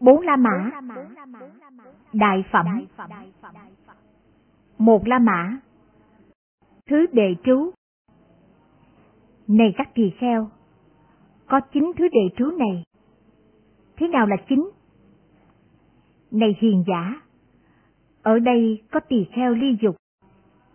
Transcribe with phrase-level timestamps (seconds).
[0.00, 0.70] Bốn La Mã.
[2.12, 2.66] Đại Phẩm.
[4.78, 5.58] Một La Mã.
[6.86, 7.70] Thứ đệ trú.
[9.48, 10.48] Này các tỳ kheo,
[11.46, 12.84] có chín thứ đệ trú này.
[13.96, 14.70] Thế nào là chín?
[16.30, 17.20] Này hiền giả,
[18.22, 19.96] ở đây có tỳ kheo ly dục,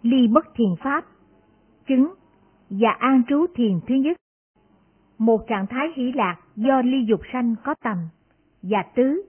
[0.01, 1.05] ly bất thiền pháp,
[1.87, 2.13] chứng
[2.69, 4.17] và an trú thiền thứ nhất.
[5.17, 7.97] Một trạng thái hỷ lạc do ly dục sanh có tầm
[8.63, 9.25] và tứ,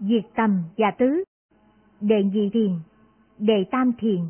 [0.00, 1.24] diệt tầm và tứ,
[2.00, 2.72] đệ nhị thiền,
[3.38, 4.20] đệ tam thiền,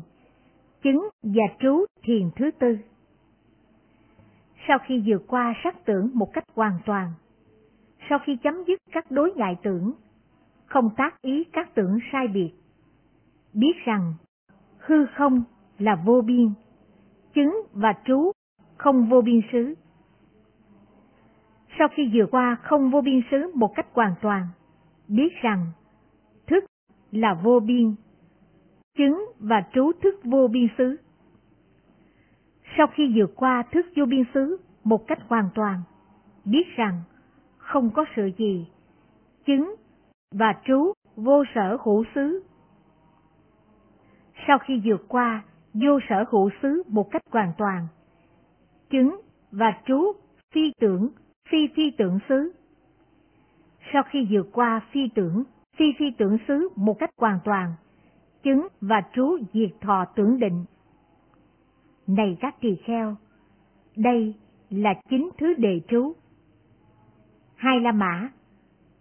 [0.83, 2.77] chứng và trú thiền thứ tư.
[4.67, 7.11] Sau khi vượt qua sắc tưởng một cách hoàn toàn,
[8.09, 9.93] sau khi chấm dứt các đối ngại tưởng,
[10.65, 12.51] không tác ý các tưởng sai biệt,
[13.53, 14.13] biết rằng
[14.77, 15.43] hư không
[15.79, 16.49] là vô biên,
[17.33, 18.31] chứng và trú
[18.77, 19.75] không vô biên xứ.
[21.79, 24.47] Sau khi vượt qua không vô biên xứ một cách hoàn toàn,
[25.07, 25.65] biết rằng
[26.47, 26.65] thức
[27.11, 27.95] là vô biên,
[28.97, 30.97] chứng và trú thức vô biên xứ.
[32.77, 35.81] Sau khi vượt qua thức vô biên xứ một cách hoàn toàn,
[36.45, 37.01] biết rằng
[37.57, 38.67] không có sự gì,
[39.45, 39.75] chứng
[40.31, 42.43] và trú vô sở hữu xứ.
[44.47, 47.87] Sau khi vượt qua vô sở hữu xứ một cách hoàn toàn,
[48.89, 50.11] chứng và trú
[50.53, 51.09] phi tưởng,
[51.49, 52.51] phi phi tưởng xứ.
[53.93, 55.43] Sau khi vượt qua phi tưởng,
[55.77, 57.73] phi phi tưởng xứ một cách hoàn toàn,
[58.43, 60.65] chứng và trú diệt thọ tưởng định.
[62.07, 63.15] Này các tỳ kheo,
[63.95, 64.35] đây
[64.69, 66.13] là chính thứ đề trú.
[67.55, 68.29] Hai La Mã,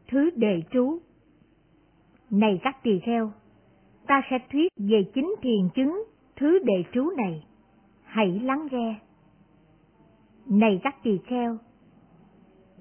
[0.09, 0.99] thứ đề trú.
[2.31, 3.33] Này các tỳ kheo,
[4.07, 6.05] ta sẽ thuyết về chính thiền chứng
[6.37, 7.45] thứ đề trú này.
[8.05, 9.01] Hãy lắng nghe.
[10.47, 11.59] Này các tỳ kheo,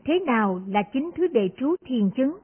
[0.08, 2.38] thế nào là chính thứ đề trú thiền chứng?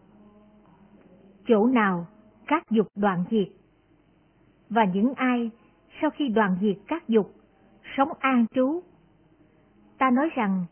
[1.47, 2.07] Chỗ nào
[2.47, 3.47] các dục đoạn diệt?
[4.69, 5.51] Và những ai
[6.01, 7.33] sau khi đoạn diệt các dục,
[7.97, 8.81] sống an trú?
[9.97, 10.65] Ta nói rằng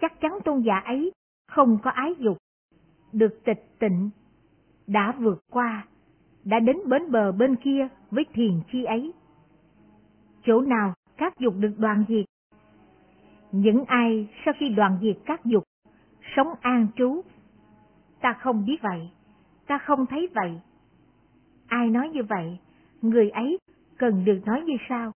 [0.00, 1.12] chắc chắn tôn giả ấy
[1.48, 2.36] không có ái dục,
[3.12, 4.10] được tịch tịnh,
[4.86, 5.86] đã vượt qua,
[6.44, 9.12] đã đến bến bờ bên kia với thiền chi ấy.
[10.44, 12.24] Chỗ nào các dục được đoạn diệt?
[13.52, 15.64] Những ai sau khi đoạn diệt các dục,
[16.36, 17.22] sống an trú?
[18.20, 19.10] Ta không biết vậy,
[19.66, 20.60] ta không thấy vậy.
[21.66, 22.58] Ai nói như vậy,
[23.02, 23.58] người ấy
[23.98, 25.12] cần được nói như sao?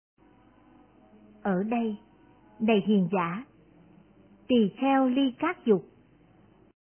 [1.42, 1.96] Ở đây,
[2.58, 3.44] đầy hiền giả,
[4.48, 5.84] tỳ kheo ly các dục,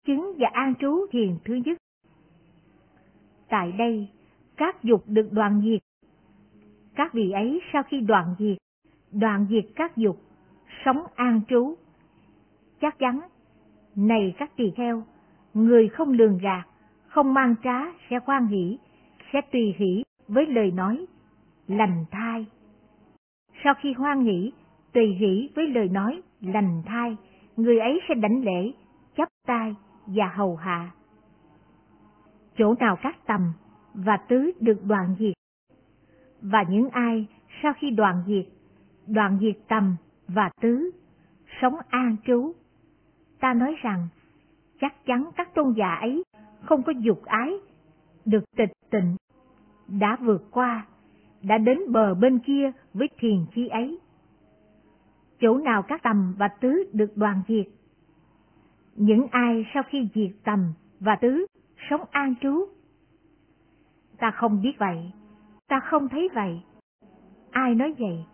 [0.05, 1.77] chứng và an trú thiền thứ nhất.
[3.49, 4.09] Tại đây,
[4.57, 5.81] các dục được đoạn diệt.
[6.95, 8.57] Các vị ấy sau khi đoạn diệt,
[9.11, 10.21] đoạn diệt các dục,
[10.85, 11.75] sống an trú.
[12.81, 13.19] Chắc chắn,
[13.97, 15.03] này các tỳ kheo,
[15.53, 16.63] người không lường gạt,
[17.07, 18.77] không mang trá sẽ khoan hỷ,
[19.33, 21.05] sẽ tùy hỷ với lời nói,
[21.67, 22.45] lành thai.
[23.63, 24.51] Sau khi hoan hỷ,
[24.93, 27.17] tùy hỷ với lời nói, lành thai,
[27.55, 28.71] người ấy sẽ đảnh lễ,
[29.15, 29.75] chấp tay
[30.05, 30.91] và hầu hạ.
[32.57, 33.53] Chỗ nào các tầm
[33.93, 35.33] và tứ được đoạn diệt,
[36.41, 37.27] và những ai
[37.63, 38.45] sau khi đoạn diệt,
[39.07, 39.95] đoạn diệt tầm
[40.27, 40.91] và tứ,
[41.61, 42.53] sống an trú.
[43.39, 44.07] Ta nói rằng,
[44.81, 46.23] chắc chắn các tôn giả ấy
[46.61, 47.53] không có dục ái,
[48.25, 49.15] được tịch tịnh,
[49.87, 50.85] đã vượt qua,
[51.43, 53.99] đã đến bờ bên kia với thiền chi ấy.
[55.39, 57.67] Chỗ nào các tầm và tứ được đoàn diệt?
[58.95, 61.45] Những ai sau khi diệt tầm và tứ
[61.89, 62.65] sống an trú?
[64.17, 65.11] Ta không biết vậy,
[65.67, 66.61] ta không thấy vậy.
[67.51, 68.25] Ai nói vậy?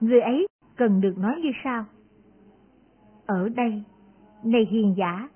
[0.00, 0.46] Người ấy
[0.76, 1.84] cần được nói như sao?
[3.26, 3.82] Ở đây,
[4.44, 5.28] này hiền giả,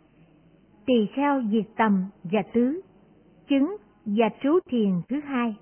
[0.87, 2.81] tỳ kheo diệt tầm và tứ,
[3.49, 5.57] chứng và trú thiền thứ hai.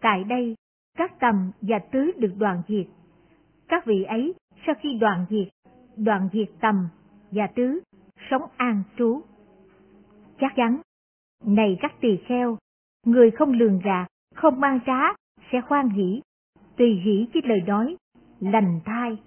[0.00, 0.54] Tại đây,
[0.98, 2.86] các tầm và tứ được đoàn diệt.
[3.68, 4.34] Các vị ấy
[4.66, 5.48] sau khi đoạn diệt,
[5.96, 6.88] đoạn diệt tầm
[7.30, 7.80] và tứ,
[8.30, 9.20] sống an trú.
[10.40, 10.80] Chắc chắn,
[11.44, 12.58] này các tỳ kheo,
[13.06, 15.00] người không lường gạt, không mang trá,
[15.52, 16.22] sẽ khoan hỷ,
[16.76, 17.96] tùy hỷ với lời nói,
[18.40, 19.18] lành thai.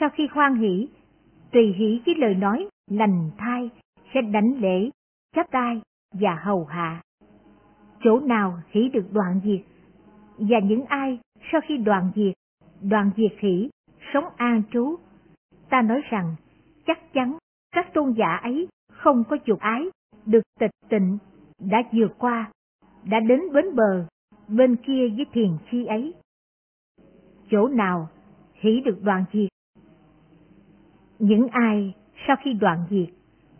[0.00, 0.88] Sau khi khoan hỷ,
[1.52, 3.70] tùy hỷ với lời nói, lành thai,
[4.14, 4.90] sẽ đánh lễ,
[5.34, 5.80] chắp tay
[6.12, 7.02] và hầu hạ.
[8.04, 9.60] Chỗ nào hỷ được đoạn diệt,
[10.38, 11.18] và những ai
[11.52, 12.34] sau khi đoạn diệt,
[12.82, 13.70] đoạn diệt hỷ,
[14.12, 14.96] sống an trú.
[15.70, 16.36] Ta nói rằng,
[16.86, 17.38] chắc chắn
[17.72, 19.82] các tôn giả ấy không có dục ái,
[20.26, 21.18] được tịch tịnh,
[21.58, 22.50] đã vượt qua,
[23.04, 24.06] đã đến bến bờ,
[24.48, 26.14] bên kia với thiền chi ấy.
[27.50, 28.08] Chỗ nào
[28.54, 29.48] hỷ được đoạn diệt?
[31.18, 31.94] Những ai
[32.26, 33.14] sau khi đoạn diệt,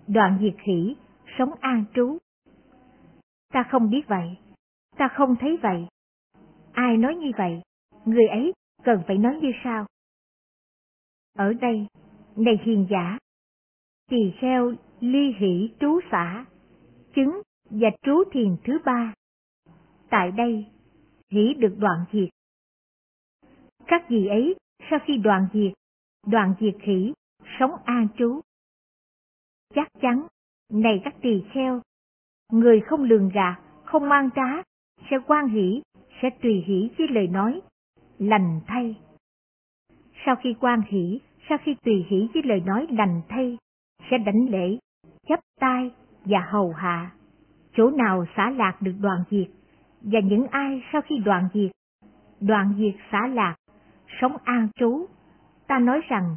[0.07, 0.97] đoạn diệt hỷ,
[1.39, 2.19] sống an trú,
[3.53, 4.37] Ta không biết vậy.
[4.97, 5.87] Ta không thấy vậy.
[6.73, 7.63] Ai nói như vậy?
[8.05, 8.53] Người ấy
[8.85, 9.87] cần phải nói như sao?
[11.35, 11.87] Ở đây,
[12.37, 13.19] này hiền giả,
[14.11, 16.45] tỳ kheo ly hỷ trú xã,
[17.15, 19.15] chứng và trú thiền thứ ba.
[20.11, 20.67] Tại đây,
[21.31, 22.29] hỷ được đoạn diệt.
[23.87, 24.57] Các gì ấy
[24.91, 25.73] sau khi đoạn diệt,
[26.27, 27.13] đoạn diệt hỷ,
[27.59, 28.41] sống an trú.
[29.75, 30.27] Chắc chắn,
[30.73, 31.81] này các tỳ kheo,
[32.53, 34.63] người không lường gạt, không mang trá,
[35.11, 35.83] sẽ quan hỷ,
[36.23, 37.61] sẽ tùy hỷ với lời nói,
[38.19, 38.97] lành thay.
[40.27, 43.59] Sau khi quan hỷ, sau khi tùy hỷ với lời nói lành thay,
[44.11, 44.79] sẽ đảnh lễ,
[45.27, 45.91] chấp tay
[46.25, 47.11] và hầu hạ.
[47.73, 49.49] Chỗ nào xả lạc được đoàn diệt,
[50.01, 51.71] và những ai sau khi đoàn diệt,
[52.41, 53.57] đoàn diệt xả lạc,
[54.21, 55.07] sống an trú,
[55.67, 56.37] ta nói rằng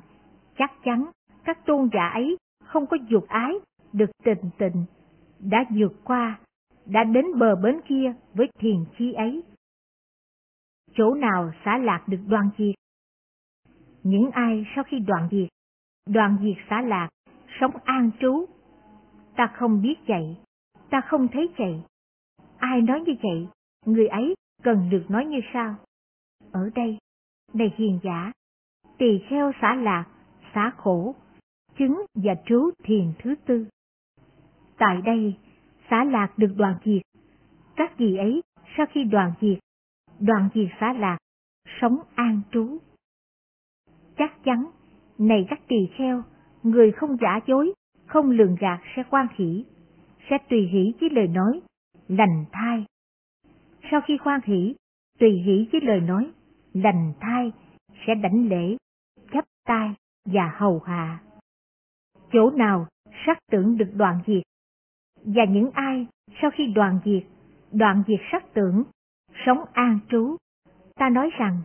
[0.58, 1.12] chắc chắn
[1.44, 3.54] các tôn giả ấy không có dục ái,
[3.94, 4.86] được tình tình,
[5.40, 6.40] đã vượt qua,
[6.86, 9.44] đã đến bờ bến kia với thiền chi ấy.
[10.94, 12.76] Chỗ nào xả lạc được đoàn diệt?
[14.04, 15.50] Những ai sau khi đoạn diệt,
[16.10, 17.10] đoàn diệt xả lạc,
[17.60, 18.46] sống an trú.
[19.36, 20.38] Ta không biết chạy,
[20.90, 21.84] ta không thấy chạy.
[22.58, 23.48] Ai nói như vậy,
[23.86, 25.76] người ấy cần được nói như sao?
[26.52, 26.98] Ở đây,
[27.54, 28.32] này hiền giả,
[28.98, 30.06] tỳ kheo xả lạc,
[30.56, 31.16] xả khổ,
[31.78, 33.66] chứng và trú thiền thứ tư.
[34.78, 35.36] Tại đây,
[35.90, 37.02] xả lạc được đoàn diệt.
[37.76, 38.42] Các gì ấy
[38.78, 39.60] sau khi đoàn diệt,
[40.20, 41.18] đoàn diệt xả lạc,
[41.82, 42.78] sống an trú.
[44.18, 44.66] Chắc chắn,
[45.18, 46.24] này các tỳ kheo,
[46.64, 47.74] người không giả dối,
[48.06, 49.66] không lường gạt sẽ quan hỷ,
[50.30, 51.62] sẽ tùy hỷ với lời nói,
[52.08, 52.86] lành thai.
[53.92, 54.76] Sau khi khoan hỷ,
[55.20, 56.32] tùy hỷ với lời nói,
[56.74, 57.52] lành thai,
[58.08, 58.78] sẽ đảnh lễ,
[59.32, 59.96] chấp tay
[60.26, 61.20] và hầu hạ.
[62.32, 62.88] Chỗ nào
[63.26, 64.44] sắc tưởng được đoạn diệt,
[65.26, 66.08] và những ai
[66.42, 67.24] sau khi đoạn diệt,
[67.72, 68.84] đoạn diệt sắc tưởng,
[69.46, 70.36] sống an trú,
[70.96, 71.62] ta nói rằng,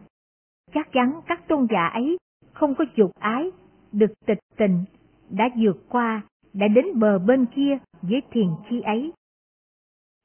[0.74, 2.16] chắc chắn các tôn giả ấy
[2.52, 3.50] không có dục ái,
[3.92, 4.84] được tịch tình,
[5.30, 6.22] đã vượt qua,
[6.52, 9.12] đã đến bờ bên kia với thiền chi ấy.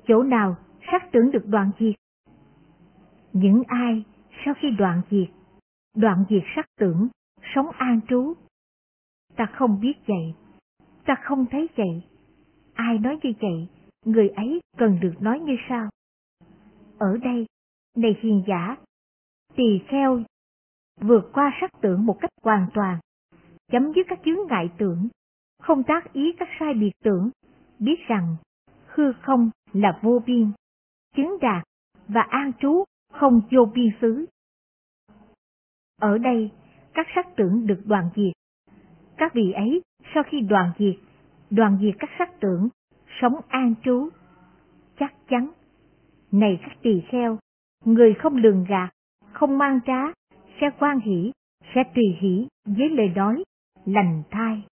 [0.07, 0.55] Chỗ nào
[0.91, 1.95] sắc tưởng được đoạn diệt?
[3.33, 4.03] Những ai
[4.45, 5.29] sau khi đoạn diệt,
[5.95, 7.07] đoạn diệt sắc tưởng,
[7.55, 8.33] sống an trú.
[9.35, 10.33] Ta không biết vậy,
[11.05, 12.03] ta không thấy vậy.
[12.73, 13.67] Ai nói như vậy,
[14.05, 15.89] người ấy cần được nói như sao?
[16.97, 17.45] Ở đây,
[17.97, 18.77] này hiền giả,
[19.55, 20.23] tỳ kheo
[21.01, 22.99] vượt qua sắc tưởng một cách hoàn toàn,
[23.71, 25.07] chấm dứt các chướng ngại tưởng,
[25.61, 27.29] không tác ý các sai biệt tưởng,
[27.79, 28.35] biết rằng
[28.85, 30.51] hư không là vô biên,
[31.15, 31.63] chứng đạt
[32.07, 32.83] và an trú
[33.13, 34.25] không vô biên xứ.
[36.01, 36.51] Ở đây,
[36.93, 38.33] các sắc tưởng được đoàn diệt.
[39.17, 39.81] Các vị ấy,
[40.13, 40.95] sau khi đoàn diệt,
[41.49, 42.69] đoàn diệt các sắc tưởng,
[43.21, 44.09] sống an trú.
[44.99, 45.51] Chắc chắn,
[46.31, 47.37] này các tỳ kheo,
[47.85, 48.89] người không lường gạt,
[49.31, 50.01] không mang trá,
[50.61, 51.31] sẽ quan hỷ,
[51.75, 53.43] sẽ tùy hỷ với lời nói,
[53.85, 54.63] lành thai.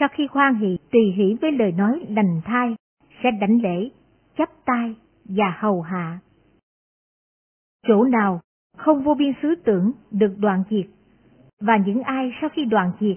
[0.00, 2.76] Sau khi khoan hỷ tùy hỷ với lời nói lành thai,
[3.22, 3.90] sẽ đảnh lễ,
[4.36, 6.18] chấp tay và hầu hạ.
[7.88, 8.40] Chỗ nào
[8.82, 10.86] không vô biên xứ tưởng được đoạn diệt,
[11.60, 13.16] và những ai sau khi đoạn diệt,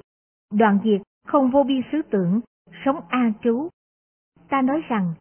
[0.53, 2.41] đoạn diệt không vô biên xứ tưởng,
[2.85, 3.69] sống an trú.
[4.50, 5.13] Ta nói rằng,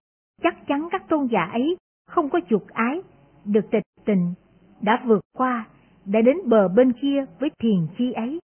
[0.42, 3.02] chắc chắn các tôn giả ấy không có dục ái,
[3.44, 4.34] được tịch tình,
[4.80, 5.68] đã vượt qua,
[6.04, 8.40] đã đến bờ bên kia với thiền chi ấy.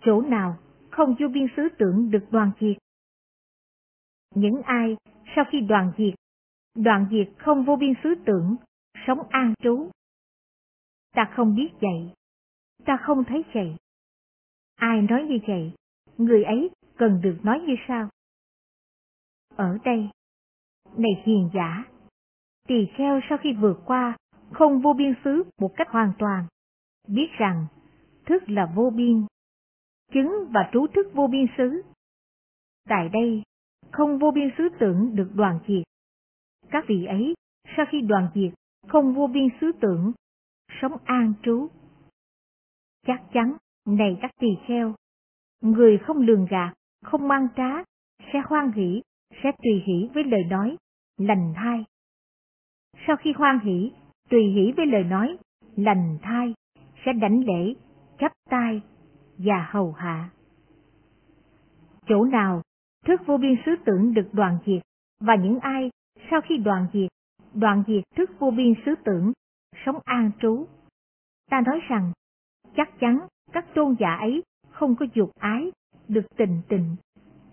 [0.00, 0.56] Chỗ nào
[0.90, 2.76] không vô biên xứ tưởng được đoàn diệt?
[4.34, 4.96] Những ai
[5.36, 6.14] sau khi đoàn diệt,
[6.74, 8.56] đoàn diệt không vô biên xứ tưởng,
[9.06, 9.90] sống an trú,
[11.12, 12.12] Ta không biết vậy.
[12.84, 13.76] Ta không thấy vậy.
[14.74, 15.72] Ai nói như vậy,
[16.18, 18.08] người ấy cần được nói như sao?
[19.56, 20.08] Ở đây,
[20.96, 21.84] này hiền giả,
[22.68, 24.16] tỳ kheo sau khi vượt qua
[24.52, 26.46] không vô biên xứ một cách hoàn toàn,
[27.08, 27.66] biết rằng
[28.26, 29.26] thức là vô biên,
[30.12, 31.82] chứng và trú thức vô biên xứ.
[32.88, 33.42] Tại đây,
[33.90, 35.82] không vô biên xứ tưởng được đoàn diệt.
[36.70, 37.34] Các vị ấy,
[37.76, 38.52] sau khi đoàn diệt,
[38.88, 40.12] không vô biên xứ tưởng
[40.80, 41.68] sống an trú.
[43.06, 44.94] Chắc chắn, này các tỳ kheo,
[45.60, 47.70] người không lường gạt, không mang trá,
[48.32, 49.02] sẽ hoan hỷ,
[49.42, 50.76] sẽ tùy hỷ với lời nói,
[51.16, 51.84] lành thai.
[53.06, 53.92] Sau khi hoan hỷ,
[54.30, 55.36] tùy hỷ với lời nói,
[55.76, 56.54] lành thai,
[57.04, 57.74] sẽ đảnh lễ,
[58.18, 58.82] chấp tay
[59.38, 60.30] và hầu hạ.
[62.06, 62.62] Chỗ nào
[63.06, 64.82] thức vô biên xứ tưởng được đoàn diệt,
[65.20, 65.90] và những ai
[66.30, 67.10] sau khi đoàn diệt,
[67.54, 69.32] đoàn diệt thức vô biên xứ tưởng
[69.86, 70.66] sống an trú.
[71.50, 72.12] Ta nói rằng,
[72.76, 75.72] chắc chắn các tôn giả ấy không có dục ái,
[76.08, 76.96] được tình tình,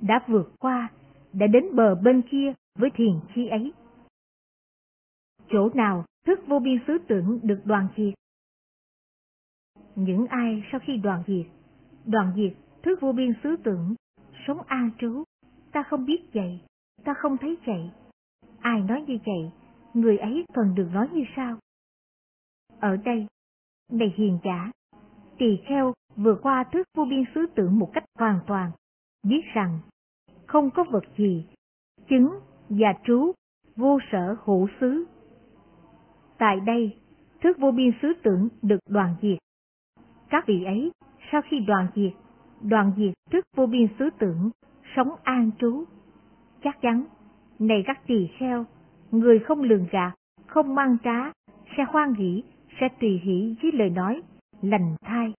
[0.01, 0.89] đã vượt qua,
[1.33, 3.73] đã đến bờ bên kia với thiền chi ấy.
[5.49, 8.13] Chỗ nào thức vô biên xứ tưởng được đoàn diệt?
[9.95, 11.45] Những ai sau khi đoàn diệt,
[12.05, 13.95] đoàn diệt thức vô biên xứ tưởng,
[14.47, 15.23] sống an trú,
[15.71, 16.59] ta không biết vậy,
[17.03, 17.89] ta không thấy vậy.
[18.59, 19.51] Ai nói như vậy,
[19.93, 21.57] người ấy cần được nói như sao?
[22.79, 23.27] Ở đây,
[23.91, 24.71] này hiền giả,
[25.37, 28.71] tỳ kheo vừa qua thước vô biên xứ tưởng một cách hoàn toàn,
[29.23, 29.79] biết rằng
[30.47, 31.45] không có vật gì,
[32.09, 33.31] chứng và trú,
[33.75, 35.05] vô sở hữu xứ.
[36.37, 36.97] Tại đây,
[37.41, 39.37] thước vô biên xứ tưởng được đoàn diệt.
[40.29, 40.91] Các vị ấy,
[41.31, 42.13] sau khi đoàn diệt,
[42.61, 44.49] đoàn diệt thước vô biên xứ tưởng,
[44.95, 45.83] sống an trú.
[46.63, 47.05] Chắc chắn,
[47.59, 48.65] này các tỳ kheo,
[49.11, 50.11] người không lường gạt,
[50.47, 51.31] không mang trá,
[51.77, 52.43] sẽ hoan hỷ,
[52.79, 54.21] sẽ tùy hỷ với lời nói,
[54.61, 55.33] lành thai.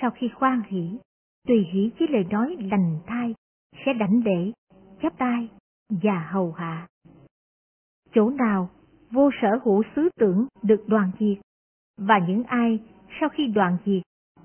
[0.00, 0.98] Sau khi khoan hỷ,
[1.46, 3.34] tùy hỷ với lời nói lành thai,
[3.86, 4.52] sẽ đảnh lễ,
[5.02, 5.48] chắp tay
[5.88, 6.88] và hầu hạ.
[8.14, 8.70] Chỗ nào
[9.10, 11.38] vô sở hữu xứ tưởng được đoàn diệt,
[11.96, 12.82] và những ai
[13.20, 14.02] sau khi đoàn diệt,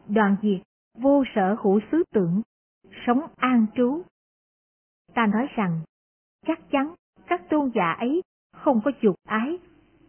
[0.08, 0.62] đoàn diệt
[0.98, 2.42] vô sở hữu xứ tưởng,
[3.08, 4.02] sống an trú.
[5.14, 5.82] Ta nói rằng,
[6.46, 6.94] chắc chắn
[7.28, 9.58] các tôn giả ấy không có dục ái,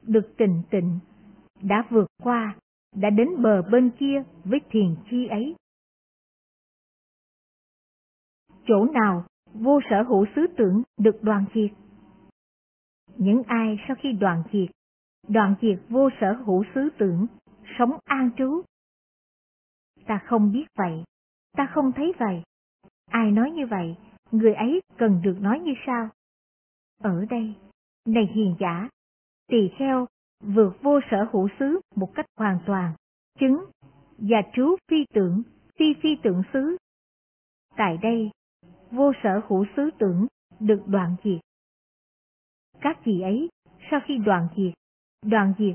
[0.02, 0.98] được tình tịnh,
[1.64, 2.56] đã vượt qua,
[2.96, 5.54] đã đến bờ bên kia với thiền chi ấy.
[8.66, 11.70] Chỗ nào vô sở hữu xứ tưởng được đoàn diệt?
[13.16, 14.70] Những ai sau khi đoàn diệt,
[15.28, 17.26] đoàn diệt vô sở hữu xứ tưởng,
[17.78, 18.62] sống an trú.
[20.06, 21.04] Ta không biết vậy,
[21.56, 22.42] ta không thấy vậy.
[23.06, 23.96] Ai nói như vậy,
[24.30, 26.08] người ấy cần được nói như sao?
[26.98, 27.54] Ở đây,
[28.06, 28.88] này hiền giả,
[29.48, 30.06] tỳ kheo
[30.46, 32.94] vượt vô sở hữu xứ một cách hoàn toàn,
[33.38, 33.64] chứng
[34.18, 35.42] và trú phi tưởng,
[35.78, 36.76] phi phi tưởng xứ.
[37.76, 38.30] Tại đây,
[38.90, 40.26] vô sở hữu xứ tưởng
[40.60, 41.40] được đoạn diệt.
[42.80, 43.48] Các gì ấy,
[43.90, 44.74] sau khi đoạn diệt,
[45.22, 45.74] đoạn diệt,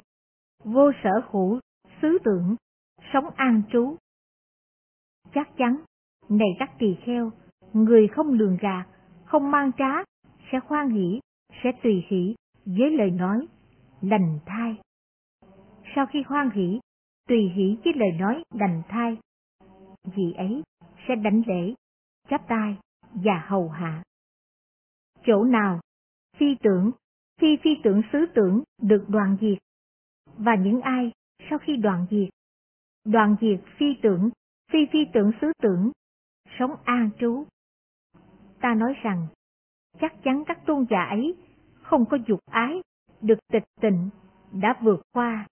[0.63, 1.59] vô sở hữu
[2.01, 2.55] xứ tưởng,
[3.13, 3.95] sống an trú.
[5.33, 5.83] Chắc chắn,
[6.29, 7.31] này các tỳ kheo,
[7.73, 8.85] người không lường gạt,
[9.25, 10.03] không mang trá,
[10.51, 11.19] sẽ khoan nghĩ
[11.63, 12.35] sẽ tùy hỷ
[12.65, 13.47] với lời nói,
[14.01, 14.81] lành thai.
[15.95, 16.79] Sau khi hoan hỷ,
[17.27, 19.17] tùy hỷ với lời nói lành thai,
[20.03, 20.63] vị ấy
[21.07, 21.73] sẽ đánh lễ,
[22.29, 22.77] chắp tay
[23.13, 24.03] và hầu hạ.
[25.25, 25.79] Chỗ nào
[26.37, 26.91] phi tưởng,
[27.41, 29.57] phi phi tưởng xứ tưởng được đoàn diệt,
[30.37, 31.11] và những ai
[31.49, 32.29] sau khi đoàn diệt,
[33.05, 34.29] đoàn diệt phi tưởng,
[34.71, 35.91] phi phi tưởng xứ tưởng,
[36.59, 37.45] sống an trú.
[38.61, 39.27] Ta nói rằng,
[39.99, 41.35] chắc chắn các tôn giả ấy
[41.81, 42.81] không có dục ái,
[43.21, 44.09] được tịch tịnh,
[44.51, 45.47] đã vượt qua,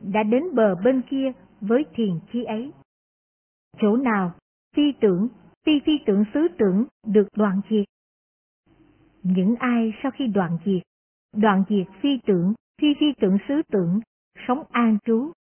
[0.00, 2.72] đã đến bờ bên kia với thiền chi ấy.
[3.80, 4.34] Chỗ nào
[4.76, 5.28] phi tưởng,
[5.66, 7.84] phi phi tưởng xứ tưởng được đoạn diệt.
[9.22, 10.82] Những ai sau khi đoạn diệt,
[11.32, 14.00] đoạn diệt phi tưởng, phi phi tưởng xứ tưởng,
[14.48, 15.32] sống an trú.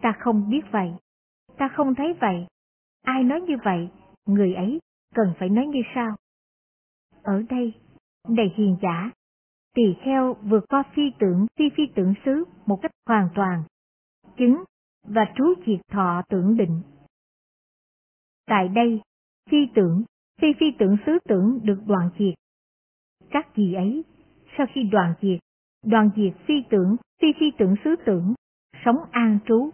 [0.00, 0.92] Ta không biết vậy,
[1.58, 2.46] ta không thấy vậy.
[3.02, 3.88] Ai nói như vậy,
[4.26, 4.80] người ấy
[5.14, 6.16] cần phải nói như sao?
[7.22, 7.72] Ở đây,
[8.28, 9.10] đầy hiền giả,
[9.74, 13.62] tỳ kheo vượt qua phi tưởng phi phi tưởng xứ một cách hoàn toàn,
[14.36, 14.64] chứng
[15.06, 16.82] và trú diệt thọ tưởng định.
[18.46, 19.00] Tại đây,
[19.50, 20.04] phi tưởng,
[20.40, 22.34] phi phi tưởng xứ tưởng được đoạn diệt.
[23.30, 24.04] Các gì ấy,
[24.58, 25.40] sau khi đoạn diệt,
[25.84, 28.34] đoạn diệt phi tưởng, phi phi tưởng xứ tưởng,
[28.84, 29.70] sống an trú.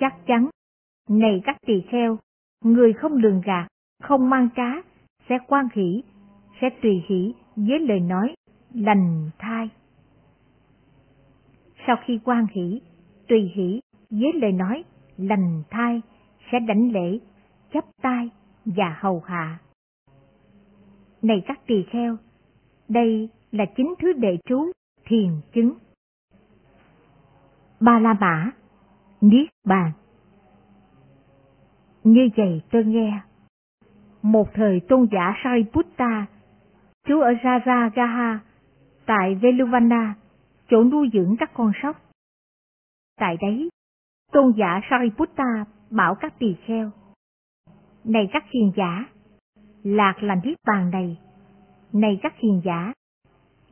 [0.00, 0.48] Chắc chắn,
[1.08, 2.18] này các tỳ kheo,
[2.64, 3.66] người không lường gạt,
[4.02, 4.90] không mang trá,
[5.28, 6.02] sẽ quan hỷ,
[6.60, 8.34] sẽ tùy hỷ với lời nói
[8.74, 9.70] lành thai.
[11.86, 12.80] Sau khi quan hỷ,
[13.28, 14.84] tùy hỷ với lời nói
[15.16, 16.00] lành thai
[16.52, 17.18] sẽ đảnh lễ,
[17.72, 18.30] chấp tay
[18.64, 19.58] và hầu hạ.
[21.22, 22.16] Này các tỳ kheo,
[22.88, 24.70] đây là chính thứ đệ trú
[25.04, 25.74] thiền chứng.
[27.80, 28.50] Ba La Mã,
[29.20, 29.92] Niết Bàn
[32.04, 33.20] Như vậy tôi nghe,
[34.22, 36.26] một thời tôn giả Sariputta,
[37.04, 38.38] trú ở Rajagaha,
[39.10, 40.14] tại Veluvana,
[40.68, 41.96] chỗ nuôi dưỡng các con sóc.
[43.16, 43.68] Tại đấy,
[44.32, 46.90] tôn giả Sariputta bảo các tỳ kheo,
[48.04, 49.04] Này các hiền giả,
[49.82, 51.18] lạc là niết bàn này.
[51.92, 52.92] Này các hiền giả,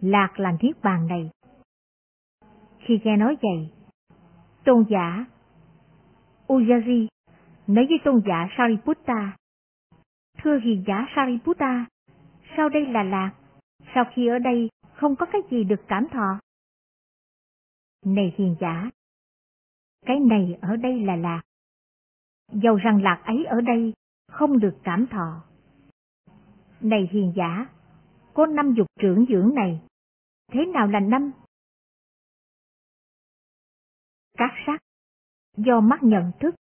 [0.00, 1.30] lạc là niết bàn này.
[2.78, 3.70] Khi nghe nói vậy,
[4.64, 5.24] tôn giả
[6.46, 7.06] Ujjayi
[7.66, 9.36] nói với tôn giả Sariputta,
[10.42, 11.86] Thưa hiền giả Sariputta,
[12.56, 13.32] sao đây là lạc?
[13.94, 14.68] Sau khi ở đây
[14.98, 16.40] không có cái gì được cảm thọ.
[18.04, 18.90] Này hiền giả,
[20.06, 21.42] cái này ở đây là lạc.
[22.52, 23.92] Dầu rằng lạc ấy ở đây
[24.28, 25.44] không được cảm thọ.
[26.80, 27.66] Này hiền giả,
[28.34, 29.82] có năm dục trưởng dưỡng này.
[30.52, 31.32] Thế nào là năm?
[34.32, 34.80] Các sắc,
[35.56, 36.54] do mắt nhận thức,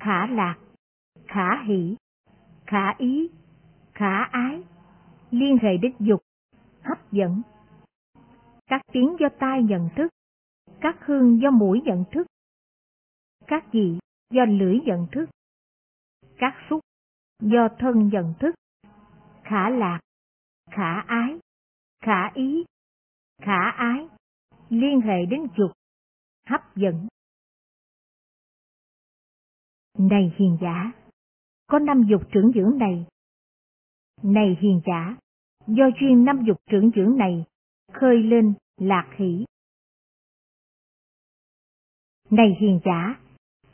[0.00, 0.58] khả lạc,
[1.26, 1.96] khả hỷ,
[2.66, 3.30] khả ý,
[3.92, 4.62] khả ái,
[5.30, 6.20] liên hệ đến dục,
[6.82, 7.42] hấp dẫn.
[8.66, 10.08] Các tiếng do tai nhận thức,
[10.80, 12.26] các hương do mũi nhận thức,
[13.46, 13.98] các vị
[14.30, 15.26] do lưỡi nhận thức,
[16.38, 16.80] các xúc
[17.42, 18.54] do thân nhận thức,
[19.42, 20.00] khả lạc,
[20.70, 21.38] khả ái,
[22.00, 22.64] khả ý,
[23.42, 24.08] khả ái,
[24.68, 25.70] liên hệ đến dục,
[26.46, 27.08] hấp dẫn.
[29.98, 30.92] Này hiền giả,
[31.66, 33.06] có năm dục trưởng dưỡng này.
[34.22, 35.16] Này hiền giả,
[35.68, 37.44] do duyên năm dục trưởng dưỡng này
[37.92, 39.44] khơi lên lạc hỷ.
[42.30, 43.20] Này hiền giả,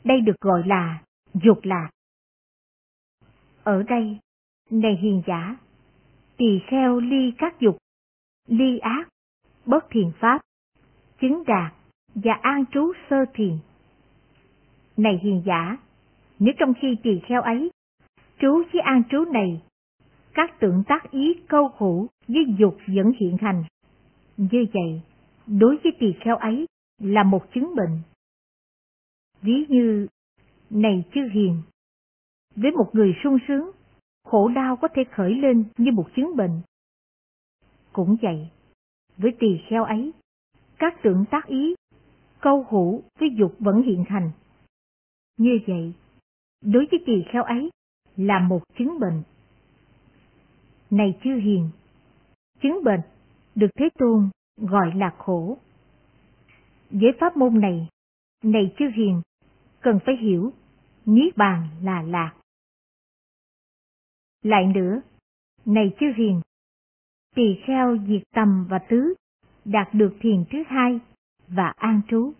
[0.03, 1.89] đây được gọi là dục lạc.
[3.63, 4.19] Ở đây,
[4.69, 5.57] này hiền giả,
[6.37, 7.77] tỳ kheo ly các dục,
[8.47, 9.09] ly ác,
[9.65, 10.41] bất thiền pháp,
[11.21, 11.73] chứng đạt
[12.15, 13.57] và an trú sơ thiền.
[14.97, 15.77] Này hiền giả,
[16.39, 17.71] nếu trong khi tỳ kheo ấy,
[18.39, 19.61] trú với an trú này,
[20.35, 23.63] các tượng tác ý câu hữu với dục vẫn hiện hành.
[24.37, 25.01] Như vậy,
[25.47, 26.65] đối với tỳ kheo ấy
[26.99, 27.99] là một chứng bệnh.
[29.41, 30.07] Ví như,
[30.69, 31.61] này chư hiền,
[32.55, 33.71] với một người sung sướng,
[34.23, 36.61] khổ đau có thể khởi lên như một chứng bệnh.
[37.93, 38.49] Cũng vậy,
[39.17, 40.11] với tỳ kheo ấy,
[40.77, 41.75] các tượng tác ý,
[42.41, 44.31] câu hữu với dục vẫn hiện hành.
[45.37, 45.93] Như vậy,
[46.61, 47.69] đối với tỳ kheo ấy
[48.15, 49.23] là một chứng bệnh.
[50.89, 51.69] Này chư hiền,
[52.61, 53.01] chứng bệnh
[53.55, 55.57] được Thế Tôn gọi là khổ.
[56.89, 57.89] Với pháp môn này,
[58.43, 59.21] này chư hiền,
[59.81, 60.53] cần phải hiểu,
[61.05, 62.33] Niết Bàn là lạc.
[64.43, 65.01] Lại nữa,
[65.65, 66.41] này chư hiền,
[67.35, 69.13] tỳ kheo diệt tầm và tứ,
[69.65, 70.99] đạt được thiền thứ hai
[71.47, 72.33] và an trú.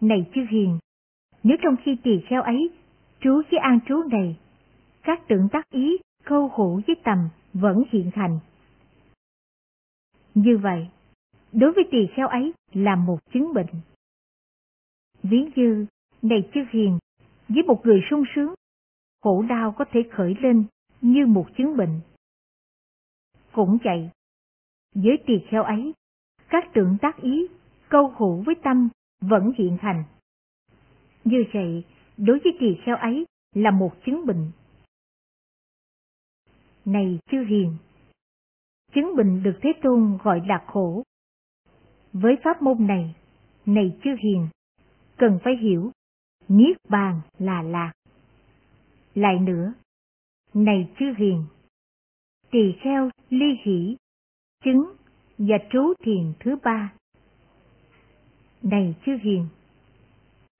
[0.00, 0.78] Này chư hiền,
[1.42, 2.70] nếu trong khi tỳ kheo ấy,
[3.20, 4.38] trú với an trú này,
[5.02, 8.38] các tưởng tác ý, câu hữu với tầm vẫn hiện hành.
[10.34, 10.88] Như vậy,
[11.52, 13.66] đối với tỳ kheo ấy là một chứng bệnh.
[15.22, 15.86] Ví như,
[16.22, 16.98] này chư hiền,
[17.48, 18.54] với một người sung sướng,
[19.22, 20.64] khổ đau có thể khởi lên
[21.00, 22.00] như một chứng bệnh.
[23.52, 24.10] Cũng vậy,
[24.94, 25.94] với tỳ kheo ấy,
[26.48, 27.46] các tượng tác ý,
[27.88, 28.88] câu hữu với tâm
[29.20, 30.04] vẫn hiện hành.
[31.24, 31.84] Như vậy,
[32.16, 34.50] đối với tỳ kheo ấy là một chứng bệnh.
[36.86, 37.76] Này chư hiền,
[38.94, 41.02] chứng bình được Thế Tôn gọi là khổ.
[42.12, 43.14] Với pháp môn này,
[43.66, 44.48] này chư hiền,
[45.16, 45.90] cần phải hiểu,
[46.48, 47.92] Niết Bàn là lạc.
[49.14, 49.74] Lại nữa,
[50.54, 51.44] này chư hiền,
[52.50, 53.96] tỳ kheo ly hỷ,
[54.64, 54.92] chứng
[55.38, 56.92] và trú thiền thứ ba.
[58.62, 59.46] Này chư hiền,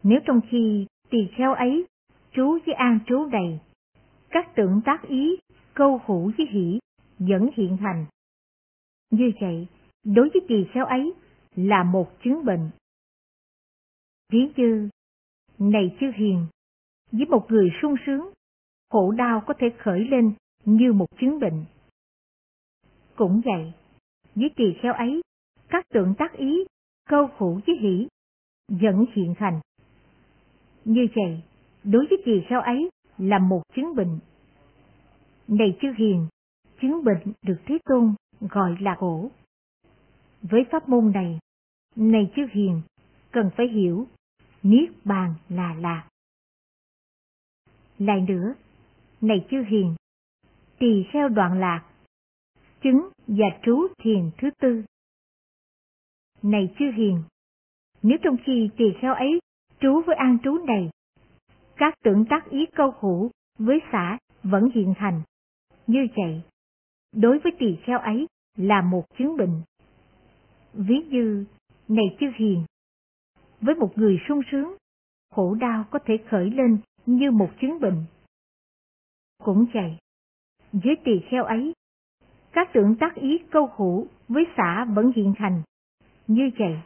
[0.02, 1.86] nếu trong khi tỳ kheo ấy
[2.32, 3.58] trú với an trú đầy,
[4.30, 5.36] các tượng tác ý,
[5.76, 6.78] câu hữu với hỷ
[7.18, 8.06] vẫn hiện hành.
[9.10, 9.66] Như vậy,
[10.04, 11.14] đối với tỳ kheo ấy
[11.56, 12.70] là một chứng bệnh.
[14.32, 14.88] Ví như,
[15.58, 16.46] này chư hiền,
[17.12, 18.30] với một người sung sướng,
[18.90, 20.34] khổ đau có thể khởi lên
[20.64, 21.64] như một chứng bệnh.
[23.16, 23.72] Cũng vậy,
[24.34, 25.20] với tỳ kheo ấy,
[25.68, 26.64] các tượng tác ý,
[27.08, 28.08] câu hữu với hỷ,
[28.68, 29.60] vẫn hiện hành.
[30.84, 31.42] Như vậy,
[31.84, 34.18] đối với tỳ kheo ấy là một chứng bệnh.
[35.48, 36.26] Này chư hiền,
[36.80, 39.30] chứng bệnh được Thế Tôn gọi là khổ.
[40.42, 41.38] Với pháp môn này,
[41.96, 42.82] này chư hiền,
[43.30, 44.06] cần phải hiểu,
[44.62, 46.08] Niết Bàn là lạc.
[47.98, 48.54] Lại nữa,
[49.20, 49.94] này chư hiền,
[50.78, 51.84] tỳ kheo đoạn lạc,
[52.82, 54.84] chứng và trú thiền thứ tư.
[56.42, 57.22] Này chư hiền,
[58.02, 59.40] nếu trong khi tỳ kheo ấy
[59.80, 60.90] trú với an trú này,
[61.76, 65.22] các tưởng tác ý câu hữu với xã vẫn hiện hành.
[65.86, 66.42] Như vậy,
[67.12, 69.62] đối với tỳ kheo ấy là một chứng bệnh.
[70.72, 71.44] Ví như,
[71.88, 72.64] này chư hiền,
[73.60, 74.76] với một người sung sướng,
[75.30, 78.04] khổ đau có thể khởi lên như một chứng bệnh.
[79.44, 79.96] Cũng vậy,
[80.72, 81.72] với tỳ kheo ấy,
[82.52, 85.62] các tượng tác ý câu hữu với xã vẫn hiện hành.
[86.26, 86.80] Như vậy,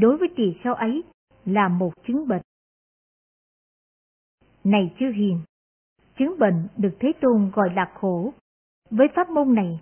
[0.00, 1.02] đối với tỳ kheo ấy
[1.44, 2.42] là một chứng bệnh.
[4.64, 5.40] Này chư hiền,
[6.18, 8.32] chứng bệnh được Thế Tôn gọi là khổ.
[8.90, 9.80] Với pháp môn này,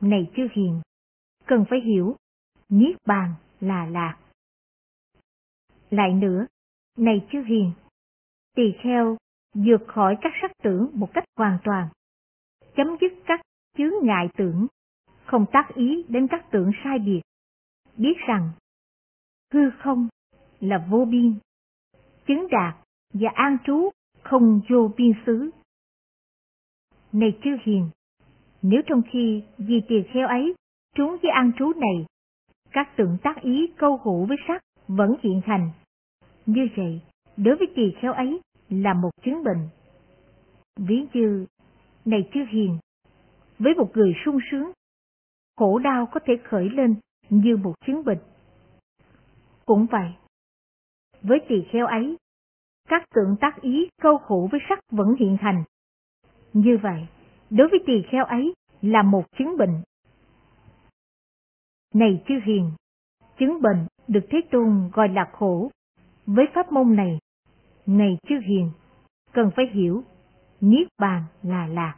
[0.00, 0.80] này chưa hiền,
[1.46, 2.16] cần phải hiểu,
[2.68, 4.18] Niết Bàn là lạc.
[5.90, 6.46] Lại nữa,
[6.96, 7.72] này chưa hiền,
[8.54, 9.16] tỳ kheo
[9.54, 11.88] vượt khỏi các sắc tưởng một cách hoàn toàn,
[12.76, 13.40] chấm dứt các
[13.76, 14.66] chướng ngại tưởng
[15.24, 17.20] không tác ý đến các tưởng sai biệt,
[17.96, 18.50] biết rằng
[19.52, 20.08] hư không
[20.60, 21.34] là vô biên,
[22.26, 22.76] chứng đạt
[23.12, 23.90] và an trú
[24.22, 25.50] không vô biên xứ.
[27.12, 27.90] Này chư hiền,
[28.62, 30.54] nếu trong khi vì tỳ kheo ấy
[30.94, 32.06] trú với an trú này,
[32.70, 35.70] các tượng tác ý câu hữu với sắc vẫn hiện thành.
[36.46, 37.00] Như vậy,
[37.36, 39.68] đối với tỳ kheo ấy là một chứng bệnh.
[40.76, 41.46] Ví như,
[42.04, 42.78] này chư hiền,
[43.58, 44.72] với một người sung sướng,
[45.56, 46.94] khổ đau có thể khởi lên
[47.30, 48.18] như một chứng bệnh.
[49.64, 50.12] Cũng vậy,
[51.22, 52.16] với tỳ kheo ấy,
[52.88, 55.64] các tượng tác ý câu hữu với sắc vẫn hiện thành.
[56.52, 57.06] Như vậy,
[57.50, 59.82] đối với tỳ kheo ấy là một chứng bệnh.
[61.94, 62.70] Này chư hiền,
[63.38, 65.70] chứng bệnh được Thế Tôn gọi là khổ.
[66.26, 67.18] Với pháp môn này,
[67.86, 68.70] này chư hiền,
[69.32, 70.04] cần phải hiểu,
[70.60, 71.96] Niết Bàn là lạc.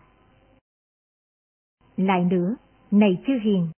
[1.96, 2.56] Lại nữa,
[2.90, 3.68] này chư hiền,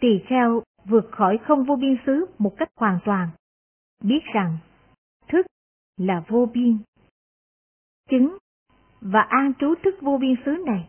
[0.00, 3.28] tỳ kheo vượt khỏi không vô biên xứ một cách hoàn toàn,
[4.04, 4.58] biết rằng
[5.28, 5.46] thức
[5.96, 6.78] là vô biên.
[8.10, 8.36] Chứng
[9.00, 10.88] và an trú thức vô biên xứ này.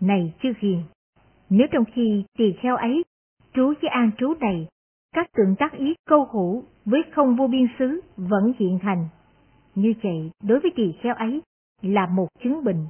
[0.00, 0.82] Này chư hiền,
[1.50, 3.04] nếu trong khi tỳ kheo ấy
[3.54, 4.68] trú với an trú này,
[5.12, 9.08] các tượng tác ý câu hữu với không vô biên xứ vẫn hiện hành
[9.74, 11.42] Như vậy, đối với tỳ kheo ấy
[11.82, 12.86] là một chứng bệnh.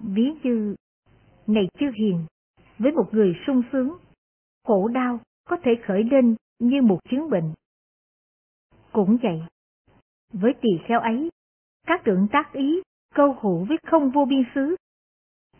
[0.00, 0.74] Ví như,
[1.46, 2.26] này chư hiền,
[2.78, 3.96] với một người sung sướng,
[4.66, 7.54] khổ đau có thể khởi lên như một chứng bệnh.
[8.92, 9.42] Cũng vậy,
[10.32, 11.30] với tỳ kheo ấy,
[11.86, 12.82] các tượng tác ý
[13.14, 14.76] câu hữu với không vô biên xứ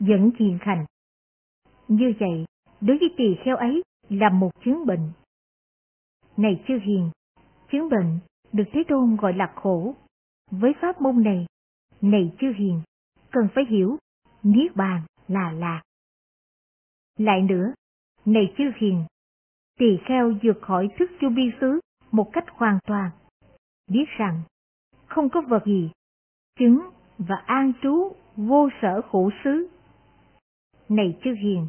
[0.01, 0.85] dẫn thiền thành.
[1.89, 2.45] Như vậy,
[2.81, 5.13] đối với tỳ kheo ấy là một chứng bệnh.
[6.37, 7.11] Này chư hiền,
[7.73, 8.19] chứng bệnh
[8.53, 9.95] được Thế Tôn gọi là khổ.
[10.51, 11.47] Với pháp môn này,
[12.01, 12.81] này chư hiền,
[13.31, 13.99] cần phải hiểu,
[14.43, 15.83] Niết Bàn là lạc.
[17.19, 17.75] Lại nữa,
[18.25, 19.05] này chư hiền,
[19.79, 23.11] tỳ kheo vượt khỏi thức chu bi xứ một cách hoàn toàn,
[23.87, 24.43] biết rằng
[25.07, 25.91] không có vật gì,
[26.59, 26.81] chứng
[27.19, 29.69] và an trú vô sở khổ xứ.
[30.88, 31.67] Này chư hiền,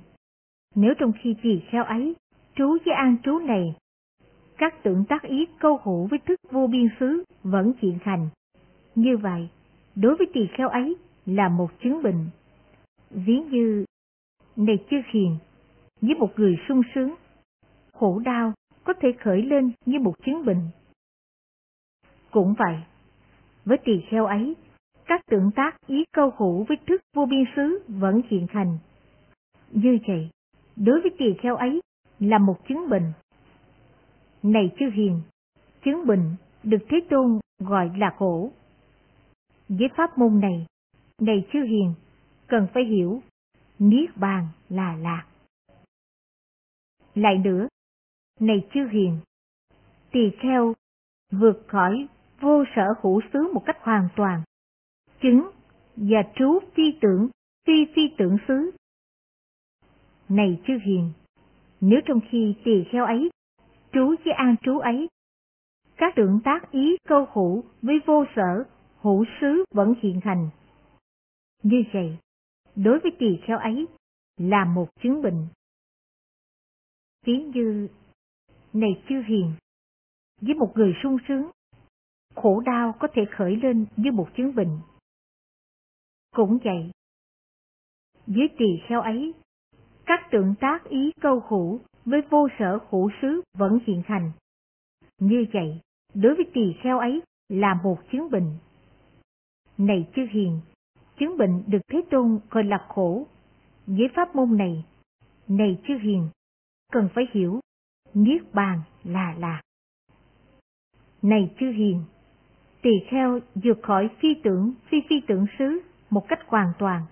[0.75, 2.15] nếu trong khi tỳ kheo ấy,
[2.55, 3.75] trú với an trú này,
[4.57, 8.29] các tượng tác ý câu hữu với thức vô biên xứ vẫn hiện thành.
[8.95, 9.49] Như vậy,
[9.95, 10.95] đối với tỳ kheo ấy
[11.25, 12.29] là một chứng bệnh.
[13.09, 13.85] Ví như,
[14.55, 15.37] này chư hiền,
[16.01, 17.15] với một người sung sướng,
[17.93, 20.61] khổ đau có thể khởi lên như một chứng bệnh.
[22.31, 22.75] Cũng vậy,
[23.65, 24.55] với tỳ kheo ấy,
[25.07, 28.77] các tượng tác ý câu hữu với thức vô biên xứ vẫn hiện thành.
[29.71, 30.29] Như vậy,
[30.75, 31.81] đối với tỳ kheo ấy
[32.19, 33.13] là một chứng bệnh.
[34.43, 35.21] Này chư hiền,
[35.85, 38.51] chứng bệnh được Thế Tôn gọi là khổ.
[39.69, 40.65] Với pháp môn này,
[41.21, 41.93] này chư hiền,
[42.47, 43.21] cần phải hiểu,
[43.79, 45.25] Niết Bàn là lạc.
[47.15, 47.67] Lại nữa,
[48.39, 49.17] này chư hiền,
[50.11, 50.73] tỳ kheo
[51.31, 52.07] vượt khỏi
[52.41, 54.41] vô sở hữu xứ một cách hoàn toàn,
[55.21, 55.49] chứng
[55.95, 57.29] và trú phi tưởng,
[57.67, 58.71] phi phi tưởng xứ.
[60.29, 61.11] Này chư hiền,
[61.81, 63.29] nếu trong khi tỳ kheo ấy,
[63.91, 65.07] trú với an trú ấy,
[65.97, 68.63] các tượng tác ý câu hữu với vô sở,
[68.97, 70.49] hữu xứ vẫn hiện hành.
[71.63, 72.17] Như vậy,
[72.75, 73.85] đối với tỳ kheo ấy
[74.37, 75.47] là một chứng bệnh.
[77.25, 77.87] Ví như,
[78.73, 79.51] này chư hiền,
[80.41, 81.49] với một người sung sướng,
[82.35, 84.79] khổ đau có thể khởi lên như một chứng bệnh.
[86.35, 86.91] Cũng vậy,
[88.27, 89.33] dưới tỳ kheo ấy,
[90.05, 94.31] các tượng tác ý câu khủ với vô sở khủ xứ vẫn hiện thành.
[95.19, 95.81] Như vậy,
[96.13, 98.57] đối với tỳ kheo ấy là một chứng bệnh.
[99.77, 100.59] Này chư hiền,
[101.19, 103.27] chứng bệnh được Thế Tôn gọi là khổ.
[103.87, 104.85] Với pháp môn này,
[105.47, 106.29] này chư hiền,
[106.91, 107.59] cần phải hiểu,
[108.13, 109.61] Niết Bàn là lạc.
[111.21, 112.03] Này chư hiền,
[112.81, 117.05] tỳ kheo vượt khỏi phi tưởng phi phi tưởng xứ một cách hoàn toàn,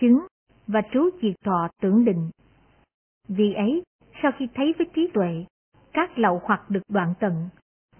[0.00, 0.26] chứng
[0.66, 2.30] và trú diệt thọ tưởng định.
[3.28, 3.82] Vì ấy,
[4.22, 5.44] sau khi thấy với trí tuệ,
[5.92, 7.48] các lậu hoặc được đoạn tận,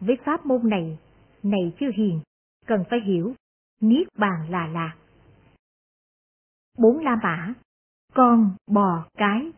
[0.01, 0.99] với pháp môn này,
[1.43, 2.21] này chưa hiền,
[2.67, 3.35] cần phải hiểu,
[3.81, 4.97] niết bàn là lạc.
[6.79, 7.55] Bốn la mã,
[8.15, 9.53] con, bò, cái.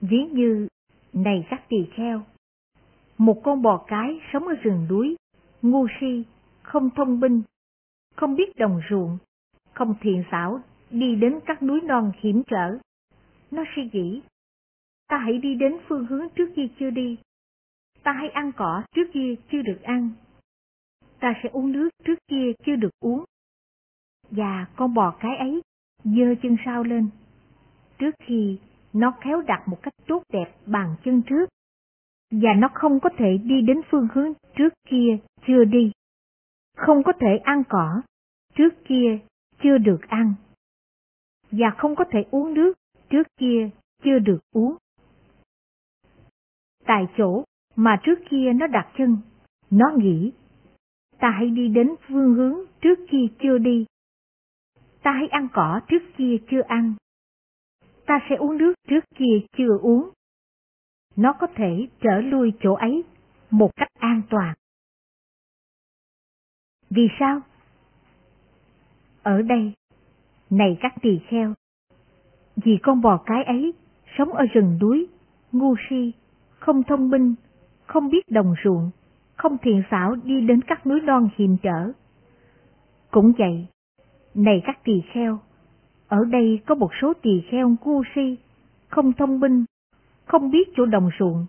[0.00, 0.68] Ví như,
[1.12, 2.24] này các tỳ kheo,
[3.18, 5.16] một con bò cái sống ở rừng núi,
[5.62, 6.24] ngu si,
[6.62, 7.42] không thông minh,
[8.18, 9.18] không biết đồng ruộng,
[9.74, 12.78] không thiện xảo, đi đến các núi non hiểm trở.
[13.50, 14.22] Nó suy nghĩ,
[15.08, 17.18] ta hãy đi đến phương hướng trước kia chưa đi.
[18.02, 20.10] Ta hãy ăn cỏ trước kia chưa được ăn.
[21.20, 23.24] Ta sẽ uống nước trước kia chưa được uống.
[24.30, 25.62] Và con bò cái ấy,
[26.04, 27.08] dơ chân sau lên.
[27.98, 28.58] trước khi
[28.92, 31.48] nó khéo đặt một cách tốt đẹp bằng chân trước,
[32.30, 35.92] và nó không có thể đi đến phương hướng trước kia chưa đi.
[36.76, 38.02] Không có thể ăn cỏ,
[38.58, 39.18] trước kia
[39.62, 40.34] chưa được ăn.
[41.50, 42.72] Và không có thể uống nước,
[43.10, 43.70] trước kia
[44.02, 44.76] chưa được uống.
[46.84, 47.44] Tại chỗ
[47.76, 49.16] mà trước kia nó đặt chân,
[49.70, 50.32] nó nghĩ,
[51.18, 53.86] ta hãy đi đến phương hướng trước kia chưa đi.
[55.02, 56.94] Ta hãy ăn cỏ trước kia chưa ăn.
[58.06, 60.10] Ta sẽ uống nước trước kia chưa uống.
[61.16, 63.04] Nó có thể trở lui chỗ ấy
[63.50, 64.54] một cách an toàn.
[66.90, 67.40] Vì sao?
[69.22, 69.72] Ở đây,
[70.50, 71.54] này các tỳ kheo,
[72.56, 73.72] vì con bò cái ấy
[74.18, 75.06] sống ở rừng núi,
[75.52, 76.12] ngu si,
[76.58, 77.34] không thông minh,
[77.86, 78.90] không biết đồng ruộng,
[79.36, 81.92] không thiện xảo đi đến các núi non hiểm trở.
[83.10, 83.66] Cũng vậy,
[84.34, 85.38] này các tỳ kheo,
[86.08, 88.36] ở đây có một số tỳ kheo ngu si,
[88.88, 89.64] không thông minh,
[90.26, 91.46] không biết chỗ đồng ruộng,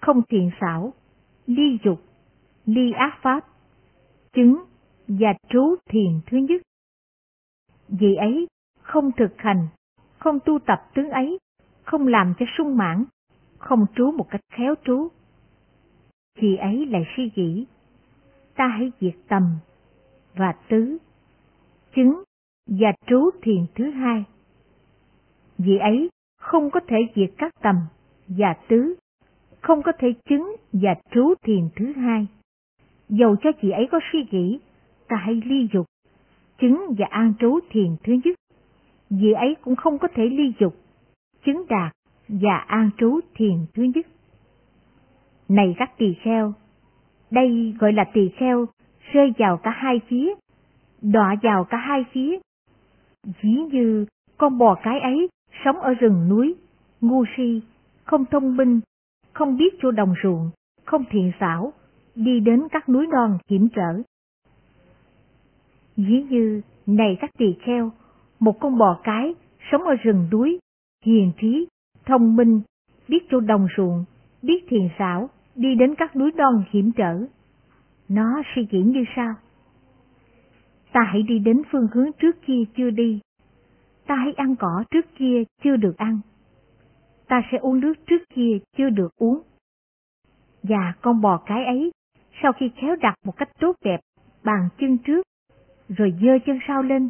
[0.00, 0.92] không thiện xảo,
[1.46, 2.00] ly dục,
[2.66, 3.44] ly ác pháp,
[4.32, 4.64] chứng
[5.08, 6.62] và trú thiền thứ nhất.
[7.98, 8.46] Vì ấy
[8.82, 9.68] không thực hành,
[10.18, 11.38] không tu tập tướng ấy,
[11.82, 13.04] không làm cho sung mãn,
[13.58, 15.08] không trú một cách khéo trú.
[16.40, 17.66] Vì ấy lại suy nghĩ,
[18.54, 19.42] ta hãy diệt tầm
[20.34, 20.98] và tứ,
[21.94, 22.22] chứng
[22.66, 24.24] và trú thiền thứ hai.
[25.58, 27.76] Vì ấy không có thể diệt các tầm
[28.28, 28.94] và tứ,
[29.60, 32.26] không có thể chứng và trú thiền thứ hai.
[33.08, 34.60] Dầu cho chị ấy có suy nghĩ,
[35.08, 35.86] ta hãy ly dục,
[36.60, 38.36] chứng và an trú thiền thứ nhất.
[39.10, 40.74] Vì ấy cũng không có thể ly dục,
[41.44, 41.92] chứng đạt
[42.28, 44.06] và an trú thiền thứ nhất.
[45.48, 46.52] Này các tỳ kheo,
[47.30, 48.66] đây gọi là tỳ kheo
[49.12, 50.34] rơi vào cả hai phía,
[51.02, 52.38] đọa vào cả hai phía.
[53.42, 54.06] Ví như
[54.38, 55.28] con bò cái ấy
[55.64, 56.54] sống ở rừng núi,
[57.00, 57.62] ngu si,
[58.04, 58.80] không thông minh,
[59.32, 60.50] không biết chỗ đồng ruộng,
[60.84, 61.72] không thiện xảo,
[62.14, 64.02] đi đến các núi non hiểm trở.
[65.96, 67.90] Ví như, này các tỳ kheo,
[68.40, 69.34] một con bò cái
[69.70, 70.58] sống ở rừng núi,
[71.04, 71.66] hiền trí,
[72.06, 72.60] thông minh,
[73.08, 74.04] biết chỗ đồng ruộng,
[74.42, 77.26] biết thiền xảo, đi đến các núi non hiểm trở.
[78.08, 79.34] Nó suy nghĩ như sau?
[80.92, 83.20] Ta hãy đi đến phương hướng trước kia chưa đi.
[84.06, 86.20] Ta hãy ăn cỏ trước kia chưa được ăn.
[87.28, 89.42] Ta sẽ uống nước trước kia chưa được uống.
[90.62, 91.90] Và con bò cái ấy,
[92.42, 94.00] sau khi khéo đặt một cách tốt đẹp,
[94.44, 95.22] bàn chân trước,
[95.96, 97.08] rồi dơ chân sau lên,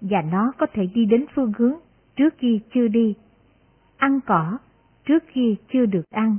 [0.00, 1.74] và nó có thể đi đến phương hướng
[2.16, 3.14] trước kia chưa đi.
[3.96, 4.58] Ăn cỏ
[5.04, 6.38] trước kia chưa được ăn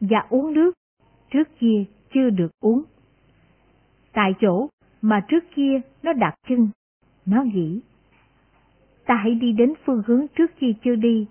[0.00, 0.72] và uống nước
[1.30, 1.84] trước kia
[2.14, 2.82] chưa được uống.
[4.12, 4.68] Tại chỗ
[5.02, 6.68] mà trước kia nó đặt chân,
[7.26, 7.80] nó nghĩ.
[9.06, 11.26] Ta hãy đi đến phương hướng trước kia chưa đi,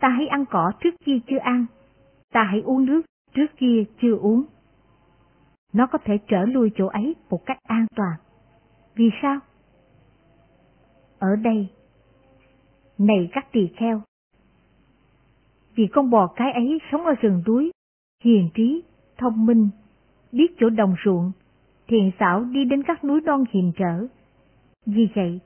[0.00, 1.66] ta hãy ăn cỏ trước kia chưa ăn,
[2.32, 3.02] ta hãy uống nước
[3.34, 4.44] trước kia chưa uống.
[5.72, 8.16] Nó có thể trở lui chỗ ấy một cách an toàn.
[8.94, 9.40] Vì sao?
[11.18, 11.68] Ở đây,
[12.98, 14.02] này các tỳ kheo,
[15.74, 17.70] vì con bò cái ấy sống ở rừng núi,
[18.24, 18.82] hiền trí,
[19.18, 19.68] thông minh,
[20.32, 21.32] biết chỗ đồng ruộng,
[21.86, 24.06] thiện xảo đi đến các núi non hiểm trở.
[24.86, 25.40] Vì vậy,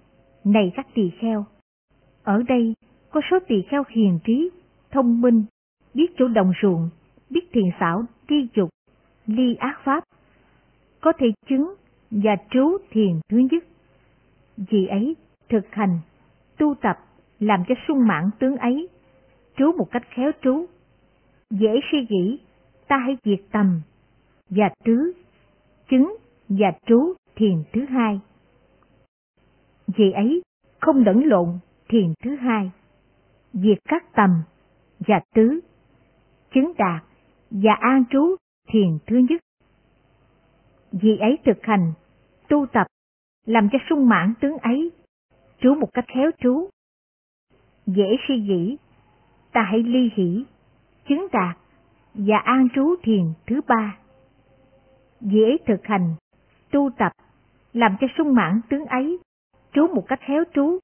[0.45, 1.45] này các tỳ kheo,
[2.23, 2.75] ở đây
[3.11, 4.51] có số tỳ kheo hiền trí,
[4.91, 5.45] thông minh,
[5.95, 6.89] biết chỗ đồng ruộng,
[7.31, 8.71] biết thiện xảo đi dục,
[9.27, 10.05] ly ác pháp,
[11.01, 11.75] có thể chứng
[12.11, 13.65] và trú thiền thứ nhất.
[14.57, 15.17] Vì ấy,
[15.49, 15.99] thực hành,
[16.59, 16.97] tu tập,
[17.41, 18.89] làm cho sung mãn tướng ấy,
[19.57, 20.67] trú một cách khéo trú.
[21.51, 22.39] Dễ suy nghĩ,
[22.89, 23.81] ta hãy diệt tầm,
[24.51, 25.13] và tứ,
[25.91, 26.17] chứng
[26.49, 28.21] và trú thiền thứ hai.
[29.87, 30.43] Vì ấy,
[30.81, 32.71] không lẫn lộn thiền thứ hai,
[33.53, 34.31] diệt các tầm
[34.99, 35.61] và tứ,
[36.55, 37.03] chứng đạt
[37.51, 38.37] và an trú
[38.69, 39.41] thiền thứ nhất.
[40.93, 41.93] Vì ấy thực hành,
[42.49, 42.87] tu tập,
[43.47, 44.91] làm cho sung mãn tướng ấy,
[45.61, 46.69] trú một cách khéo trú.
[47.87, 48.77] Dễ suy nghĩ,
[49.53, 50.45] ta hãy ly hỷ,
[51.09, 51.59] chứng đạt
[52.15, 53.99] và an trú thiền thứ ba.
[55.21, 56.15] Dễ thực hành,
[56.71, 57.13] tu tập,
[57.73, 59.19] làm cho sung mãn tướng ấy,
[59.73, 60.79] trú một cách khéo trú.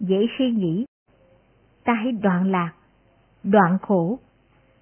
[0.00, 0.84] Dễ suy nghĩ,
[1.84, 2.72] ta hãy đoạn lạc,
[3.42, 4.18] đoạn khổ,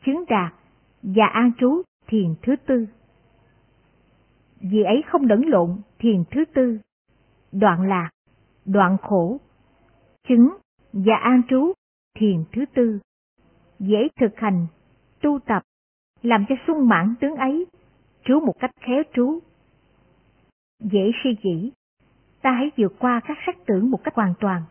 [0.06, 0.54] chứng đạt
[1.02, 2.86] và an trú thiền thứ tư.
[4.60, 6.78] Vì ấy không lẫn lộn thiền thứ tư,
[7.52, 8.10] đoạn lạc,
[8.64, 9.40] đoạn khổ,
[10.28, 10.48] chứng
[10.92, 11.72] và an trú
[12.18, 12.98] thiền thứ tư.
[13.78, 14.66] Dễ thực hành,
[15.20, 15.62] tu tập,
[16.22, 17.66] làm cho sung mãn tướng ấy,
[18.24, 19.38] trú một cách khéo trú.
[20.80, 21.72] Dễ suy nghĩ,
[22.42, 24.62] ta hãy vượt qua các sắc tưởng một cách hoàn toàn,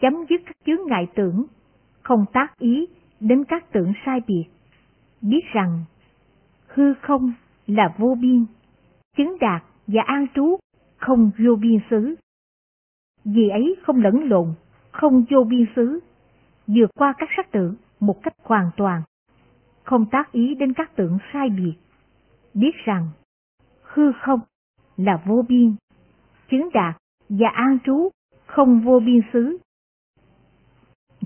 [0.00, 1.46] chấm dứt các chướng ngại tưởng
[2.02, 2.86] không tác ý
[3.20, 4.44] đến các tưởng sai biệt,
[5.20, 5.84] biết rằng
[6.66, 7.32] hư không
[7.66, 8.46] là vô biên,
[9.16, 10.56] chứng đạt và an trú
[10.96, 12.14] không vô biên xứ.
[13.24, 14.54] Vì ấy không lẫn lộn,
[14.90, 16.00] không vô biên xứ,
[16.66, 19.02] vượt qua các sắc tưởng một cách hoàn toàn,
[19.82, 21.74] không tác ý đến các tưởng sai biệt,
[22.54, 23.08] biết rằng
[23.82, 24.40] hư không
[24.96, 25.74] là vô biên,
[26.50, 26.96] chứng đạt
[27.28, 28.08] và an trú
[28.46, 29.58] không vô biên xứ.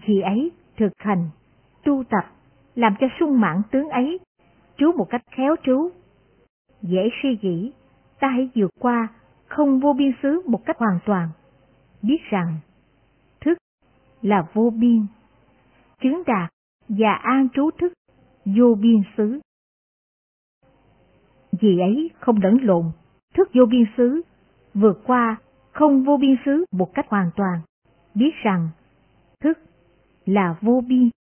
[0.07, 1.31] Vì ấy thực hành,
[1.85, 2.25] tu tập,
[2.75, 4.19] làm cho sung mãn tướng ấy,
[4.77, 5.91] trú một cách khéo trú.
[6.83, 7.73] Dễ suy nghĩ,
[8.21, 9.09] ta hãy vượt qua
[9.47, 11.29] không vô biên xứ một cách hoàn toàn,
[12.03, 12.59] biết rằng
[13.41, 13.59] thức
[14.23, 15.07] là vô biên,
[16.01, 16.51] chứng đạt
[16.89, 17.93] và an trú thức
[18.45, 19.41] vô biên xứ.
[21.61, 22.85] Vì ấy không lẫn lộn,
[23.35, 24.23] thức vô biên xứ,
[24.75, 25.37] vượt qua
[25.73, 27.61] không vô biên xứ một cách hoàn toàn,
[28.15, 28.69] biết rằng
[29.41, 29.59] thức
[30.27, 31.11] là vô biên,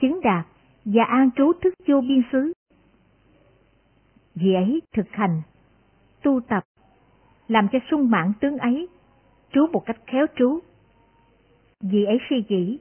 [0.00, 0.46] chứng đạt
[0.84, 2.52] và an trú thức vô biên xứ.
[4.34, 5.42] Vì ấy thực hành,
[6.22, 6.64] tu tập,
[7.48, 8.88] làm cho sung mãn tướng ấy,
[9.52, 10.58] trú một cách khéo trú.
[11.80, 12.78] Vì ấy suy nghĩ,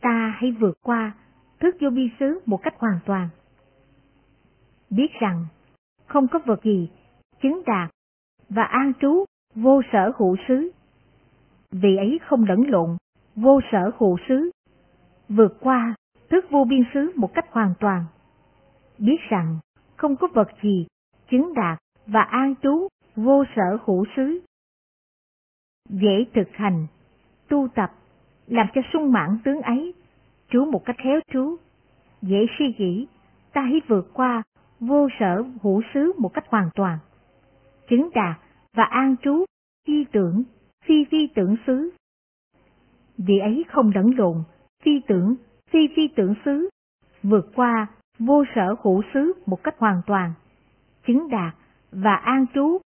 [0.00, 1.14] ta hãy vượt qua
[1.60, 3.28] thức vô biên xứ một cách hoàn toàn.
[4.90, 5.46] Biết rằng
[6.06, 6.90] không có vật gì
[7.42, 7.90] chứng đạt
[8.48, 10.70] và an trú vô sở hữu xứ.
[11.70, 12.96] Vì ấy không lẫn lộn,
[13.36, 14.50] vô sở hữu xứ,
[15.28, 15.94] vượt qua
[16.30, 18.04] thức vô biên xứ một cách hoàn toàn.
[18.98, 19.58] Biết rằng
[19.96, 20.86] không có vật gì
[21.30, 24.40] chứng đạt và an trú vô sở hữu xứ.
[25.88, 26.86] Dễ thực hành,
[27.48, 27.90] tu tập,
[28.46, 29.94] làm cho sung mãn tướng ấy,
[30.48, 31.56] trú một cách khéo trú.
[32.22, 33.06] Dễ suy nghĩ,
[33.52, 34.42] ta hãy vượt qua
[34.80, 36.98] vô sở hữu xứ một cách hoàn toàn.
[37.88, 38.40] Chứng đạt
[38.72, 39.44] và an trú,
[39.86, 40.42] phi tưởng,
[40.84, 41.90] phi phi tưởng xứ.
[43.18, 44.42] Vì ấy không lẫn lộn,
[44.82, 45.36] phi tưởng,
[45.70, 46.68] phi phi tưởng xứ,
[47.22, 47.86] vượt qua
[48.18, 50.32] vô sở hữu xứ một cách hoàn toàn,
[51.06, 51.54] chứng đạt
[52.02, 52.78] và an trú,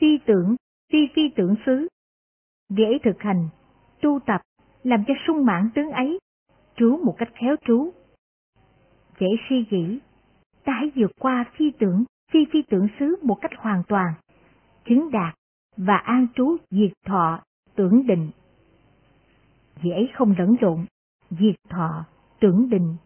[0.00, 0.56] phi tưởng,
[0.92, 1.88] phi phi tưởng xứ.
[2.68, 3.48] Vì ấy thực hành,
[4.02, 4.40] tu tập,
[4.82, 6.18] làm cho sung mãn tướng ấy,
[6.76, 7.92] trú một cách khéo trú.
[9.20, 9.98] Dễ suy nghĩ,
[10.64, 14.14] ta hãy vượt qua phi tưởng, phi phi tưởng xứ một cách hoàn toàn,
[14.84, 15.34] chứng đạt
[15.76, 17.40] và an trú diệt thọ,
[17.74, 18.30] tưởng định.
[19.82, 20.86] Vì ấy không lẫn lộn,
[21.30, 22.04] diệt thọ,
[22.40, 22.96] tưởng định.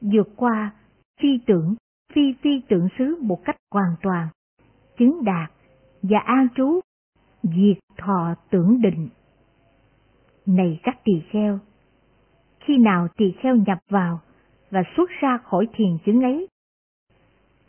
[0.00, 0.74] Vượt qua
[1.20, 1.74] phi tưởng,
[2.12, 4.28] phi phi tưởng xứ một cách hoàn toàn,
[5.00, 5.50] chứng đạt
[6.02, 6.80] và an trú,
[7.42, 9.08] diệt thọ tưởng định.
[10.46, 11.58] Này các tỳ kheo,
[12.60, 14.20] khi nào tỳ kheo nhập vào
[14.70, 16.48] và xuất ra khỏi thiền chứng ấy,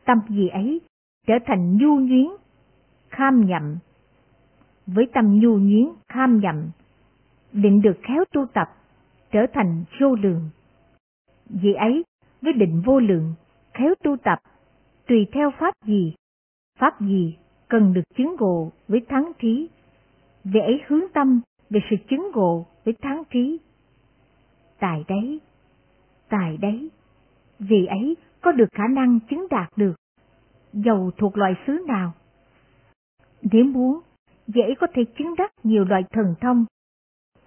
[0.05, 0.81] tâm gì ấy
[1.27, 2.27] trở thành nhu nhuyến
[3.09, 3.77] kham nhậm.
[4.87, 6.69] Với tâm nhu nhuyến kham nhậm,
[7.51, 8.69] định được khéo tu tập,
[9.31, 10.49] trở thành vô lượng.
[11.49, 12.03] Vì ấy,
[12.41, 13.33] với định vô lượng,
[13.73, 14.39] khéo tu tập,
[15.07, 16.13] tùy theo pháp gì,
[16.81, 19.69] pháp gì cần được chứng ngộ với thắng trí.
[20.43, 23.59] Vì ấy hướng tâm về sự chứng ngộ với thắng trí.
[24.79, 25.39] Tại đấy,
[26.29, 26.89] tại đấy,
[27.59, 29.93] vì ấy có được khả năng chứng đạt được,
[30.73, 32.13] dầu thuộc loại xứ nào,
[33.41, 33.99] nếu muốn,
[34.47, 36.65] dễ có thể chứng đắc nhiều loại thần thông.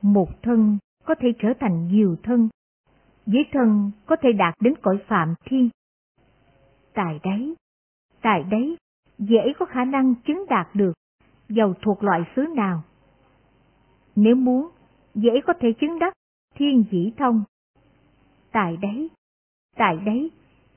[0.02, 2.48] Một thân có thể trở thành nhiều thân,
[3.26, 5.68] dưới thân có thể đạt đến cõi phạm thiên.
[6.94, 7.54] Tại đấy,
[8.22, 8.76] tại đấy,
[9.18, 10.92] dễ có khả năng chứng đạt được,
[11.48, 12.82] giàu thuộc loại xứ nào.
[14.16, 14.70] Nếu muốn,
[15.14, 16.14] dễ có thể chứng đắc
[16.54, 17.44] thiên dĩ thông.
[18.52, 19.10] Tại đấy,
[19.76, 20.30] tại đấy,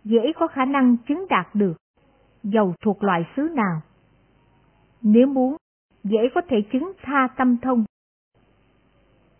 [0.04, 1.78] dễ có khả năng chứng đạt được,
[2.43, 3.82] giàu thuộc loại xứ nào.
[5.02, 5.56] Nếu muốn,
[6.04, 7.86] dễ có thể chứng tha tâm thông.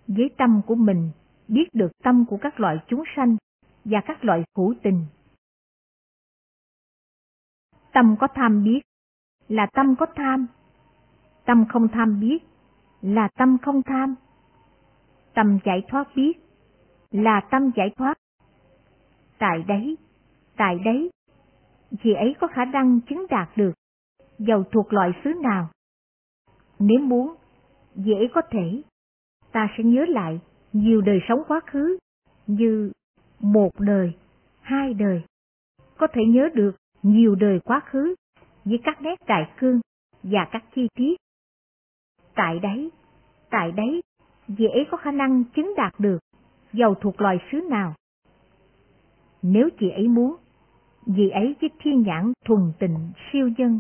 [0.08, 1.12] Với tâm của mình,
[1.48, 3.38] biết được tâm của các loại chúng sanh
[3.86, 5.06] và các loại hữu tình.
[7.94, 8.82] Tâm có tham biết,
[9.48, 10.48] là tâm có tham.
[11.46, 12.40] Tâm không tham biết,
[13.02, 14.16] là tâm không tham.
[15.34, 16.34] Tâm giải thoát biết,
[17.12, 18.18] là tâm giải thoát.
[19.38, 19.98] Tại đấy,
[20.58, 21.10] tại đấy,
[22.04, 23.72] chị ấy có khả năng chứng đạt được
[24.40, 25.70] giàu thuộc loại xứ nào.
[26.80, 27.36] Nếu muốn,
[27.96, 28.82] dễ có thể,
[29.52, 30.40] ta sẽ nhớ lại
[30.74, 31.98] nhiều đời sống quá khứ,
[32.48, 32.92] như
[33.40, 34.14] một đời,
[34.62, 35.24] hai đời.
[35.98, 38.16] Có thể nhớ được nhiều đời quá khứ
[38.70, 39.80] với các nét đại cương
[40.24, 41.16] và các chi tiết.
[42.36, 42.90] Tại đấy,
[43.50, 44.02] tại đấy,
[44.48, 46.20] dễ có khả năng chứng đạt được
[46.74, 47.94] giàu thuộc loài xứ nào.
[49.42, 50.36] Nếu chị ấy muốn,
[51.06, 53.80] vì ấy với thiên nhãn thuần tình siêu dân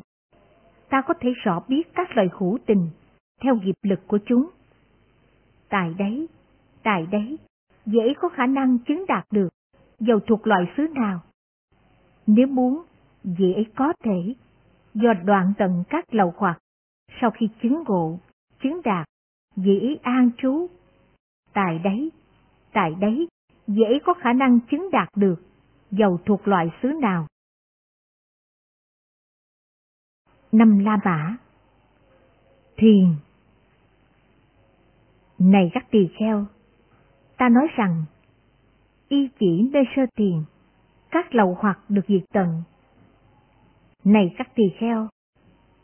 [0.90, 2.90] ta có thể rõ biết các lời hữu tình
[3.42, 4.50] theo nghiệp lực của chúng.
[5.70, 6.28] Tại đấy,
[6.84, 7.38] tại đấy,
[7.86, 9.50] dễ có khả năng chứng đạt được,
[10.00, 11.22] dầu thuộc loài xứ nào.
[12.28, 12.84] Nếu muốn,
[13.24, 14.34] dễ ấy có thể,
[15.02, 16.60] do đoạn tận các lầu hoặc,
[17.22, 18.20] sau khi chứng ngộ,
[18.64, 19.08] chứng đạt,
[19.56, 20.68] dĩ an trú.
[21.54, 22.12] Tại đấy,
[22.74, 23.28] tại đấy,
[23.68, 25.36] dễ có khả năng chứng đạt được,
[25.91, 27.28] dầu thuộc loại xứ nào.
[30.52, 31.38] Năm La Mã
[32.78, 33.16] Thiền
[35.39, 36.45] Này các tỳ kheo,
[37.38, 38.06] ta nói rằng,
[39.08, 40.43] y chỉ nơi sơ thiền,
[41.12, 42.64] các lầu hoặc được diệt tận.
[44.08, 45.08] Này các tỳ kheo,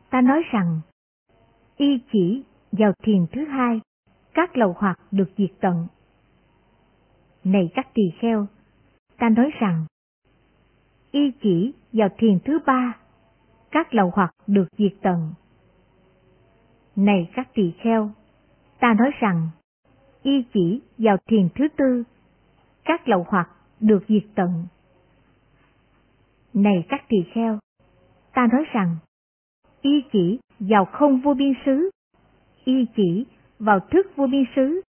[0.09, 0.82] ta nói rằng,
[1.78, 3.82] y chỉ vào thiền thứ hai,
[4.34, 5.88] các lầu hoặc được diệt tận.
[7.43, 8.47] Này các tỳ kheo,
[9.17, 9.86] ta nói rằng,
[11.11, 12.97] y chỉ vào thiền thứ ba,
[13.71, 15.34] các lầu hoặc được diệt tận.
[16.95, 18.11] Này các tỳ kheo,
[18.80, 19.49] ta nói rằng,
[20.21, 22.03] y chỉ vào thiền thứ tư,
[22.86, 23.49] các lầu hoặc
[23.80, 24.65] được diệt tận.
[26.53, 27.59] Này các tỳ kheo,
[28.34, 28.95] ta nói rằng,
[29.81, 31.89] y chỉ vào không vô biên xứ,
[32.65, 33.25] y chỉ
[33.59, 34.81] vào thức vô biên xứ,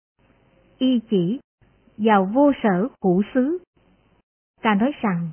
[0.78, 1.40] y chỉ
[1.96, 3.58] vào vô sở hữu xứ.
[4.62, 5.30] Ta nói rằng,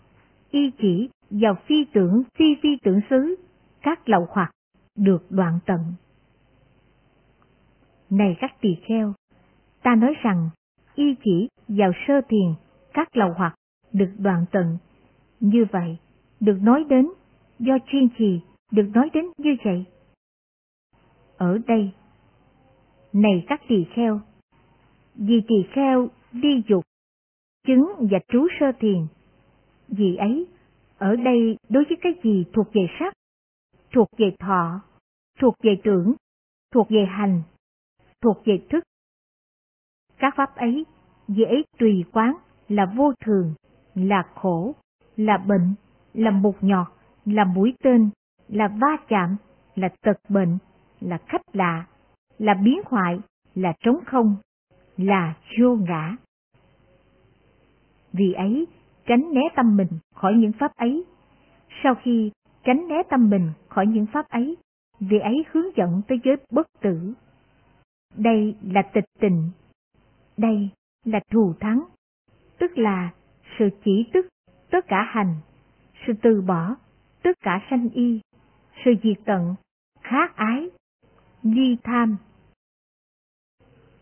[0.51, 3.35] y chỉ vào phi tưởng phi phi tưởng xứ,
[3.81, 4.51] các lậu hoặc
[4.95, 5.79] được đoạn tận.
[8.09, 9.13] Này các tỳ kheo,
[9.83, 10.49] ta nói rằng,
[10.95, 12.53] y chỉ vào sơ thiền,
[12.93, 13.55] các lậu hoặc
[13.93, 14.77] được đoạn tận.
[15.39, 15.97] Như vậy,
[16.39, 17.07] được nói đến,
[17.61, 18.39] do chuyên trì,
[18.71, 19.85] được nói đến như vậy.
[21.37, 21.91] Ở đây,
[23.13, 24.21] này các tỳ kheo,
[25.15, 26.83] vì tỳ kheo đi dục,
[27.67, 29.07] chứng và trú sơ thiền,
[29.87, 30.47] vì ấy,
[30.97, 33.13] ở đây đối với cái gì thuộc về sắc,
[33.93, 34.81] thuộc về thọ,
[35.39, 36.13] thuộc về tưởng,
[36.73, 37.41] thuộc về hành,
[38.21, 38.83] thuộc về thức.
[40.17, 40.85] Các pháp ấy,
[41.27, 42.35] vì ấy tùy quán
[42.67, 43.53] là vô thường,
[43.95, 44.75] là khổ,
[45.15, 45.73] là bệnh,
[46.13, 46.87] là mục nhọt,
[47.25, 48.09] là mũi tên,
[48.47, 49.35] là va chạm,
[49.75, 50.57] là tật bệnh,
[50.99, 51.85] là khách lạ,
[52.37, 53.19] là biến hoại,
[53.55, 54.35] là trống không,
[54.97, 56.15] là vô ngã.
[58.13, 58.67] Vì ấy,
[59.05, 61.03] tránh né tâm mình khỏi những pháp ấy.
[61.83, 62.31] Sau khi
[62.63, 64.57] tránh né tâm mình khỏi những pháp ấy,
[64.99, 67.13] vì ấy hướng dẫn tới giới bất tử.
[68.15, 69.49] Đây là tịch tình,
[70.37, 70.69] đây
[71.05, 71.83] là thù thắng,
[72.59, 73.09] tức là
[73.59, 74.27] sự chỉ tức
[74.71, 75.35] tất cả hành,
[76.07, 76.75] sự từ bỏ
[77.23, 78.21] tất cả sanh y,
[78.85, 79.55] sự diệt tận,
[80.01, 80.69] khát ái,
[81.43, 82.17] ly tham,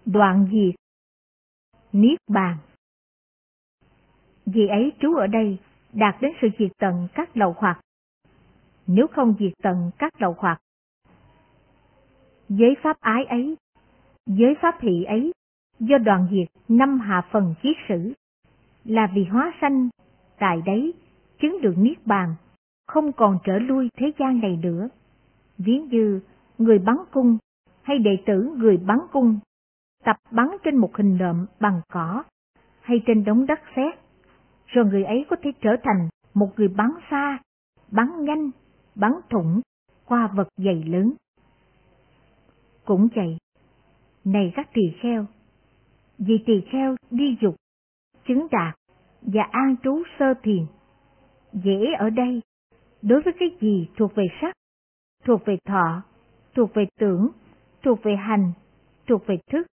[0.05, 0.75] đoạn diệt,
[1.91, 2.57] niết bàn.
[4.45, 5.57] Vì ấy trú ở đây
[5.93, 7.81] đạt đến sự diệt tận các lậu hoặc.
[8.87, 10.61] Nếu không diệt tận các lậu hoặc,
[12.49, 13.57] giới pháp ái ấy,
[14.25, 15.31] giới pháp thị ấy,
[15.79, 18.13] do đoàn diệt năm hạ phần chiết sử,
[18.85, 19.89] là vì hóa sanh,
[20.39, 20.93] tại đấy
[21.41, 22.35] chứng được niết bàn,
[22.89, 24.89] không còn trở lui thế gian này nữa.
[25.57, 26.21] Ví như
[26.57, 27.37] người bắn cung
[27.81, 29.39] hay đệ tử người bắn cung,
[30.03, 32.23] tập bắn trên một hình nộm bằng cỏ
[32.81, 33.99] hay trên đống đất sét,
[34.67, 37.39] rồi người ấy có thể trở thành một người bắn xa,
[37.91, 38.51] bắn nhanh,
[38.95, 39.61] bắn thủng
[40.05, 41.13] qua vật dày lớn.
[42.85, 43.37] Cũng vậy,
[44.25, 45.25] này các tỳ kheo,
[46.17, 47.55] vì tỳ kheo đi dục,
[48.27, 48.75] chứng đạt
[49.21, 50.65] và an trú sơ thiền,
[51.53, 52.41] dễ ở đây,
[53.01, 54.55] đối với cái gì thuộc về sắc,
[55.25, 56.03] thuộc về thọ,
[56.55, 57.29] thuộc về tưởng,
[57.83, 58.51] thuộc về hành,
[59.07, 59.67] thuộc về thức.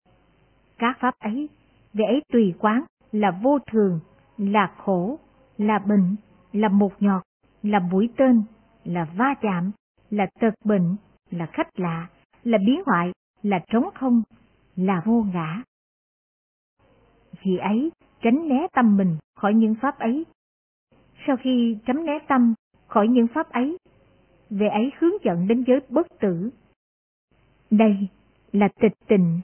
[0.79, 1.49] Các pháp ấy,
[1.93, 4.01] về ấy tùy quán là vô thường,
[4.39, 5.19] là khổ,
[5.59, 6.17] là bệnh,
[6.53, 7.23] là một nhọt,
[7.63, 8.43] là mũi tên,
[8.85, 9.71] là va chạm,
[10.11, 10.97] là tật bệnh,
[11.31, 12.09] là khách lạ,
[12.45, 13.13] là biến hoại,
[13.43, 14.23] là trống không,
[14.77, 15.63] là vô ngã.
[17.45, 17.93] Vì ấy,
[18.23, 20.27] tránh né tâm mình khỏi những pháp ấy.
[21.27, 22.55] Sau khi tránh né tâm
[22.93, 23.79] khỏi những pháp ấy,
[24.51, 26.51] về ấy hướng dẫn đến giới bất tử.
[27.71, 28.09] Đây
[28.53, 29.41] là tịch tình,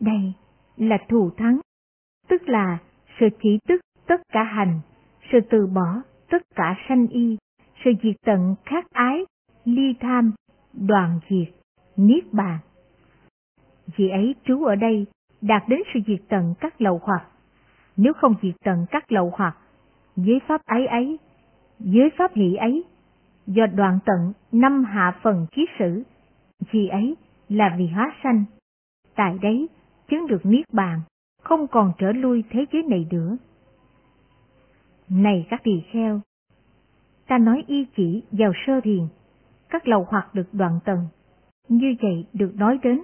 [0.00, 0.32] đây
[0.76, 1.60] là thù thắng,
[2.28, 2.78] tức là
[3.20, 4.80] sự chỉ tức tất cả hành,
[5.32, 7.36] sự từ bỏ tất cả sanh y,
[7.84, 9.24] sự diệt tận khát ái,
[9.64, 10.32] ly tham,
[10.72, 11.54] đoàn diệt,
[11.96, 12.58] niết bàn.
[13.96, 15.06] Vì ấy trú ở đây
[15.40, 17.26] đạt đến sự diệt tận các lậu hoặc.
[17.96, 19.56] Nếu không diệt tận các lậu hoặc,
[20.16, 21.18] với pháp ấy ấy,
[21.78, 22.84] dưới pháp hỷ ấy,
[23.46, 26.02] do đoạn tận năm hạ phần ký sử,
[26.72, 27.16] vì ấy
[27.48, 28.44] là vì hóa sanh.
[29.14, 29.68] Tại đấy
[30.08, 31.00] chứng được niết bàn,
[31.42, 33.36] không còn trở lui thế giới này nữa.
[35.08, 36.20] Này các tỳ kheo,
[37.26, 39.06] ta nói y chỉ vào sơ thiền,
[39.68, 41.06] các lầu hoặc được đoạn tầng,
[41.68, 43.00] như vậy được nói đến,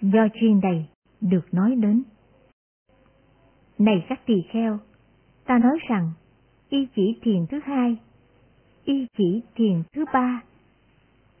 [0.00, 0.86] do chuyên đầy
[1.20, 2.02] được nói đến.
[3.78, 4.78] Này các tỳ kheo,
[5.46, 6.10] ta nói rằng
[6.68, 7.96] y chỉ thiền thứ hai,
[8.84, 10.42] y chỉ thiền thứ ba,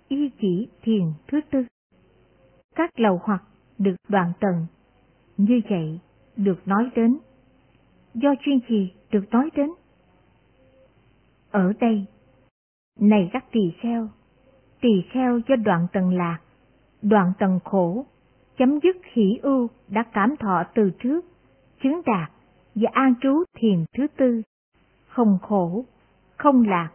[0.08, 1.64] y chỉ thiền thứ tư.
[2.74, 3.42] Các lầu hoặc
[3.78, 4.66] được đoạn tầng,
[5.36, 6.00] như vậy
[6.36, 7.18] được nói đến.
[8.14, 9.70] Do chuyên trì được nói đến.
[11.50, 12.04] Ở đây,
[13.00, 14.08] này các tỳ kheo,
[14.80, 16.38] tỳ kheo do đoạn tầng lạc,
[17.02, 18.06] đoạn tầng khổ,
[18.58, 21.24] chấm dứt hỷ ưu đã cảm thọ từ trước,
[21.82, 22.30] chứng đạt
[22.74, 24.42] và an trú thiền thứ tư,
[25.08, 25.84] không khổ,
[26.36, 26.90] không lạc,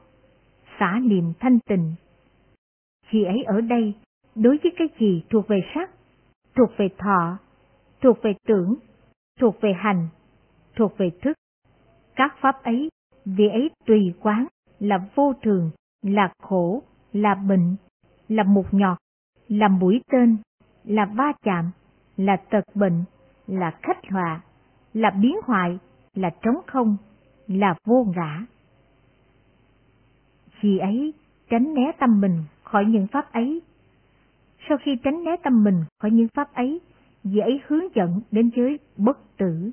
[0.79, 1.93] xả niệm thanh tịnh.
[3.07, 3.93] Khi ấy ở đây,
[4.35, 5.89] đối với cái gì thuộc về sắc,
[6.55, 7.37] thuộc về thọ,
[8.01, 8.75] thuộc về tưởng,
[9.39, 10.07] thuộc về hành,
[10.75, 11.37] thuộc về thức.
[12.15, 12.89] Các pháp ấy,
[13.25, 14.47] vì ấy tùy quán,
[14.79, 15.71] là vô thường,
[16.01, 17.75] là khổ, là bệnh,
[18.27, 18.97] là mục nhọt,
[19.47, 20.37] là mũi tên,
[20.83, 21.71] là va chạm,
[22.17, 23.03] là tật bệnh,
[23.47, 24.41] là khách họa,
[24.93, 25.79] là biến hoại,
[26.13, 26.97] là trống không,
[27.47, 28.45] là vô ngã.
[30.61, 31.13] Vì ấy,
[31.49, 33.61] tránh né tâm mình khỏi những pháp ấy.
[34.69, 36.81] Sau khi tránh né tâm mình khỏi những pháp ấy,
[37.23, 39.71] vì ấy hướng dẫn đến giới bất tử.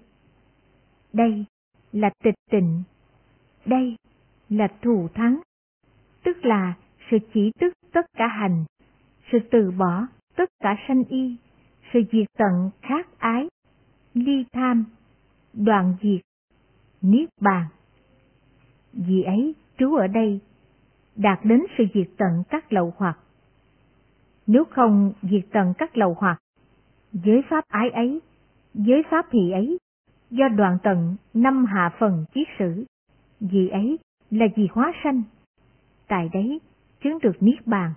[1.13, 1.45] Đây
[1.93, 2.83] là tịch tịnh,
[3.67, 3.97] đây
[4.49, 5.41] là thù thắng,
[6.25, 6.75] tức là
[7.11, 8.65] sự chỉ tức tất cả hành,
[9.33, 10.07] sự từ bỏ
[10.37, 11.37] tất cả sanh y,
[11.93, 13.49] sự diệt tận khát ái,
[14.15, 14.85] ly tham,
[15.53, 16.21] đoạn diệt,
[17.03, 17.67] niết bàn.
[18.93, 20.41] Vì ấy trú ở đây,
[21.17, 23.19] đạt đến sự diệt tận các lậu hoặc.
[24.47, 26.39] Nếu không diệt tận các lậu hoặc,
[27.13, 28.21] giới pháp ái ấy,
[28.75, 29.79] giới pháp thị ấy,
[30.31, 32.85] do đoạn tận năm hạ phần chiết sử,
[33.41, 33.99] vì ấy
[34.31, 35.23] là gì hóa sanh.
[36.09, 36.61] Tại đấy
[37.05, 37.93] chứng được niết bàn,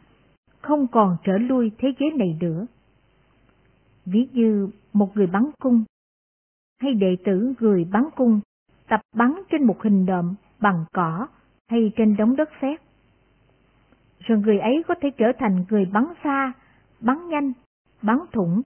[0.62, 2.66] không còn trở lui thế giới này nữa.
[4.06, 5.84] Ví như một người bắn cung,
[6.82, 8.40] hay đệ tử người bắn cung
[8.90, 11.28] tập bắn trên một hình đệm bằng cỏ
[11.68, 12.82] hay trên đống đất sét.
[14.30, 16.54] Rồi người ấy có thể trở thành người bắn xa,
[17.00, 17.54] bắn nhanh,
[18.02, 18.62] bắn thủng,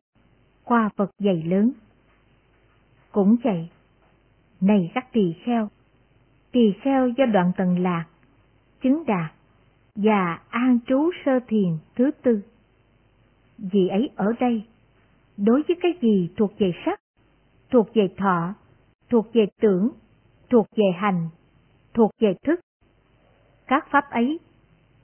[0.63, 1.71] qua vật dày lớn.
[3.11, 3.69] Cũng vậy,
[4.61, 5.69] này các tỳ kheo,
[6.51, 8.05] tỳ kheo do đoạn tần lạc,
[8.81, 9.31] chứng đạt,
[9.95, 12.41] và an trú sơ thiền thứ tư.
[13.57, 14.63] Vì ấy ở đây,
[15.37, 16.99] đối với cái gì thuộc về sắc,
[17.71, 18.53] thuộc về thọ,
[19.09, 19.89] thuộc về tưởng,
[20.49, 21.29] thuộc về hành,
[21.93, 22.59] thuộc về thức.
[23.67, 24.39] Các pháp ấy,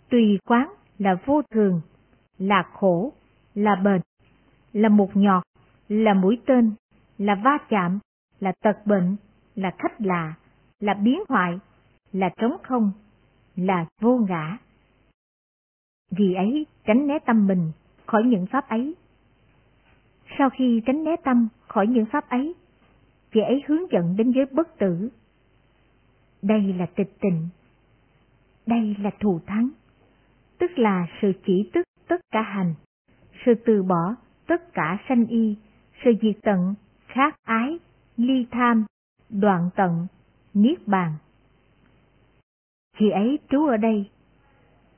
[0.10, 1.82] tùy quán là vô thường,
[2.38, 3.14] là khổ,
[3.56, 4.02] là bệnh
[4.74, 5.44] là một nhọt,
[5.88, 6.74] là mũi tên,
[7.18, 8.00] là va chạm,
[8.40, 9.16] là tật bệnh,
[9.56, 10.34] là khách lạ,
[10.80, 11.60] là biến hoại,
[12.12, 12.92] là trống không,
[13.56, 14.58] là vô ngã.
[16.12, 17.72] Vì ấy tránh né tâm mình
[18.06, 18.96] khỏi những pháp ấy.
[20.38, 22.56] Sau khi tránh né tâm khỏi những pháp ấy,
[23.32, 25.10] vì ấy hướng dẫn đến giới bất tử.
[26.42, 27.48] Đây là tịch tịnh.
[28.66, 29.70] Đây là thù thắng,
[30.60, 32.74] tức là sự chỉ tức tất cả hành,
[33.46, 34.16] sự từ bỏ
[34.48, 35.56] tất cả sanh y,
[36.04, 36.76] sự diệt tận,
[37.08, 37.80] khát ái,
[38.18, 38.86] ly tham,
[39.30, 40.08] đoạn tận,
[40.54, 41.14] niết bàn.
[42.98, 44.10] Khi ấy trú ở đây,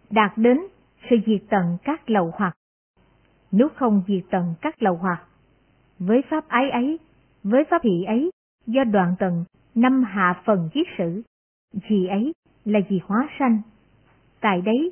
[0.10, 0.58] đạt đến
[1.10, 2.54] sự diệt tận các lậu hoặc.
[3.52, 5.24] Nếu không diệt tận các lậu hoặc,
[6.00, 7.00] với pháp ái ấy,
[7.44, 8.30] với pháp hỷ ấy,
[8.68, 9.46] do đoạn tận
[9.76, 11.22] năm hạ phần giết sử,
[11.90, 12.34] gì ấy
[12.66, 13.62] là gì hóa sanh.
[14.40, 14.92] Tại đấy,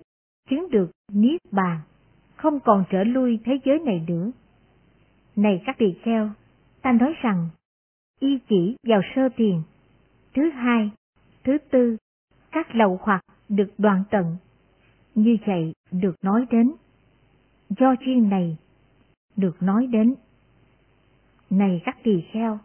[0.50, 1.80] chứng được niết bàn,
[2.36, 4.32] không còn trở lui thế giới này nữa.
[5.36, 6.32] Này các tỳ kheo,
[6.82, 7.50] ta nói rằng,
[8.20, 9.62] y chỉ vào sơ tiền,
[10.36, 10.92] thứ hai,
[11.44, 11.98] thứ tư,
[12.52, 14.38] các lậu hoặc được đoạn tận.
[15.16, 16.72] Như vậy được nói đến.
[17.70, 18.58] Do chuyên này,
[19.36, 20.16] được nói đến.
[21.50, 22.60] Này các tỳ kheo,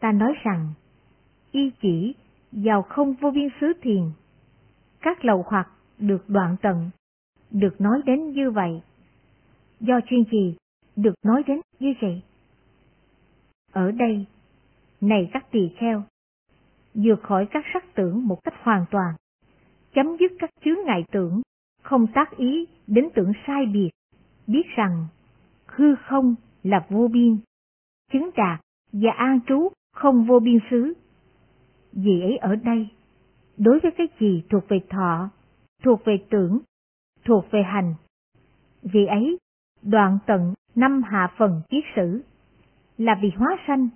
[0.00, 0.68] ta nói rằng,
[1.52, 2.14] y chỉ
[2.52, 4.10] vào không vô biên xứ thiền,
[5.00, 5.68] các lậu hoặc
[6.02, 6.90] được đoạn tận,
[7.50, 8.82] được nói đến như vậy.
[9.80, 10.56] Do chuyên gì
[10.96, 12.22] được nói đến như vậy?
[13.72, 14.26] Ở đây,
[15.00, 16.02] này các tỳ kheo,
[16.94, 19.14] vượt khỏi các sắc tưởng một cách hoàn toàn,
[19.94, 21.42] chấm dứt các chướng ngại tưởng,
[21.82, 23.90] không tác ý đến tưởng sai biệt,
[24.46, 25.06] biết rằng
[25.66, 27.38] hư không là vô biên,
[28.12, 28.60] chứng đạt
[28.92, 30.92] và an trú không vô biên xứ.
[31.92, 32.88] Vì ấy ở đây,
[33.56, 35.30] đối với cái gì thuộc về thọ,
[35.82, 36.58] thuộc về tưởng,
[37.24, 37.94] thuộc về hành,
[38.82, 39.38] vì ấy
[39.82, 42.22] đoạn tận năm hạ phần kiết sử,
[42.98, 43.88] là vì hóa sanh,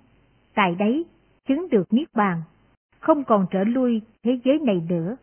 [0.53, 1.05] tại đấy
[1.47, 2.41] chứng được niết bàn,
[2.99, 5.17] không còn trở lui thế giới này nữa.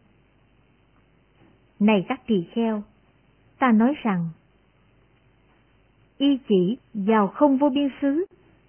[1.80, 2.82] Này các tỳ kheo,
[3.58, 4.28] ta nói rằng,
[6.18, 8.24] y chỉ vào không vô biên xứ,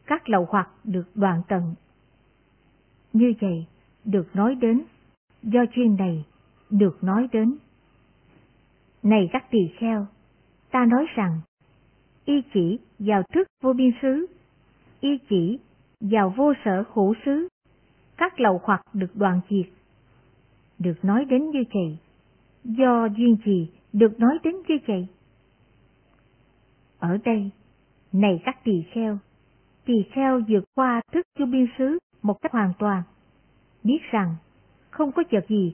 [0.06, 1.76] các lậu hoặc được đoạn tận.
[3.14, 3.66] Như vậy,
[4.06, 4.82] được nói đến,
[5.44, 6.26] do chuyên này,
[6.70, 7.58] được nói đến.
[9.06, 10.08] Này các tỳ kheo,
[10.72, 11.42] ta nói rằng,
[12.26, 14.26] y chỉ vào thức vô biên xứ,
[15.00, 15.60] y chỉ
[16.02, 17.48] vào vô sở hữu xứ,
[18.18, 19.66] các lầu hoặc được đoàn diệt.
[20.80, 21.98] Được nói đến như vậy,
[22.64, 25.08] do duyên gì được nói đến như vậy?
[27.00, 27.50] Ở đây,
[28.12, 29.18] này các tỳ kheo,
[29.86, 33.04] tỳ kheo vượt qua thức vô biên xứ một cách hoàn toàn,
[33.84, 34.36] biết rằng
[34.90, 35.74] không có vật gì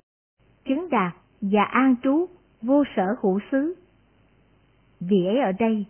[0.65, 2.27] chứng đạt và an trú
[2.61, 3.73] vô sở hữu xứ.
[4.99, 5.85] Vì ấy ở đây,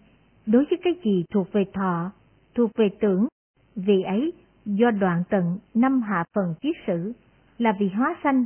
[0.46, 2.12] đối với cái gì thuộc về thọ,
[2.56, 3.28] thuộc về tưởng,
[3.76, 4.34] vì ấy
[4.66, 7.14] do đoạn tận năm hạ phần kiết sử
[7.58, 8.46] là vì hóa sanh,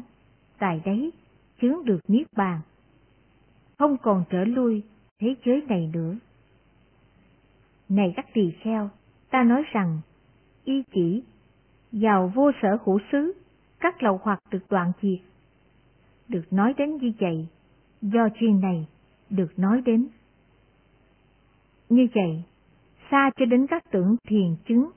[0.60, 1.12] tại đấy
[1.62, 2.62] chứng được niết bàn.
[3.78, 4.84] Không còn trở lui
[5.20, 6.16] thế giới này nữa.
[7.90, 8.90] Này các tỳ kheo,
[9.30, 10.00] ta nói rằng,
[10.64, 11.24] y chỉ,
[11.92, 13.34] vào vô sở hữu xứ,
[13.80, 15.20] các lầu hoặc được đoạn diệt.
[16.28, 17.48] Được nói đến như vậy,
[18.14, 18.88] do chuyên này,
[19.30, 20.08] được nói đến.
[21.90, 22.44] Như vậy,
[23.12, 24.90] xa cho đến các tưởng thiền chứng.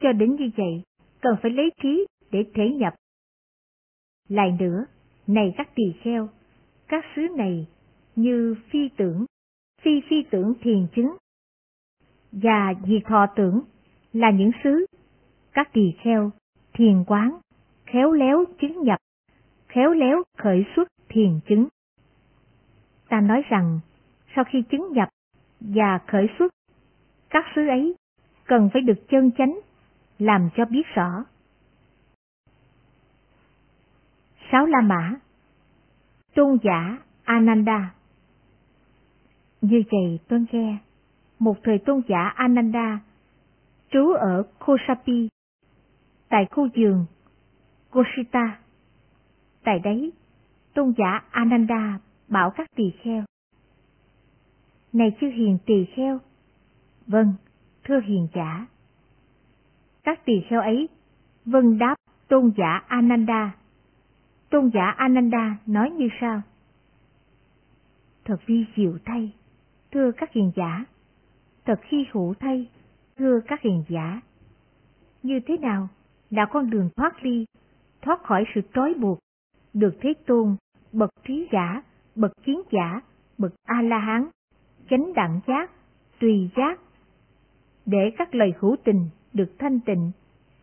[0.00, 0.82] Cho đến như vậy,
[1.20, 2.94] cần phải lấy trí để thể nhập.
[4.28, 4.86] Lại nữa,
[5.26, 6.28] này các tỳ kheo,
[6.88, 7.66] các xứ này
[8.16, 9.24] như phi tưởng,
[9.82, 11.16] phi phi tưởng thiền chứng,
[12.32, 13.60] và diệt thọ tưởng
[14.12, 14.86] là những xứ,
[15.52, 16.30] các tỳ kheo,
[16.72, 17.38] thiền quán,
[17.86, 18.98] khéo léo chứng nhập,
[19.68, 21.68] khéo léo khởi xuất thiền chứng.
[23.08, 23.80] Ta nói rằng,
[24.36, 25.08] sau khi chứng nhập
[25.60, 26.52] và khởi xuất,
[27.30, 27.94] các xứ ấy
[28.44, 29.58] cần phải được chân chánh,
[30.18, 31.24] làm cho biết rõ.
[34.52, 35.14] Sáu La Mã
[36.34, 37.94] Tôn giả Ananda
[39.60, 40.78] Như vậy tôi nghe,
[41.38, 43.00] một thời tôn giả Ananda
[43.90, 45.28] trú ở Kosapi,
[46.28, 47.06] tại khu vườn
[47.90, 48.58] Goshita.
[49.64, 50.12] Tại đấy,
[50.76, 51.98] tôn giả Ananda
[52.28, 53.24] bảo các tỳ kheo.
[54.92, 56.18] Này chư hiền tỳ kheo.
[57.06, 57.34] Vâng,
[57.84, 58.66] thưa hiền giả.
[60.04, 60.88] Các tỳ kheo ấy
[61.44, 61.94] vâng đáp
[62.28, 63.56] tôn giả Ananda.
[64.50, 66.42] Tôn giả Ananda nói như sau.
[68.24, 69.32] Thật vi diệu thay,
[69.92, 70.84] thưa các hiền giả.
[71.64, 72.70] Thật khi hữu thay,
[73.18, 74.20] thưa các hiền giả.
[75.22, 75.88] Như thế nào
[76.30, 77.46] là con đường thoát ly,
[78.02, 79.18] thoát khỏi sự trói buộc,
[79.76, 80.56] được Thế Tôn,
[80.92, 81.82] bậc trí giả,
[82.14, 83.00] bậc chiến giả,
[83.38, 84.28] bậc A-la-hán,
[84.90, 85.70] chánh đẳng giác,
[86.20, 86.80] tùy giác,
[87.86, 90.12] để các lời hữu tình được thanh tịnh,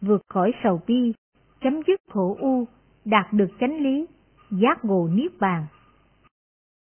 [0.01, 1.13] vượt khỏi sầu bi,
[1.61, 2.65] chấm dứt khổ u,
[3.05, 4.05] đạt được chánh lý,
[4.49, 5.65] giác ngộ niết bàn.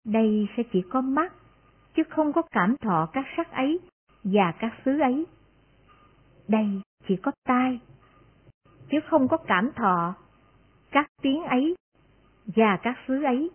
[0.06, 1.34] Đây sẽ chỉ có mắt,
[1.96, 3.80] chứ không có cảm thọ các sắc ấy
[4.24, 5.26] và các xứ ấy.
[6.48, 7.80] Đây chỉ có tai,
[8.90, 10.16] chứ không có cảm thọ
[10.92, 11.76] các tiếng ấy
[12.46, 13.50] và các xứ ấy.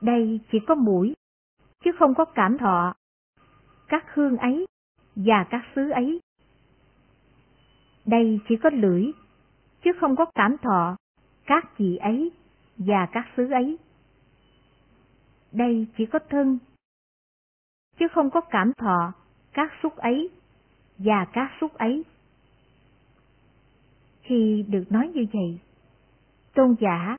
[0.00, 1.14] Đây chỉ có mũi,
[1.84, 2.94] chứ không có cảm thọ
[3.88, 4.66] các hương ấy
[5.16, 6.20] và các xứ ấy.
[8.06, 9.06] Đây chỉ có lưỡi,
[9.84, 10.96] chứ không có cảm thọ
[11.46, 12.32] các vị ấy
[12.78, 13.78] và các xứ ấy.
[15.52, 16.58] Đây chỉ có thân,
[17.98, 19.12] chứ không có cảm thọ
[19.52, 20.30] các xúc ấy
[20.98, 22.04] và các xúc ấy.
[24.22, 25.58] Khi được nói như vậy,
[26.54, 27.16] tôn giả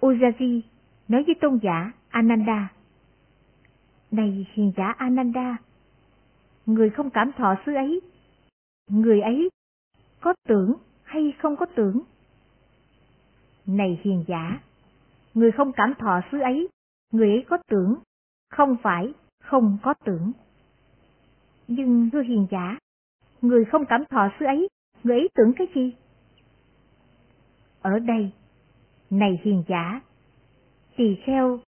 [0.00, 0.60] Ujaji
[1.08, 2.68] nói với tôn giả Ananda,
[4.10, 5.56] Này hiền giả Ananda,
[6.66, 8.00] người không cảm thọ xứ ấy,
[8.90, 9.50] người ấy
[10.20, 12.00] có tưởng hay không có tưởng?
[13.66, 14.60] Này hiền giả,
[15.34, 16.68] người không cảm thọ xứ ấy,
[17.12, 17.94] người ấy có tưởng,
[18.50, 20.32] không phải không có tưởng.
[21.68, 22.78] Nhưng thưa hiền giả,
[23.42, 24.68] người không cảm thọ xứ ấy,
[25.04, 25.94] người ấy tưởng cái gì?
[27.88, 28.32] Ở đây,
[29.10, 30.00] này hiền giả,
[30.96, 31.60] tỳ kheo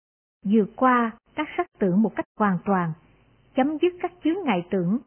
[0.44, 2.92] vượt qua các sắc tưởng một cách hoàn toàn,
[3.54, 4.98] chấm dứt các chướng ngại tưởng,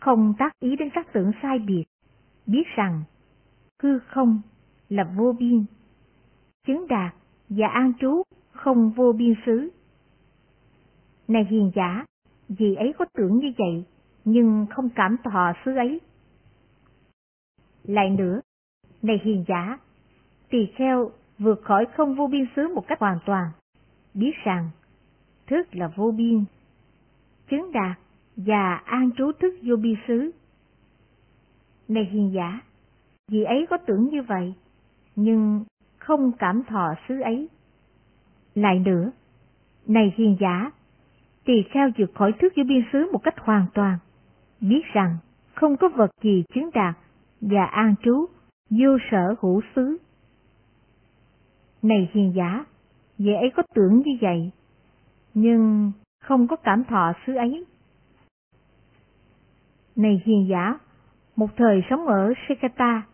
[0.00, 1.84] không tác ý đến các tưởng sai biệt,
[2.46, 3.02] biết rằng
[3.82, 4.40] hư không
[4.88, 5.64] là vô biên,
[6.66, 7.14] chứng đạt
[7.48, 9.70] và an trú không vô biên xứ.
[11.28, 12.04] Này hiền giả,
[12.48, 13.84] vì ấy có tưởng như vậy,
[14.24, 16.00] nhưng không cảm thọ xứ ấy.
[17.84, 18.40] Lại nữa,
[19.02, 19.78] này hiền giả,
[20.52, 23.50] tỳ kheo vượt khỏi không vô biên xứ một cách hoàn toàn,
[24.14, 24.70] biết rằng
[25.46, 26.44] thức là vô biên,
[27.50, 27.98] chứng đạt
[28.36, 30.30] và an trú thức vô biên xứ.
[31.88, 32.60] Này hiền giả,
[33.28, 34.54] vì ấy có tưởng như vậy,
[35.16, 35.64] nhưng
[35.98, 37.48] không cảm thọ xứ ấy.
[38.54, 39.10] Lại nữa,
[39.86, 40.70] này hiền giả,
[41.44, 43.98] tỳ kheo vượt khỏi thức vô biên xứ một cách hoàn toàn,
[44.60, 45.16] biết rằng
[45.54, 46.94] không có vật gì chứng đạt
[47.40, 48.26] và an trú
[48.70, 49.98] vô sở hữu xứ.
[51.82, 52.64] Này hiền giả,
[53.18, 54.50] vậy ấy có tưởng như vậy,
[55.34, 57.64] nhưng không có cảm thọ xứ ấy.
[59.96, 60.78] Này hiền giả,
[61.36, 63.06] một thời sống ở Sekata,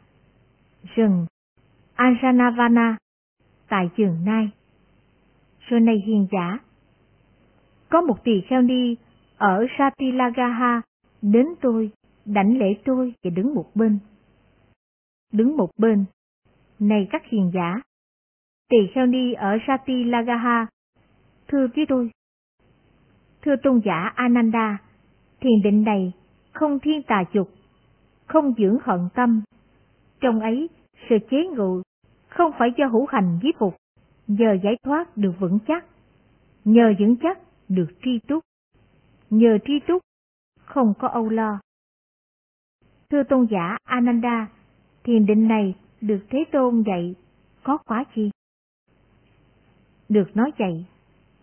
[0.95, 1.27] rừng
[1.97, 2.95] Anjanavana,
[3.69, 4.51] tại trường Nai.
[5.61, 6.59] Rồi này hiền giả,
[7.89, 8.97] có một tỳ kheo ni
[9.37, 10.83] ở Satilagaha
[11.23, 11.91] đến tôi,
[12.25, 13.99] đảnh lễ tôi và đứng một bên.
[15.33, 16.05] Đứng một bên,
[16.79, 17.81] này các hiền giả,
[18.69, 20.67] tỷ kheo ni ở Satilagaha,
[21.49, 22.11] thưa với tôi.
[23.43, 24.79] Thưa tôn giả Ananda,
[25.41, 26.13] thiền định này
[26.53, 27.51] không thiên tà dục,
[28.27, 29.43] không dưỡng hận tâm.
[30.21, 30.69] Trong ấy,
[31.09, 31.83] sự chế ngự
[32.29, 33.77] không phải do hữu hành giết phục,
[34.27, 35.85] nhờ giải thoát được vững chắc,
[36.65, 37.39] nhờ vững chắc
[37.69, 38.45] được tri túc,
[39.31, 40.03] nhờ tri túc
[40.65, 41.61] không có âu lo.
[43.11, 44.49] Thưa tôn giả Ananda,
[45.05, 47.15] thiền định này được Thế Tôn dạy
[47.63, 48.31] có quá chi?
[50.09, 50.85] Được nói vậy,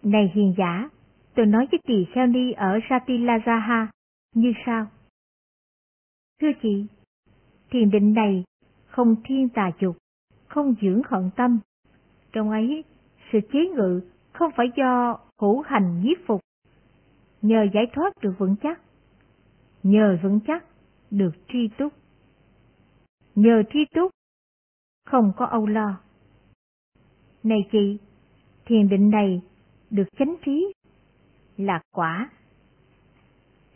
[0.04, 0.90] này hiền giả,
[1.36, 3.88] tôi nói với tỳ kheo ni ở Satilazaha,
[4.34, 4.88] như sau.
[6.42, 6.86] Thưa chị,
[7.70, 8.44] thiền định này
[8.86, 9.98] không thiên tà dục,
[10.48, 11.60] không dưỡng hận tâm.
[12.34, 12.84] Trong ấy,
[13.32, 14.02] sự chế ngự
[14.34, 16.42] không phải do hữu hành nhiếp phục,
[17.42, 18.82] nhờ giải thoát được vững chắc,
[19.84, 20.66] nhờ vững chắc
[21.12, 21.94] được tri túc.
[23.36, 24.12] Nhờ tri túc,
[25.06, 26.00] không có âu lo.
[27.44, 27.98] Này chị,
[28.66, 29.42] thiền định này
[29.90, 30.74] được chánh trí,
[31.58, 32.30] là quả.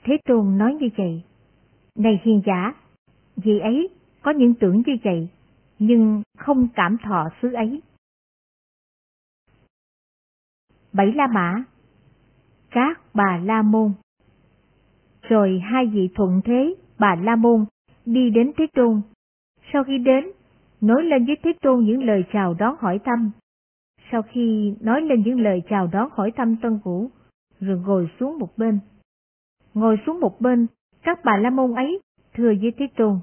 [0.03, 1.23] Thế Tôn nói như vậy,
[1.95, 2.73] này hiền giả,
[3.35, 3.89] vì ấy
[4.21, 5.27] có những tưởng như vậy,
[5.79, 7.81] nhưng không cảm thọ xứ ấy.
[10.93, 11.63] Bảy La Mã
[12.71, 13.91] Các bà La Môn
[15.21, 17.65] Rồi hai vị thuận thế bà La Môn
[18.05, 19.01] đi đến Thế Tôn.
[19.73, 20.31] Sau khi đến,
[20.81, 23.31] nói lên với Thế Tôn những lời chào đón hỏi thăm.
[24.11, 27.09] Sau khi nói lên những lời chào đón hỏi thăm Tân Vũ,
[27.59, 28.79] rồi ngồi xuống một bên.
[29.73, 30.67] Ngồi xuống một bên,
[31.03, 31.99] các bà La Môn ấy
[32.33, 33.19] thưa với Thế Tôn.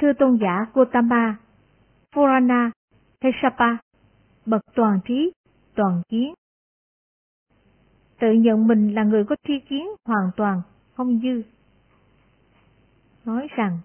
[0.00, 1.38] Thưa tôn giả Gotama,
[2.16, 2.70] Purana,
[3.20, 3.76] Hesapa,
[4.46, 5.32] bậc toàn trí,
[5.74, 6.34] toàn kiến.
[8.20, 10.62] Tự nhận mình là người có tri kiến hoàn toàn,
[10.94, 11.42] không dư.
[13.24, 13.78] Nói rằng,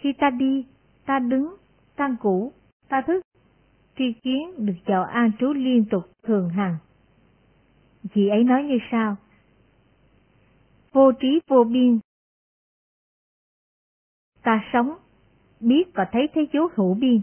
[0.00, 0.66] khi ta đi,
[1.06, 1.56] ta đứng,
[1.96, 2.52] ta ngủ,
[2.88, 3.20] ta thức,
[3.96, 6.76] tri kiến được vào an trú liên tục thường hằng.
[8.14, 9.16] Chị ấy nói như sau.
[10.92, 11.98] Vô trí vô biên.
[14.42, 14.94] Ta sống
[15.60, 17.20] biết và thấy thế giới hữu biên.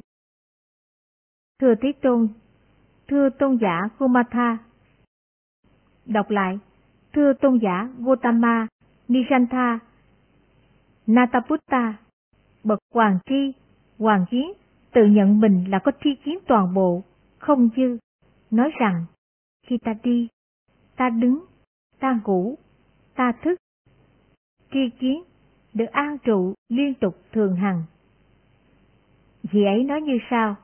[1.60, 2.28] Thưa Thế Tôn,
[3.08, 4.58] thưa Tôn giả Gomatha.
[6.06, 6.60] Đọc lại,
[7.14, 8.68] thưa Tôn giả Gotama,
[9.08, 9.80] Nishantha,
[11.08, 11.98] Nataputta,
[12.64, 13.54] bậc hoàng tri,
[13.98, 14.54] hoàng kiến,
[14.94, 17.04] tự nhận mình là có tri kiến toàn bộ,
[17.40, 17.98] không dư,
[18.52, 19.06] nói rằng,
[19.68, 20.28] khi ta đi,
[20.96, 21.46] ta đứng,
[22.00, 22.58] ta ngủ,
[23.16, 23.60] ta thức,
[24.72, 25.24] tri kiến
[25.74, 27.84] được an trụ liên tục thường hằng.
[29.44, 30.56] Vì ấy nói như sau,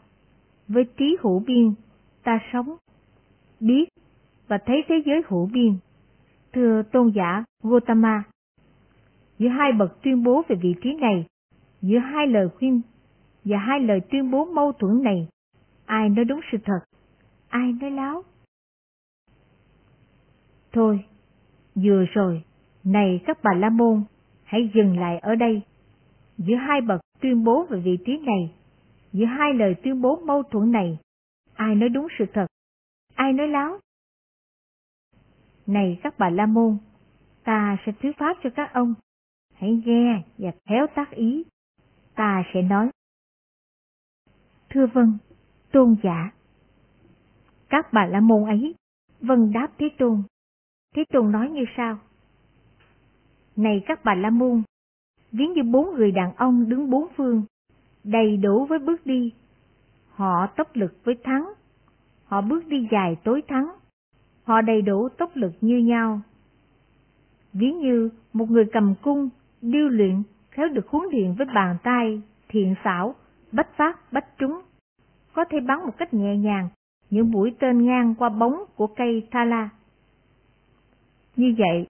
[0.67, 1.73] với trí hữu biên,
[2.23, 2.75] ta sống,
[3.59, 3.89] biết
[4.47, 5.77] và thấy thế giới hữu biên.
[6.53, 8.23] Thưa tôn giả Gotama,
[9.39, 11.25] giữa hai bậc tuyên bố về vị trí này,
[11.81, 12.81] giữa hai lời khuyên
[13.47, 15.27] và hai lời tuyên bố mâu thuẫn này,
[15.85, 16.79] ai nói đúng sự thật,
[17.49, 18.23] ai nói láo?
[20.71, 21.05] Thôi,
[21.75, 22.43] vừa rồi,
[22.83, 24.03] này các bà la môn,
[24.43, 25.61] hãy dừng lại ở đây.
[26.37, 28.55] Giữa hai bậc tuyên bố về vị trí này,
[29.13, 30.99] giữa hai lời tuyên bố mâu thuẫn này,
[31.53, 32.47] ai nói đúng sự thật,
[33.15, 33.79] ai nói láo?
[35.67, 36.77] Này các bà La Môn,
[37.43, 38.93] ta sẽ thuyết pháp cho các ông,
[39.53, 41.43] hãy nghe và khéo tác ý,
[42.15, 42.89] ta sẽ nói.
[44.77, 45.17] Thưa vâng,
[45.71, 46.31] tôn giả.
[47.69, 48.75] Các bà La Môn ấy,
[49.21, 50.23] vâng đáp Thế Tôn.
[50.95, 51.97] Thế Tôn nói như sau.
[53.55, 54.63] Này các bà La Môn,
[55.31, 57.43] ví như bốn người đàn ông đứng bốn phương,
[58.03, 59.33] đầy đủ với bước đi.
[60.09, 61.53] Họ tốc lực với thắng,
[62.25, 63.69] họ bước đi dài tối thắng,
[64.43, 66.21] họ đầy đủ tốc lực như nhau.
[67.53, 69.29] Ví như một người cầm cung,
[69.61, 73.15] điêu luyện, khéo được huấn luyện với bàn tay, thiện xảo,
[73.51, 74.61] bách phát, bách trúng,
[75.37, 76.69] có thể bắn một cách nhẹ nhàng
[77.09, 79.69] những mũi tên ngang qua bóng của cây thala.
[81.35, 81.87] Như vậy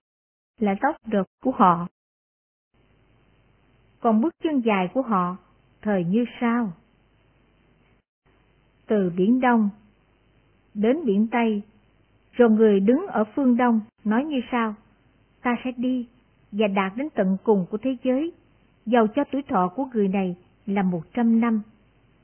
[0.60, 1.88] là tốc lực của họ.
[4.00, 5.38] Còn bước chân dài của họ
[5.82, 6.72] thời như sao
[8.88, 9.70] Từ biển Đông
[10.74, 11.62] đến biển Tây,
[12.32, 14.76] rồi người đứng ở phương Đông nói như sau,
[15.42, 16.08] ta sẽ đi
[16.52, 18.34] và đạt đến tận cùng của thế giới,
[18.86, 20.36] Dầu cho tuổi thọ của người này
[20.66, 21.62] là một trăm năm,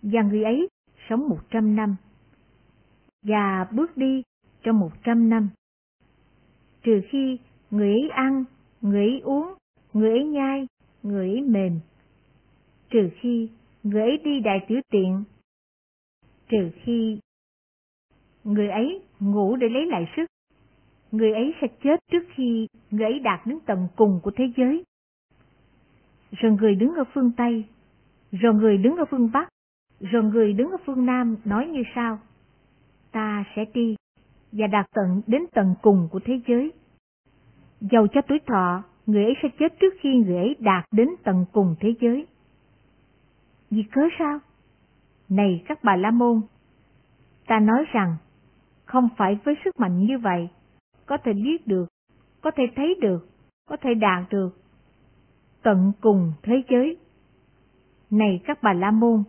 [0.02, 0.70] và người ấy
[1.10, 1.96] sống một trăm năm,
[3.24, 4.24] và bước đi
[4.64, 5.50] trong một trăm năm.
[6.84, 7.40] Trừ khi
[7.72, 8.44] người ấy ăn,
[8.82, 9.54] người ấy uống,
[9.94, 10.68] người ấy nhai,
[11.04, 11.80] người ấy mềm.
[12.90, 13.50] Trừ khi
[13.84, 15.24] người ấy đi đại tiểu tiện.
[16.48, 17.20] Trừ khi
[18.44, 20.26] người ấy ngủ để lấy lại sức.
[21.12, 24.84] Người ấy sẽ chết trước khi người ấy đạt đến tận cùng của thế giới.
[26.32, 27.66] Rồi người đứng ở phương Tây,
[28.32, 29.50] rồi người đứng ở phương Bắc,
[30.12, 32.20] rồi người đứng ở phương Nam nói như sau.
[33.12, 33.96] Ta sẽ đi
[34.52, 36.72] và đạt tận đến tận cùng của thế giới.
[37.82, 41.46] Dầu cho tuổi thọ, người ấy sẽ chết trước khi người ấy đạt đến tận
[41.52, 42.28] cùng thế giới.
[43.70, 44.40] Vì cớ sao?
[45.30, 46.42] Này các bà La Môn,
[47.48, 48.16] ta nói rằng
[48.86, 50.50] không phải với sức mạnh như vậy,
[51.06, 51.86] có thể biết được,
[52.42, 53.28] có thể thấy được,
[53.70, 54.64] có thể đạt được
[55.64, 56.98] tận cùng thế giới.
[58.10, 59.24] Này các bà La Môn,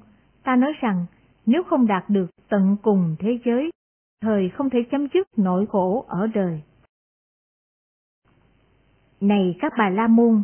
[0.45, 1.07] ta nói rằng
[1.47, 3.71] nếu không đạt được tận cùng thế giới,
[4.21, 6.63] thời không thể chấm dứt nỗi khổ ở đời.
[9.21, 10.43] Này các bà La Môn,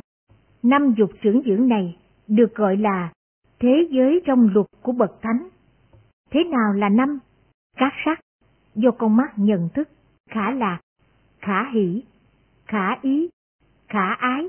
[0.62, 1.96] năm dục trưởng dưỡng này
[2.28, 3.12] được gọi là
[3.58, 5.48] thế giới trong luật của bậc thánh.
[6.30, 7.18] Thế nào là năm?
[7.76, 8.20] Các sắc,
[8.74, 9.88] do con mắt nhận thức,
[10.30, 10.80] khả lạc,
[11.38, 12.02] khả hỷ,
[12.66, 13.28] khả ý,
[13.88, 14.48] khả ái,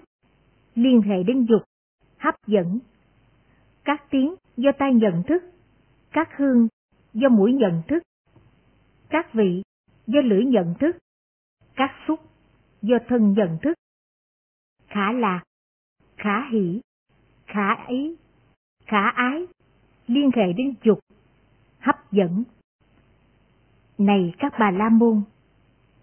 [0.76, 1.62] liên hệ đến dục,
[2.20, 2.80] hấp dẫn.
[3.84, 5.44] Các tiếng do tai nhận thức,
[6.12, 6.68] các hương
[7.14, 8.04] do mũi nhận thức,
[9.10, 9.64] các vị
[10.08, 10.98] do lưỡi nhận thức,
[11.76, 12.20] các xúc
[12.82, 13.74] do thân nhận thức,
[14.88, 15.44] khả lạc,
[16.18, 16.82] khả hỷ,
[17.46, 18.16] khả ý,
[18.86, 19.48] khả ái,
[20.08, 21.00] liên hệ đến dục,
[21.80, 22.44] hấp dẫn.
[23.98, 25.22] Này các bà la môn,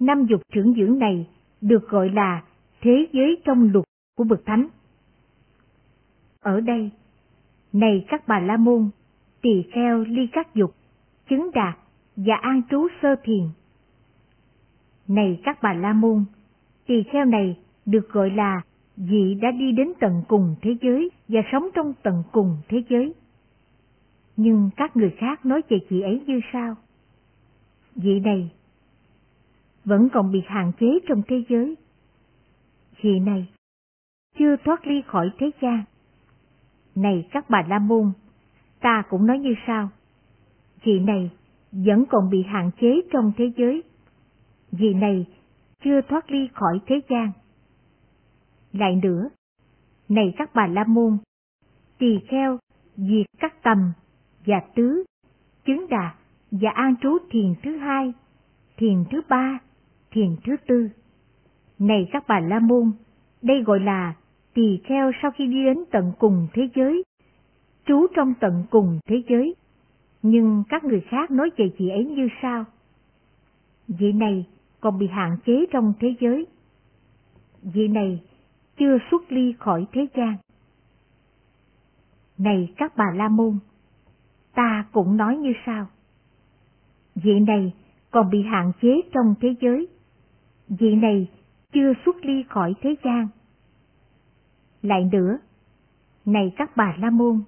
[0.00, 1.28] năm dục trưởng dưỡng này
[1.60, 2.44] được gọi là
[2.80, 3.84] thế giới trong luật
[4.16, 4.68] của bậc thánh.
[6.40, 6.90] Ở đây,
[7.72, 8.90] này các bà la môn,
[9.42, 10.74] tỳ kheo ly các dục,
[11.28, 11.78] chứng đạt
[12.16, 13.44] và an trú sơ thiền.
[15.08, 16.24] Này các bà la môn,
[16.86, 18.60] tỳ kheo này được gọi là
[18.96, 23.14] vị đã đi đến tận cùng thế giới và sống trong tận cùng thế giới.
[24.36, 26.74] Nhưng các người khác nói về chị ấy như sao?
[27.94, 28.50] Vị này
[29.84, 31.76] vẫn còn bị hạn chế trong thế giới.
[33.02, 33.46] Vị này
[34.38, 35.84] chưa thoát ly khỏi thế gian.
[36.94, 38.12] Này các bà la môn,
[38.80, 39.88] ta cũng nói như sau.
[40.84, 41.30] Vị này
[41.72, 43.82] vẫn còn bị hạn chế trong thế giới.
[44.72, 45.26] Vị này
[45.84, 47.32] chưa thoát ly khỏi thế gian.
[48.72, 49.28] Lại nữa,
[50.08, 51.18] này các bà la môn,
[51.98, 52.58] tỳ kheo,
[52.96, 53.92] diệt các tầm
[54.46, 55.04] và tứ,
[55.64, 56.14] chứng đạt
[56.50, 58.12] và an trú thiền thứ hai,
[58.76, 59.58] thiền thứ ba,
[60.10, 60.88] thiền thứ tư.
[61.78, 62.92] Này các bà la môn,
[63.42, 64.14] đây gọi là
[64.58, 67.02] tỳ kheo sau khi đi đến tận cùng thế giới,
[67.86, 69.54] trú trong tận cùng thế giới.
[70.22, 72.64] Nhưng các người khác nói về chị ấy như sao?
[73.88, 74.46] Vị này
[74.80, 76.46] còn bị hạn chế trong thế giới.
[77.62, 78.22] Vị này
[78.78, 80.36] chưa xuất ly khỏi thế gian.
[82.38, 83.58] Này các bà la môn,
[84.54, 85.86] ta cũng nói như sau.
[87.14, 87.74] Vị này
[88.10, 89.88] còn bị hạn chế trong thế giới.
[90.68, 91.26] Vị này
[91.72, 93.28] chưa xuất ly khỏi thế gian.
[94.82, 95.38] Lại nữa,
[96.24, 97.42] này các bà la môn,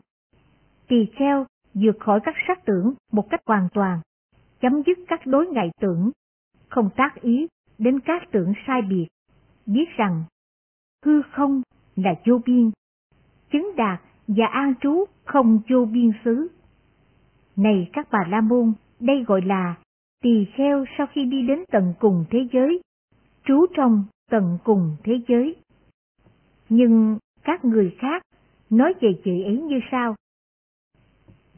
[0.88, 4.00] tỳ kheo vượt khỏi các sát tưởng một cách hoàn toàn,
[4.60, 6.10] chấm dứt các đối ngại tưởng,
[6.68, 7.46] không tác ý
[7.78, 9.06] đến các tưởng sai biệt,
[9.66, 10.24] biết rằng
[11.04, 11.62] hư không
[11.96, 12.70] là vô biên,
[13.50, 16.48] chứng đạt và an trú không vô biên xứ.
[17.56, 19.74] Này các bà la môn, đây gọi là
[20.22, 22.80] tỳ kheo sau khi đi đến tận cùng thế giới,
[23.44, 25.56] trú trong tận cùng thế giới.
[26.70, 28.22] Nhưng các người khác
[28.70, 30.14] nói về chị ấy như sau.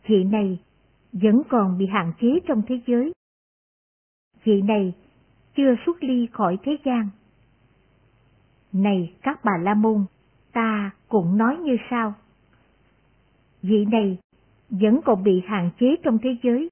[0.09, 0.61] Chị này
[1.13, 3.13] vẫn còn bị hạn chế trong thế giới.
[4.45, 4.95] Chị này
[5.57, 7.09] chưa xuất ly khỏi thế gian.
[8.73, 10.05] Này các bà la môn,
[10.53, 12.15] ta cũng nói như sau.
[13.63, 14.19] Vị này
[14.71, 16.69] vẫn còn bị hạn chế trong thế giới.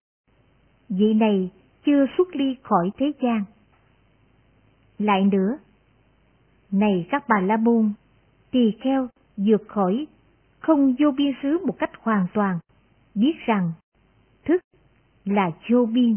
[0.88, 1.50] Vị này
[1.86, 3.44] chưa xuất ly khỏi thế gian.
[4.98, 5.58] Lại nữa,
[6.70, 7.92] này các bà la môn,
[8.50, 10.06] tỳ kheo vượt khỏi
[10.58, 12.58] không vô biên xứ một cách hoàn toàn,
[13.14, 13.72] biết rằng
[14.44, 14.60] thức
[15.24, 16.16] là vô biên,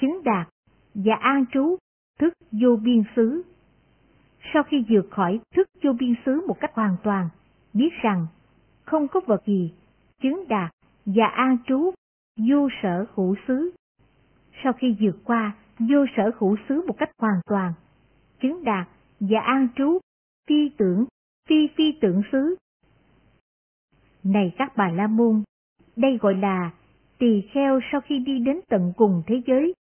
[0.00, 0.48] chứng đạt
[0.94, 1.76] và an trú
[2.18, 3.42] thức vô biên xứ.
[4.52, 7.28] Sau khi vượt khỏi thức vô biên xứ một cách hoàn toàn,
[7.72, 8.26] biết rằng
[8.84, 9.72] không có vật gì
[10.22, 10.70] chứng đạt
[11.06, 11.90] và an trú
[12.48, 13.70] vô sở hữu xứ.
[14.62, 17.72] Sau khi vượt qua vô sở hữu xứ một cách hoàn toàn,
[18.40, 18.88] chứng đạt
[19.20, 19.98] và an trú
[20.48, 21.04] phi tưởng,
[21.46, 22.56] phi phi tưởng xứ,
[24.24, 25.42] Này các bà la môn,
[25.96, 26.72] đây gọi là
[27.18, 29.74] tỳ kheo sau khi đi đến tận cùng thế giới,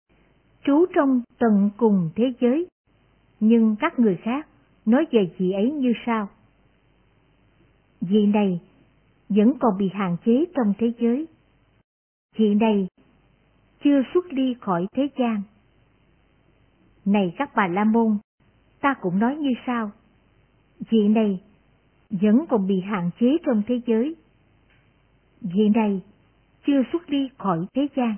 [0.64, 2.66] trú trong tận cùng thế giới.
[3.40, 4.48] Nhưng các người khác
[4.86, 6.28] nói về chị ấy như sau.
[8.00, 8.60] Vị này
[9.28, 11.26] vẫn còn bị hạn chế trong thế giới.
[12.36, 12.88] Chị này
[13.84, 15.42] chưa xuất ly khỏi thế gian.
[17.04, 18.18] Này các bà la môn,
[18.80, 19.90] ta cũng nói như sau.
[20.90, 21.40] Vị này
[22.11, 24.16] vẫn còn bị hạn chế trong thế giới.
[25.40, 26.02] Vị này
[26.66, 28.14] chưa xuất đi khỏi thế gian.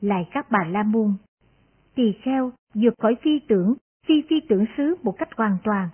[0.00, 1.14] Lại các bà la môn,
[1.94, 3.74] tỳ kheo vượt khỏi phi tưởng,
[4.06, 5.88] phi phi tưởng xứ một cách hoàn toàn,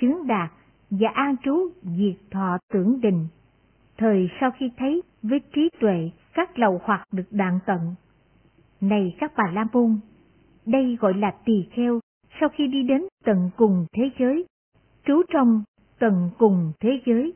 [0.00, 0.50] chứng đạt
[0.90, 3.26] và an trú diệt thọ tưởng định.
[3.98, 7.94] Thời sau khi thấy với trí tuệ các lầu hoặc được đạn tận.
[8.80, 9.98] Này các bà la môn,
[10.66, 12.00] đây gọi là tỳ kheo
[12.40, 14.46] sau khi đi đến tận cùng thế giới,
[15.06, 15.62] trú trong
[16.04, 17.32] tận cùng thế giới.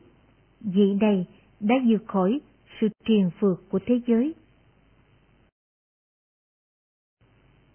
[0.59, 1.27] Vị này
[1.59, 2.41] đã vượt khỏi
[2.81, 4.33] sự triền phượt của thế giới.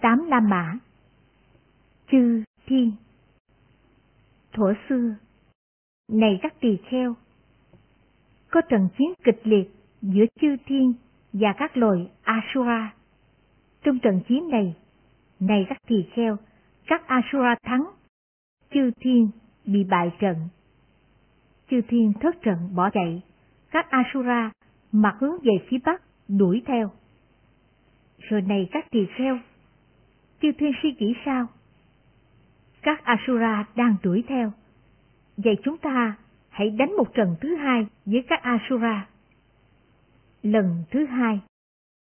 [0.00, 0.78] Tám La Mã
[2.10, 2.92] Chư Thiên
[4.52, 5.14] Thuở xưa,
[6.12, 7.14] này các tỳ kheo,
[8.50, 9.70] có trận chiến kịch liệt
[10.02, 10.94] giữa chư thiên
[11.32, 12.94] và các loài Asura.
[13.82, 14.76] Trong trận chiến này,
[15.40, 16.36] này các tỳ kheo,
[16.86, 17.90] các Asura thắng,
[18.74, 19.30] chư thiên
[19.64, 20.36] bị bại trận.
[21.70, 23.22] Chư thiên thất trận bỏ chạy,
[23.70, 24.50] các Asura
[24.92, 26.90] mặt hướng về phía bắc đuổi theo.
[28.18, 29.38] Rồi này các tỳ kheo,
[30.42, 31.46] chư thiên suy nghĩ sao?
[32.82, 34.52] Các Asura đang đuổi theo.
[35.36, 36.16] Vậy chúng ta
[36.48, 39.06] hãy đánh một trận thứ hai với các Asura.
[40.42, 41.40] Lần thứ hai,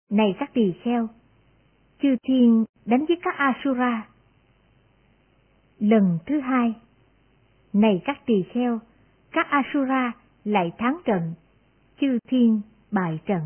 [0.09, 1.07] này các tỳ kheo,
[2.01, 4.07] chư thiên đánh với các Asura.
[5.79, 6.73] Lần thứ hai,
[7.73, 8.79] này các tỳ kheo,
[9.33, 10.11] các Asura
[10.43, 11.33] lại thắng trận,
[12.01, 12.61] chư thiên
[12.91, 13.41] bại trận.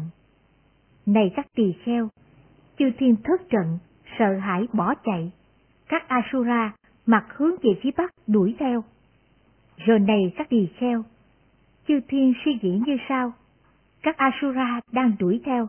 [1.05, 2.09] Này các tỳ kheo,
[2.77, 3.77] chư thiên thất trận,
[4.19, 5.31] sợ hãi bỏ chạy,
[5.88, 6.73] các Asura
[7.05, 8.83] mặt hướng về phía bắc đuổi theo.
[9.77, 11.03] Rồi này các tỳ kheo,
[11.88, 13.31] chư thiên suy nghĩ như sau,
[14.01, 15.67] các Asura đang đuổi theo,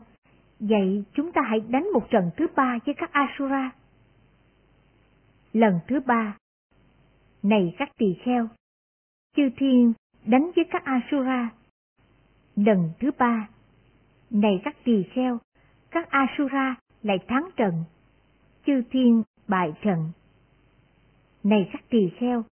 [0.61, 3.71] vậy chúng ta hãy đánh một trận thứ ba với các Asura.
[5.53, 6.37] Lần thứ ba,
[7.43, 8.49] này các tỳ kheo,
[9.37, 9.93] chư thiên
[10.29, 11.51] đánh với các Asura.
[12.57, 13.49] Lần thứ ba,
[14.31, 15.39] này các tỳ kheo,
[15.91, 17.85] các Asura lại thắng trận,
[18.67, 20.11] chư thiên bại trận.
[21.45, 22.45] Này các tỳ kheo,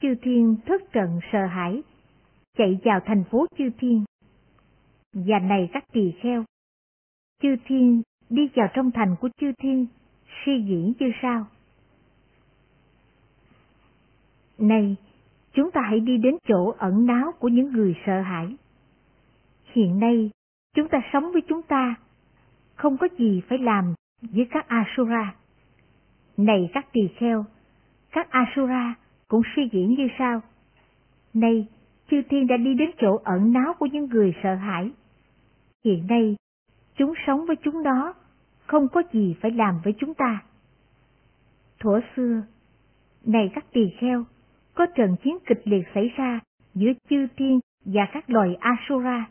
[0.00, 1.82] chư thiên thất trận sợ hãi,
[2.56, 4.04] chạy vào thành phố chư thiên.
[5.12, 6.44] Và này các tỳ kheo,
[7.42, 9.86] chư thiên đi vào trong thành của chư thiên,
[10.44, 11.46] suy nghĩ như sao?
[14.58, 14.96] Này,
[15.58, 18.56] chúng ta hãy đi đến chỗ ẩn náu của những người sợ hãi.
[19.72, 20.30] Hiện nay,
[20.74, 21.94] chúng ta sống với chúng ta,
[22.74, 25.34] không có gì phải làm với các Asura.
[26.36, 27.44] Này các tỳ kheo,
[28.10, 28.94] các Asura
[29.28, 30.40] cũng suy nghĩ như sau.
[31.34, 31.66] Này,
[32.10, 34.90] chư thiên đã đi đến chỗ ẩn náu của những người sợ hãi.
[35.84, 36.36] Hiện nay,
[36.96, 38.14] chúng sống với chúng đó,
[38.66, 40.42] không có gì phải làm với chúng ta.
[41.80, 42.42] Thuở xưa,
[43.26, 44.24] này các tỳ kheo,
[44.78, 46.40] có trận chiến kịch liệt xảy ra
[46.74, 49.30] giữa chư thiên và các loài Asura.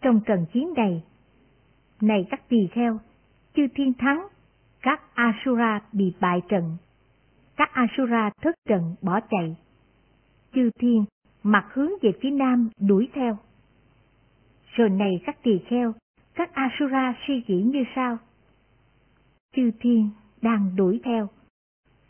[0.00, 1.04] Trong trận chiến này,
[2.00, 2.98] này các tỳ kheo,
[3.54, 4.26] chư thiên thắng,
[4.82, 6.76] các Asura bị bại trận.
[7.56, 9.56] Các Asura thất trận bỏ chạy.
[10.54, 11.04] Chư thiên
[11.42, 13.38] mặt hướng về phía nam đuổi theo.
[14.66, 15.94] Rồi này các tỳ kheo,
[16.34, 18.18] các Asura suy nghĩ như sau.
[19.56, 20.10] Chư thiên
[20.42, 21.28] đang đuổi theo.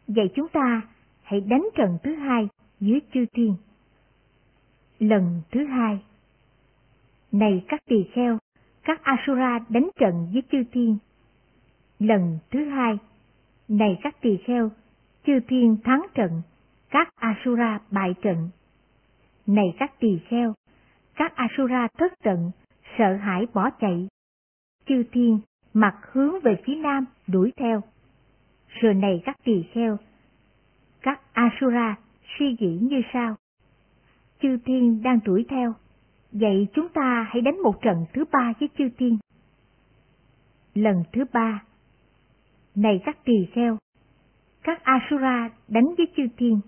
[0.09, 0.83] Vậy chúng ta
[1.27, 2.49] hãy đánh trận thứ hai
[2.81, 3.55] dưới chư thiên.
[4.99, 5.99] Lần thứ hai
[7.33, 8.39] Này các tỳ kheo,
[8.83, 10.99] các Asura đánh trận với chư thiên.
[11.99, 12.99] Lần thứ hai
[13.69, 14.71] Này các tỳ kheo,
[15.27, 16.43] chư thiên thắng trận,
[16.91, 18.49] các Asura bại trận.
[19.47, 20.55] Này các tỳ kheo,
[21.15, 22.51] các Asura thất trận,
[22.99, 24.09] sợ hãi bỏ chạy.
[24.87, 25.41] Chư thiên
[25.75, 27.81] mặt hướng về phía nam đuổi theo.
[28.69, 29.97] Rồi này các tỳ kheo,
[31.07, 31.97] các Asura
[32.39, 33.37] suy nghĩ như sau.
[34.43, 35.75] Chư thiên đang đuổi theo,
[36.33, 39.19] vậy chúng ta hãy đánh một trận thứ ba với chư thiên.
[40.75, 41.65] Lần thứ ba,
[42.75, 43.79] này các tỳ kheo,
[44.63, 46.61] các Asura đánh với chư thiên.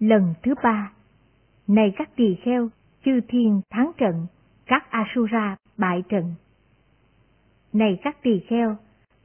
[0.00, 0.92] Lần thứ ba,
[1.68, 2.68] này các tỳ kheo,
[3.04, 4.26] chư thiên thắng trận,
[4.66, 6.34] các Asura bại trận.
[7.72, 8.76] Này các tỳ kheo,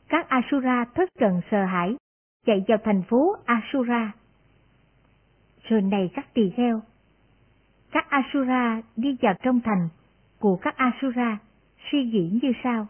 [0.10, 1.96] các Asura thất trận sợ hãi,
[2.48, 4.12] chạy vào thành phố Asura.
[5.64, 6.82] Rồi này các tỳ kheo,
[7.92, 9.90] các Asura đi vào trong thành
[10.40, 11.38] của các Asura
[11.92, 12.88] suy diễn như sau.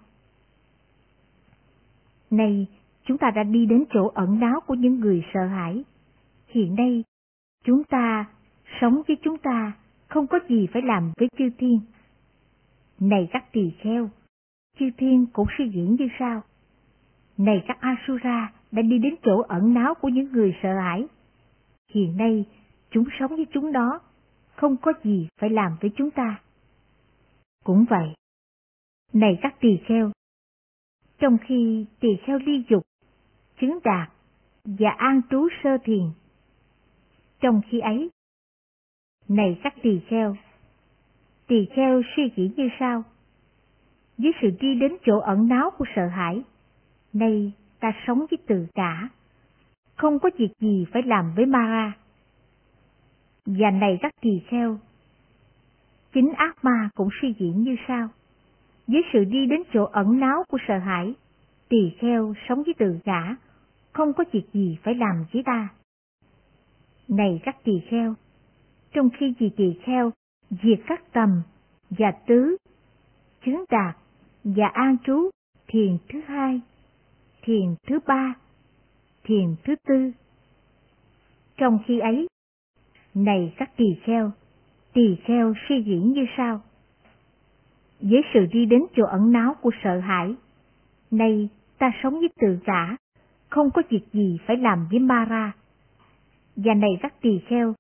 [2.32, 2.68] Này,
[3.06, 5.84] chúng ta đã đi đến chỗ ẩn náu của những người sợ hãi.
[6.48, 7.04] Hiện nay,
[7.64, 8.26] chúng ta
[8.82, 9.72] sống với chúng ta
[10.08, 11.80] không có gì phải làm với chư thiên.
[13.00, 14.10] Này các tỳ kheo,
[14.80, 16.42] chư thiên cũng suy diễn như sau.
[17.38, 21.08] Này các Asura đã đi đến chỗ ẩn náu của những người sợ hãi.
[21.94, 22.46] Hiện nay,
[22.92, 24.00] chúng sống với chúng đó,
[24.56, 26.42] không có gì phải làm với chúng ta.
[27.64, 28.14] Cũng vậy.
[29.14, 30.12] Này các tỳ kheo,
[31.20, 32.84] trong khi tỳ kheo ly dục,
[33.62, 34.10] chứng đạt
[34.66, 36.04] và an trú sơ thiền.
[37.40, 38.10] Trong khi ấy,
[39.28, 40.36] này các tỳ kheo,
[41.48, 43.04] tỳ kheo suy nghĩ như sau.
[44.18, 46.44] Với sự đi đến chỗ ẩn náu của sợ hãi,
[47.14, 49.10] nay ta sống với từ cả,
[49.96, 51.94] không có việc gì phải làm với Mara.
[53.46, 54.78] Và này các tỳ kheo,
[56.14, 58.10] chính ác ma cũng suy diễn như sau.
[58.88, 61.14] Với sự đi đến chỗ ẩn náu của sợ hãi,
[61.70, 63.36] tỳ kheo sống với từ cả,
[63.94, 65.70] không có việc gì phải làm với ta.
[67.08, 68.14] Này các tỳ kheo,
[68.94, 70.12] trong khi vì tỳ kheo
[70.50, 71.42] diệt các tầm
[71.90, 72.58] và tứ,
[73.46, 73.98] chứng đạt
[74.44, 75.30] và an trú
[75.68, 76.62] thiền thứ hai,
[77.48, 78.34] thiền thứ ba,
[79.24, 80.12] thiền thứ tư.
[81.58, 82.28] Trong khi ấy,
[83.14, 84.32] này các tỳ kheo,
[84.94, 86.62] tỳ kheo suy diễn như sau.
[88.00, 90.36] Với sự đi đến chỗ ẩn náu của sợ hãi,
[91.12, 92.96] nay ta sống với tự ngã,
[93.50, 95.52] không có việc gì phải làm với Mara.
[96.56, 97.74] Và này các tỳ kheo,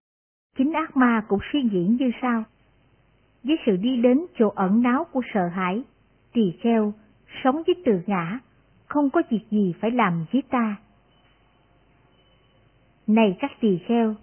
[0.57, 2.43] chính ác ma cũng suy diễn như sau.
[3.43, 5.83] Với sự đi đến chỗ ẩn náu của sợ hãi,
[6.33, 6.93] tỳ kheo
[7.43, 8.39] sống với tự ngã,
[8.87, 10.75] không có việc gì phải làm với ta.
[13.07, 14.15] Này các tỳ kheo,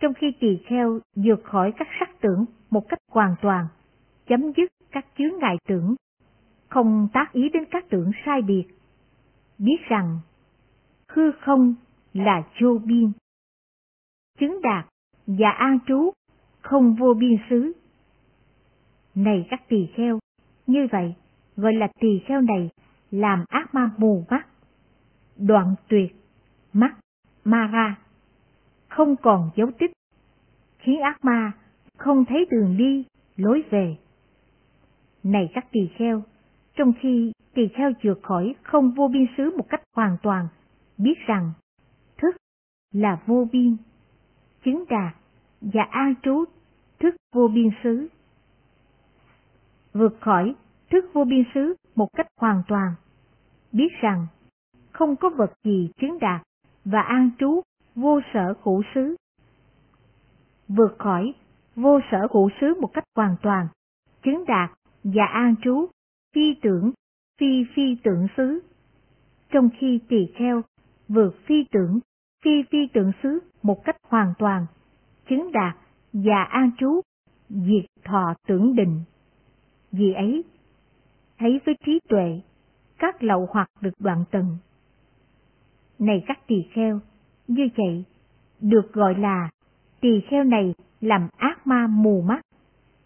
[0.00, 3.66] trong khi tỳ kheo vượt khỏi các sắc tưởng một cách hoàn toàn,
[4.26, 5.94] chấm dứt các chướng ngại tưởng,
[6.68, 8.64] không tác ý đến các tưởng sai biệt,
[9.58, 10.18] biết rằng
[11.08, 11.74] hư không
[12.12, 13.12] là vô biên.
[14.38, 14.86] Chứng đạt
[15.26, 16.10] và an trú
[16.60, 17.72] không vô biên xứ.
[19.14, 20.18] Này các tỳ kheo,
[20.66, 21.14] như vậy
[21.56, 22.70] gọi là tỳ kheo này
[23.14, 24.46] làm ác ma mù mắt,
[25.36, 26.16] đoạn tuyệt,
[26.72, 26.94] mắt,
[27.44, 27.98] ma ra,
[28.88, 29.92] không còn dấu tích,
[30.78, 31.52] khiến ác ma
[31.98, 33.04] không thấy đường đi,
[33.36, 33.96] lối về.
[35.22, 36.22] Này các tỳ kheo,
[36.76, 40.48] trong khi tỳ kheo vượt khỏi không vô biên xứ một cách hoàn toàn,
[40.98, 41.52] biết rằng
[42.16, 42.36] thức
[42.92, 43.76] là vô biên,
[44.64, 45.14] chứng đạt
[45.60, 46.44] và an trú
[46.98, 48.08] thức vô biên xứ.
[49.92, 50.54] Vượt khỏi
[50.90, 52.94] thức vô biên xứ một cách hoàn toàn,
[53.74, 54.26] biết rằng
[54.92, 56.42] không có vật gì chứng đạt
[56.84, 57.60] và an trú
[57.94, 59.16] vô sở hữu xứ.
[60.68, 61.34] Vượt khỏi
[61.76, 63.68] vô sở hữu xứ một cách hoàn toàn,
[64.22, 64.70] chứng đạt
[65.04, 65.86] và an trú
[66.34, 66.92] phi tưởng,
[67.40, 68.60] phi phi tưởng xứ.
[69.48, 70.62] Trong khi tỳ kheo
[71.08, 72.00] vượt phi tưởng,
[72.44, 74.66] phi phi tưởng xứ một cách hoàn toàn,
[75.28, 75.76] chứng đạt
[76.12, 77.00] và an trú,
[77.48, 79.02] diệt thọ tưởng định.
[79.92, 80.44] Vì ấy,
[81.38, 82.40] thấy với trí tuệ,
[83.04, 84.56] các lậu hoặc được đoạn tận.
[85.98, 87.00] Này các tỳ kheo,
[87.48, 88.04] như vậy,
[88.60, 89.50] được gọi là
[90.00, 92.40] tỳ kheo này làm ác ma mù mắt,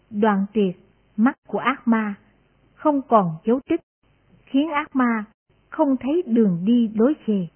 [0.09, 0.77] đoạn tuyệt
[1.17, 2.15] mắt của ác ma,
[2.75, 3.79] không còn dấu tích,
[4.45, 5.25] khiến ác ma
[5.69, 7.47] không thấy đường đi đối về,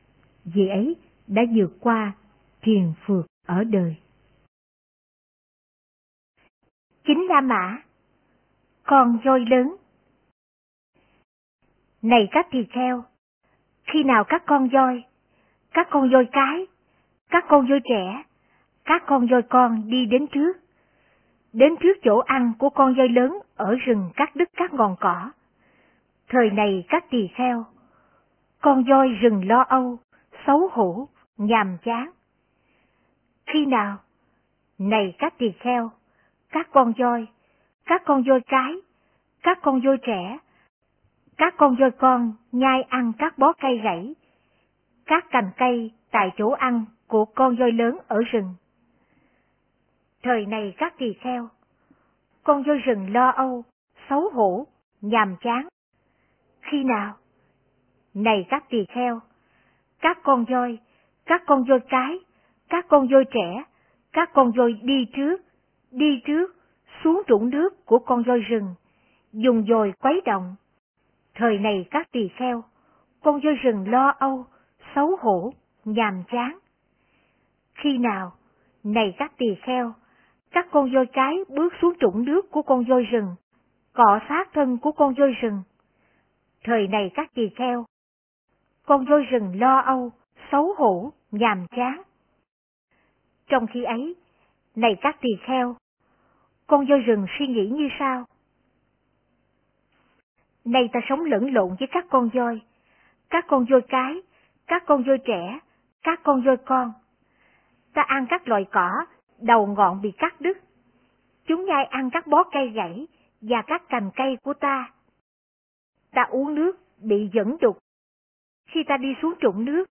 [0.46, 0.96] vì ấy
[1.28, 2.14] đã vượt qua
[2.62, 3.96] thiền phượt ở đời.
[7.04, 7.78] Chính La Mã
[8.84, 9.76] Con voi lớn
[12.04, 13.04] này các tỳ kheo,
[13.84, 15.04] khi nào các con voi,
[15.74, 16.68] các con voi cái,
[17.30, 18.24] các con voi trẻ,
[18.86, 20.58] các con voi con đi đến trước,
[21.54, 25.32] đến trước chỗ ăn của con voi lớn ở rừng cắt đứt các ngọn cỏ.
[26.28, 27.66] Thời này các tỳ kheo,
[28.62, 29.98] con voi rừng lo âu,
[30.48, 31.08] xấu hổ,
[31.38, 32.12] nhàm chán.
[33.46, 33.98] Khi nào?
[34.78, 35.92] Này các tỳ kheo,
[36.50, 37.28] các con voi,
[37.86, 38.74] các con voi cái,
[39.44, 40.38] các con voi trẻ,
[41.38, 44.16] các con voi con nhai ăn các bó cây gãy,
[45.06, 48.54] các cành cây tại chỗ ăn của con voi lớn ở rừng.
[50.24, 51.50] Thời này các tỳ kheo,
[52.44, 53.64] con voi rừng lo âu,
[54.10, 54.68] xấu hổ,
[55.02, 55.68] nhàm chán.
[56.62, 57.14] Khi nào?
[58.14, 59.20] Này các tỳ kheo,
[60.00, 60.80] các con voi,
[61.26, 62.20] các con voi cái,
[62.70, 63.64] các con voi trẻ,
[64.14, 65.42] các con voi đi trước,
[65.92, 66.56] đi trước,
[67.04, 68.76] xuống trũng nước của con voi rừng,
[69.34, 70.56] dùng dồi quấy động.
[71.36, 72.64] Thời này các tỳ kheo,
[73.22, 74.46] con voi rừng lo âu,
[74.96, 75.54] xấu hổ,
[75.86, 76.60] nhàm chán.
[77.74, 78.32] Khi nào,
[78.84, 79.94] này các tỳ kheo,
[80.52, 83.36] các con voi cái bước xuống trũng nước của con voi rừng,
[83.94, 85.64] cọ sát thân của con voi rừng.
[86.64, 87.86] Thời này các tỳ kheo,
[88.86, 90.12] con voi rừng lo âu,
[90.52, 92.02] xấu hổ, nhàm chán.
[93.48, 94.16] Trong khi ấy,
[94.76, 95.76] này các tỳ kheo,
[96.68, 98.26] con voi rừng suy nghĩ như sau?
[100.66, 102.62] Nay ta sống lẫn lộn với các con voi,
[103.30, 104.22] các con voi cái,
[104.68, 105.60] các con voi trẻ,
[106.04, 106.94] các con voi con.
[107.94, 109.06] Ta ăn các loại cỏ,
[109.42, 110.58] đầu ngọn bị cắt đứt.
[111.46, 113.08] Chúng nhai ăn các bó cây gãy
[113.42, 114.92] và các cành cây của ta.
[116.12, 117.78] Ta uống nước, bị dẫn đục.
[118.70, 119.86] Khi ta đi xuống trũng nước,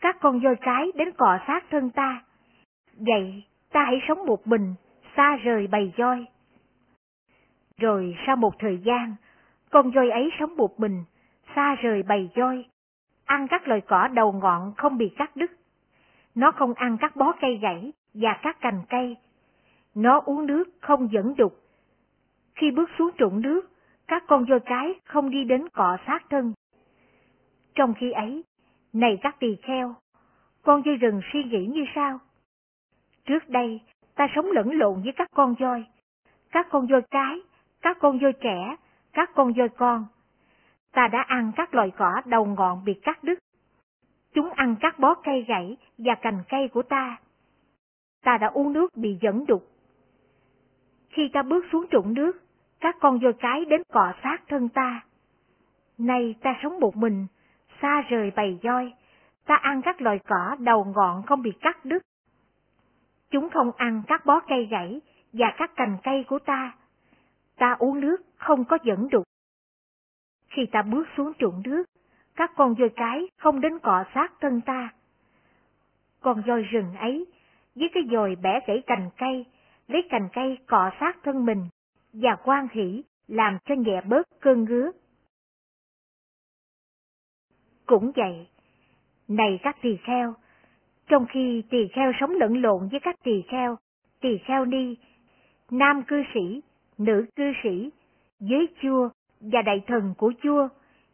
[0.00, 2.24] các con voi cái đến cọ sát thân ta.
[2.96, 3.42] Vậy
[3.72, 4.74] ta hãy sống một mình,
[5.16, 6.26] xa rời bầy voi.
[7.78, 9.14] Rồi sau một thời gian,
[9.72, 11.04] con voi ấy sống một mình,
[11.56, 12.64] xa rời bầy voi,
[13.24, 15.50] ăn các loài cỏ đầu ngọn không bị cắt đứt.
[16.34, 19.16] Nó không ăn các bó cây gãy và các cành cây.
[19.94, 21.52] Nó uống nước không dẫn đục.
[22.54, 23.70] Khi bước xuống trụng nước,
[24.08, 26.52] các con voi cái không đi đến cọ sát thân.
[27.74, 28.44] Trong khi ấy,
[28.92, 29.94] này các tỳ kheo,
[30.62, 32.18] con voi rừng suy nghĩ như sao?
[33.24, 33.80] Trước đây,
[34.14, 35.84] ta sống lẫn lộn với các con voi,
[36.50, 37.40] các con voi cái,
[37.82, 38.76] các con voi trẻ,
[39.12, 40.06] các con voi con.
[40.92, 43.38] Ta đã ăn các loài cỏ đầu ngọn bị cắt đứt.
[44.34, 47.16] Chúng ăn các bó cây gãy và cành cây của ta.
[48.24, 49.68] Ta đã uống nước bị dẫn đục.
[51.08, 52.32] Khi ta bước xuống trụng nước,
[52.80, 55.00] các con voi cái đến cọ sát thân ta.
[55.98, 57.26] Nay ta sống một mình,
[57.82, 58.92] xa rời bầy voi,
[59.46, 62.02] ta ăn các loài cỏ đầu ngọn không bị cắt đứt.
[63.30, 65.00] Chúng không ăn các bó cây gãy
[65.32, 66.72] và các cành cây của ta.
[67.62, 69.24] Ta uống nước không có dẫn đục.
[70.48, 71.84] Khi ta bước xuống trụng nước,
[72.36, 74.94] các con voi cái không đến cọ sát thân ta.
[76.20, 77.26] Con voi rừng ấy,
[77.74, 79.46] với cái dồi bẻ gãy cành cây,
[79.88, 81.68] lấy cành cây cọ sát thân mình,
[82.12, 84.90] và quan hỷ làm cho nhẹ bớt cơn ngứa.
[87.86, 88.48] Cũng vậy,
[89.28, 90.34] này các tỳ kheo,
[91.06, 93.76] trong khi tỳ kheo sống lẫn lộn với các tỳ kheo,
[94.20, 94.96] tỳ kheo ni,
[95.70, 96.60] nam cư sĩ,
[97.04, 97.90] nữ cư sĩ,
[98.40, 99.08] với chua
[99.40, 100.68] và đại thần của chua,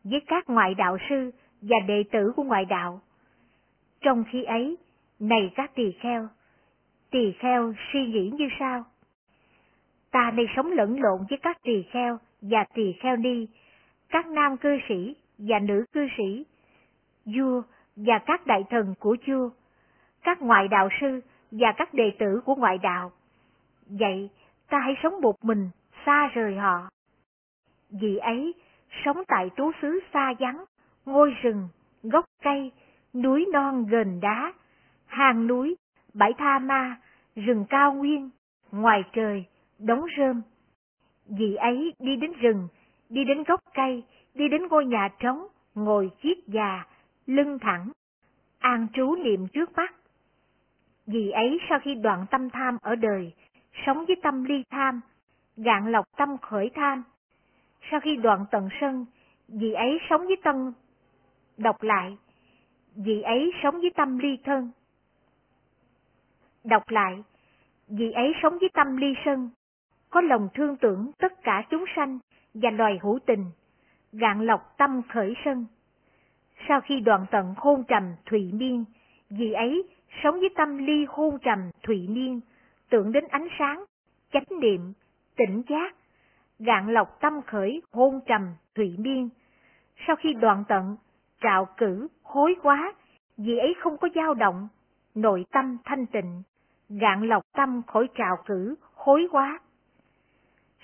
[0.05, 1.31] với các ngoại đạo sư
[1.63, 3.01] và đệ tử của ngoại đạo.
[4.01, 4.77] Trong khi ấy,
[5.21, 6.29] này các tỳ kheo,
[7.11, 8.85] tỳ kheo suy nghĩ như sau?
[10.11, 13.47] Ta nay sống lẫn lộn với các tỳ kheo và tỳ kheo ni,
[14.09, 16.45] các nam cư sĩ và nữ cư sĩ,
[17.25, 17.63] vua
[17.97, 19.51] và các đại thần của vua,
[20.23, 21.21] các ngoại đạo sư
[21.51, 23.13] và các đệ tử của ngoại đạo.
[23.87, 24.31] Vậy,
[24.71, 25.71] ta hãy sống một mình,
[26.07, 26.89] xa rời họ.
[27.91, 28.55] Vì ấy,
[29.05, 30.65] sống tại trú xứ xa vắng,
[31.07, 31.69] ngôi rừng,
[32.03, 32.73] gốc cây,
[33.15, 34.53] núi non gần đá,
[35.07, 35.77] hàng núi,
[36.15, 36.97] bãi tha ma,
[37.37, 38.31] rừng cao nguyên,
[38.73, 39.45] ngoài trời,
[39.79, 40.43] đống rơm.
[41.29, 42.69] Vì ấy đi đến rừng,
[43.09, 44.05] đi đến gốc cây,
[44.35, 46.85] đi đến ngôi nhà trống, ngồi chiếc già,
[47.27, 47.93] lưng thẳng,
[48.59, 49.95] an trú niệm trước mắt.
[51.07, 53.33] Vì ấy sau khi đoạn tâm tham ở đời,
[53.87, 55.01] sống với tâm ly tham,
[55.59, 57.05] gạn lọc tâm khởi tham.
[57.91, 59.07] Sau khi đoạn tận sân,
[59.49, 60.73] vị ấy sống với tâm
[61.57, 62.17] đọc lại,
[62.97, 64.71] vị ấy sống với tâm ly thân.
[66.65, 67.23] Đọc lại,
[67.89, 69.51] vị ấy sống với tâm ly sân,
[70.11, 72.19] có lòng thương tưởng tất cả chúng sanh
[72.55, 73.45] và loài hữu tình,
[74.13, 75.67] gạn lọc tâm khởi sân.
[76.69, 78.85] Sau khi đoạn tận hôn trầm thủy miên,
[79.31, 79.89] vị ấy
[80.23, 82.41] sống với tâm ly hôn trầm thủy miên,
[82.91, 83.85] tưởng đến ánh sáng,
[84.33, 84.93] chánh niệm,
[85.39, 85.95] tỉnh giác,
[86.59, 89.29] gạn lọc tâm khởi hôn trầm thủy miên.
[90.07, 90.97] Sau khi đoạn tận,
[91.41, 92.95] trạo cử, hối quá,
[93.37, 94.69] vì ấy không có dao động,
[95.15, 96.43] nội tâm thanh tịnh,
[96.89, 99.61] gạn lọc tâm khỏi trạo cử, hối quá.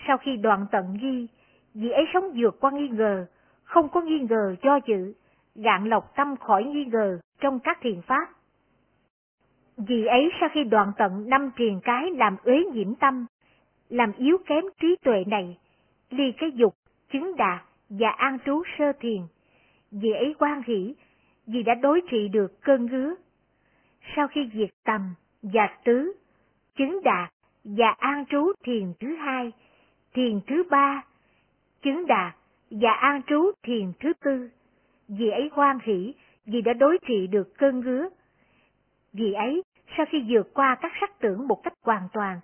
[0.06, 1.28] Sau khi đoạn tận ghi,
[1.74, 3.26] vì ấy sống vượt qua nghi ngờ,
[3.64, 5.12] không có nghi ngờ do dự,
[5.54, 8.28] gạn lọc tâm khỏi nghi ngờ trong các thiền pháp.
[9.76, 13.26] Vì ấy sau khi đoạn tận năm triền cái làm uế nhiễm tâm,
[13.88, 15.58] làm yếu kém trí tuệ này,
[16.10, 16.74] ly cái dục,
[17.12, 19.20] chứng đạt và an trú sơ thiền,
[19.90, 20.94] vì ấy quan hỷ,
[21.46, 23.14] vì đã đối trị được cơn ngứa.
[24.16, 26.12] Sau khi diệt tầm và tứ,
[26.76, 27.32] chứng đạt
[27.64, 29.52] và an trú thiền thứ hai,
[30.14, 31.04] thiền thứ ba,
[31.82, 32.36] chứng đạt
[32.70, 34.48] và an trú thiền thứ tư,
[35.08, 36.14] vì ấy hoan hỷ,
[36.46, 38.08] vì đã đối trị được cơn ngứa.
[39.12, 39.62] Vì ấy,
[39.96, 42.40] sau khi vượt qua các sắc tưởng một cách hoàn toàn,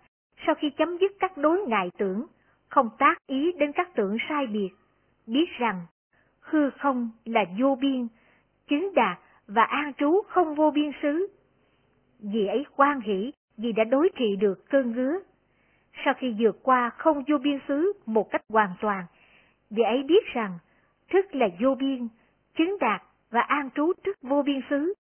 [0.46, 2.26] sau khi chấm dứt các đối ngại tưởng,
[2.68, 4.70] không tác ý đến các tưởng sai biệt,
[5.26, 5.86] biết rằng
[6.40, 8.08] hư không là vô biên,
[8.68, 11.26] chứng đạt và an trú không vô biên xứ.
[12.18, 15.18] Vì ấy quan hỷ vì đã đối trị được cơn ngứa.
[16.04, 19.04] Sau khi vượt qua không vô biên xứ một cách hoàn toàn,
[19.70, 20.58] vì ấy biết rằng
[21.10, 22.08] thức là vô biên,
[22.58, 24.94] chứng đạt và an trú trước vô biên xứ.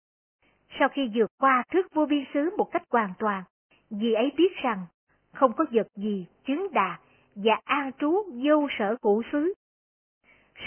[0.79, 3.43] Sau khi vượt qua thức vô biên xứ một cách hoàn toàn,
[3.89, 4.85] vì ấy biết rằng
[5.33, 6.99] không có vật gì chứng đạt
[7.35, 9.53] và an trú vô sở hữu xứ.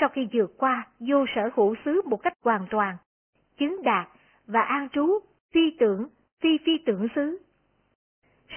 [0.01, 2.97] Sau khi vượt qua vô sở hữu xứ một cách hoàn toàn,
[3.59, 4.09] chứng đạt
[4.47, 5.19] và an trú
[5.53, 6.09] phi tưởng,
[6.41, 7.39] phi phi tưởng xứ.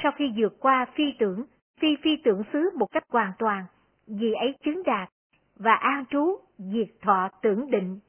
[0.03, 1.45] Sau khi vượt qua phi tưởng,
[1.79, 3.65] phi phi tưởng xứ một cách hoàn toàn,
[4.07, 5.09] vì ấy chứng đạt
[5.55, 7.99] và an trú diệt thọ tưởng định.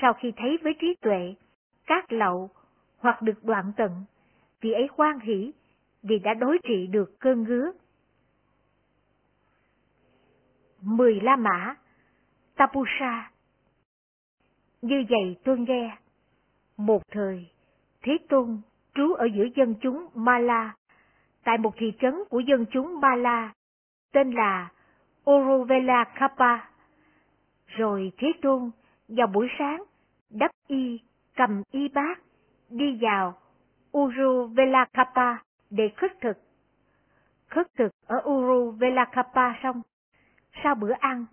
[0.00, 1.34] Sau khi thấy với trí tuệ,
[1.86, 2.50] các lậu
[2.98, 4.04] hoặc được đoạn tận,
[4.60, 5.52] vì ấy hoan hỷ
[6.08, 7.72] vì đã đối trị được cơn ngứa.
[10.80, 11.74] Mười La Mã
[12.56, 13.30] Tapusa
[14.82, 15.96] Như vậy tôi nghe,
[16.76, 17.46] một thời,
[18.02, 18.60] Thế Tôn
[18.94, 20.74] trú ở giữa dân chúng Mala,
[21.44, 23.52] tại một thị trấn của dân chúng Mala,
[24.12, 24.70] tên là
[25.30, 26.70] Orovela Kappa.
[27.66, 28.70] Rồi Thế Tôn
[29.08, 29.84] vào buổi sáng
[30.30, 31.00] đắp y,
[31.36, 32.18] cầm y bát,
[32.70, 33.38] đi vào
[33.98, 36.38] Uruvela Kappa để khất thực.
[37.46, 39.82] Khất thực ở Uru Velakapa xong.
[40.62, 41.26] Sau bữa ăn,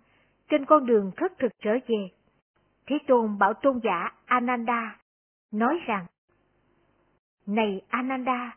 [0.48, 2.08] trên con đường khất thực trở về,
[2.86, 4.98] Thế Tôn bảo tôn giả Ananda
[5.52, 6.06] nói rằng
[7.46, 8.56] Này Ananda,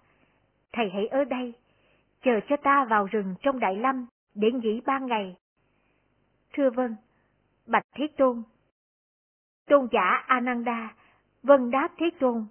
[0.71, 1.53] thầy hãy ở đây,
[2.21, 5.35] chờ cho ta vào rừng trong Đại Lâm để nghỉ ba ngày.
[6.53, 6.95] Thưa vâng,
[7.65, 8.43] Bạch Thế Tôn.
[9.67, 10.95] Tôn giả Ananda,
[11.43, 12.45] vâng đáp Thế Tôn.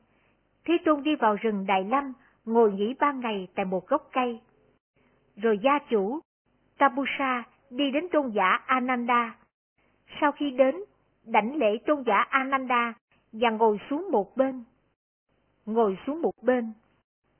[0.64, 2.12] Thế Tôn đi vào rừng Đại Lâm,
[2.48, 4.40] ngồi nghỉ ba ngày tại một gốc cây.
[5.36, 6.20] Rồi gia chủ,
[6.78, 9.36] Tabusa đi đến tôn giả Ananda.
[10.20, 10.76] Sau khi đến,
[11.24, 12.94] đảnh lễ tôn giả Ananda
[13.32, 14.64] và ngồi xuống một bên.
[15.66, 16.72] Ngồi xuống một bên,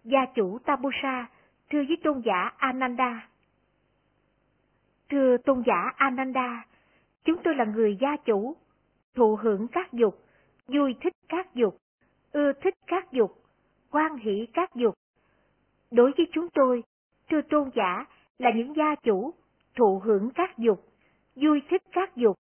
[0.05, 1.27] gia chủ Tabusa
[1.71, 3.29] thưa với tôn giả Ananda.
[5.09, 6.67] Thưa tôn giả Ananda,
[7.25, 8.57] chúng tôi là người gia chủ,
[9.15, 10.25] thụ hưởng các dục,
[10.69, 11.77] vui thích các dục,
[12.33, 13.38] ưa thích các dục,
[13.91, 14.95] quan hỷ các dục.
[15.91, 16.83] Đối với chúng tôi,
[17.31, 18.05] thưa tôn giả
[18.39, 19.35] là những gia chủ,
[19.75, 20.85] thụ hưởng các dục,
[21.37, 22.37] vui thích các dục,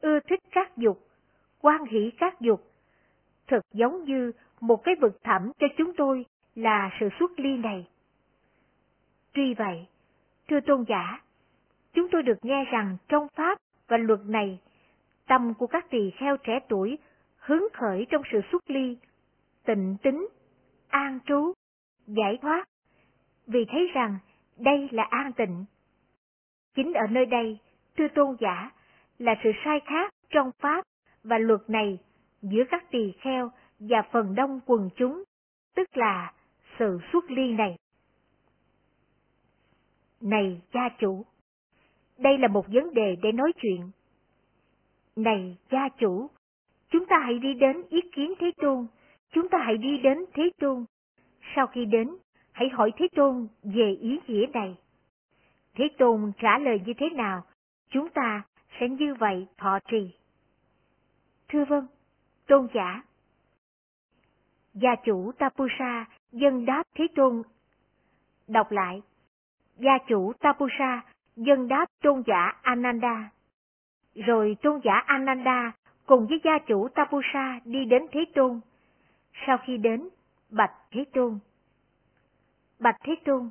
[0.00, 1.06] ưa thích các dục,
[1.60, 2.72] quan hỷ các dục.
[3.46, 7.86] Thật giống như một cái vực thẳm cho chúng tôi là sự xuất ly này.
[9.32, 9.86] Tuy vậy,
[10.48, 11.22] thưa tôn giả,
[11.92, 13.58] chúng tôi được nghe rằng trong Pháp
[13.88, 14.58] và luật này,
[15.26, 16.98] tâm của các tỳ kheo trẻ tuổi
[17.38, 18.96] hứng khởi trong sự xuất ly,
[19.64, 20.28] tịnh tính,
[20.88, 21.52] an trú,
[22.06, 22.64] giải thoát,
[23.46, 24.18] vì thấy rằng
[24.56, 25.64] đây là an tịnh.
[26.74, 27.58] Chính ở nơi đây,
[27.96, 28.70] thưa tôn giả,
[29.18, 30.84] là sự sai khác trong Pháp
[31.24, 31.98] và luật này
[32.42, 35.24] giữa các tỳ kheo và phần đông quần chúng,
[35.74, 36.32] tức là
[36.78, 37.76] sự xuất ly này.
[40.20, 41.24] Này cha chủ,
[42.18, 43.90] đây là một vấn đề để nói chuyện.
[45.16, 46.30] Này cha chủ,
[46.90, 48.86] chúng ta hãy đi đến ý kiến Thế Tôn,
[49.30, 50.84] chúng ta hãy đi đến Thế Tôn.
[51.56, 52.10] Sau khi đến,
[52.52, 54.76] hãy hỏi Thế Tôn về ý nghĩa này.
[55.74, 57.44] Thế Tôn trả lời như thế nào,
[57.90, 58.42] chúng ta
[58.80, 60.10] sẽ như vậy thọ trì.
[61.48, 61.86] Thưa vâng,
[62.46, 63.02] tôn giả.
[64.74, 67.42] Gia chủ Tapusa dân đáp Thế Tôn.
[68.48, 69.02] Đọc lại.
[69.76, 71.02] Gia chủ Tapusa
[71.36, 73.30] dân đáp tôn giả Ananda.
[74.14, 75.72] Rồi tôn giả Ananda
[76.06, 78.60] cùng với gia chủ Tapusa đi đến Thế Tôn.
[79.46, 80.08] Sau khi đến,
[80.50, 81.38] bạch Thế Tôn.
[82.78, 83.50] Bạch Thế Tôn,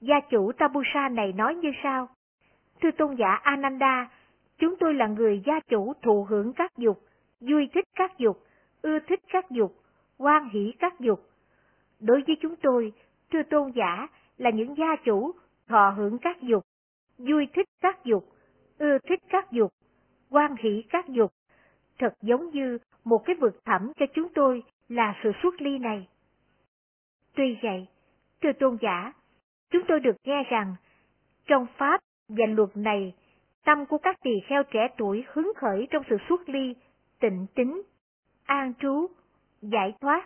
[0.00, 2.08] gia chủ Tabusa này nói như sau.
[2.82, 4.10] Thưa tôn giả Ananda,
[4.58, 7.00] chúng tôi là người gia chủ thụ hưởng các dục,
[7.40, 8.44] vui thích các dục,
[8.82, 9.82] ưa thích các dục,
[10.18, 11.20] quan hỷ các dục.
[12.00, 12.92] Đối với chúng tôi,
[13.32, 15.32] thưa tôn giả là những gia chủ
[15.68, 16.64] thọ hưởng các dục,
[17.18, 18.24] vui thích các dục,
[18.78, 19.72] ưa thích các dục,
[20.30, 21.32] quan hỷ các dục.
[21.98, 26.06] Thật giống như một cái vực thẳm cho chúng tôi là sự xuất ly này.
[27.34, 27.86] Tuy vậy,
[28.42, 29.12] thưa tôn giả,
[29.70, 30.74] chúng tôi được nghe rằng,
[31.46, 33.14] trong Pháp và luật này,
[33.64, 36.74] tâm của các tỳ kheo trẻ tuổi hứng khởi trong sự xuất ly,
[37.20, 37.82] tịnh tính,
[38.44, 39.06] an trú,
[39.62, 40.24] giải thoát,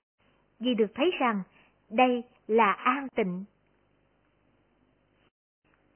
[0.61, 1.43] vì được thấy rằng
[1.91, 3.45] đây là an tịnh.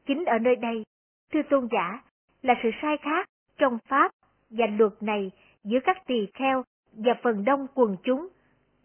[0.07, 0.85] Chính ở nơi đây,
[1.32, 2.03] thưa tôn giả,
[2.43, 3.28] là sự sai khác
[3.59, 4.12] trong Pháp
[4.51, 5.31] và luật này
[5.65, 8.28] giữa các tỳ kheo và phần đông quần chúng,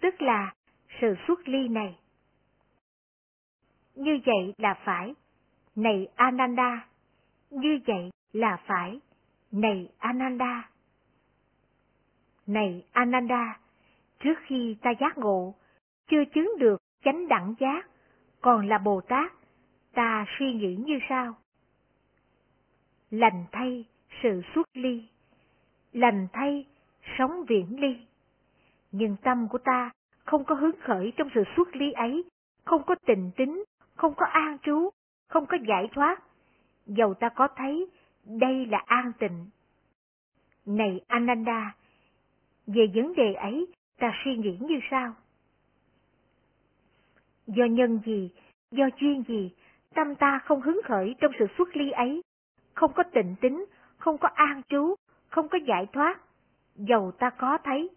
[0.04, 0.54] tức là
[1.02, 2.00] sự xuất ly này.
[3.96, 5.14] Như vậy là phải,
[5.76, 6.88] này Ananda,
[7.50, 9.00] như vậy là phải,
[9.52, 10.70] này Ananda.
[12.48, 13.60] Này Ananda,
[14.20, 15.56] trước khi ta giác ngộ,
[16.08, 17.88] chưa chứng được chánh đẳng giác,
[18.42, 19.34] còn là Bồ Tát,
[19.94, 21.34] Ta suy nghĩ như sau.
[23.12, 23.86] Lành thay
[24.24, 25.04] sự xuất ly,
[25.92, 26.66] lành thay
[27.18, 27.98] sống viễn ly.
[28.94, 29.92] Nhưng tâm của ta
[30.26, 32.24] không có hứng khởi trong sự xuất ly ấy,
[32.66, 33.64] không có tình tính,
[33.96, 34.90] không có an trú,
[35.28, 36.24] không có giải thoát.
[36.86, 37.90] Dầu ta có thấy
[38.26, 39.50] đây là an tịnh.
[40.66, 41.76] Này Ananda,
[42.68, 43.68] về vấn đề ấy
[44.00, 45.14] ta suy nghĩ như sau.
[47.48, 48.32] Do nhân gì,
[48.72, 49.52] do duyên gì,
[49.96, 52.22] tâm ta không hứng khởi trong sự xuất ly ấy,
[52.74, 53.66] không có tịnh tính,
[53.98, 54.96] không có an trú,
[55.30, 56.20] không có giải thoát,
[56.76, 57.90] dầu ta có thấy.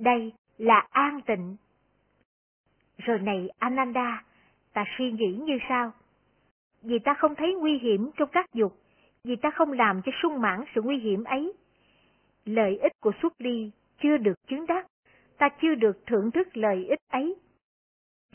[0.00, 1.56] Đây là an tịnh.
[2.98, 4.24] Rồi này Ananda,
[4.72, 5.92] ta suy nghĩ như sau.
[6.82, 8.72] Vì ta không thấy nguy hiểm trong các dục,
[9.24, 11.52] vì ta không làm cho sung mãn sự nguy hiểm ấy.
[12.44, 13.70] Lợi ích của xuất ly
[14.02, 14.86] chưa được chứng đắc,
[15.38, 17.36] ta chưa được thưởng thức lợi ích ấy.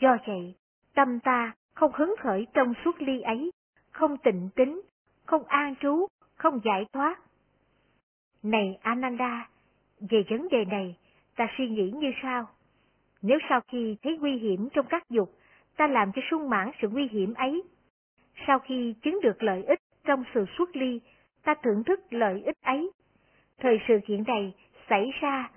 [0.00, 0.54] Do vậy,
[0.94, 3.50] tâm ta không hứng khởi trong suốt ly ấy,
[3.90, 4.80] không tịnh tính,
[5.24, 7.20] không an trú, không giải thoát.
[8.42, 9.48] Này Ananda,
[10.00, 10.96] về vấn đề này,
[11.36, 12.48] ta suy nghĩ như sau.
[13.22, 15.32] Nếu sau khi thấy nguy hiểm trong các dục,
[15.76, 17.62] ta làm cho sung mãn sự nguy hiểm ấy.
[18.46, 21.00] Sau khi chứng được lợi ích trong sự xuất ly,
[21.44, 22.90] ta thưởng thức lợi ích ấy.
[23.58, 24.54] Thời sự kiện này
[24.88, 25.50] xảy ra,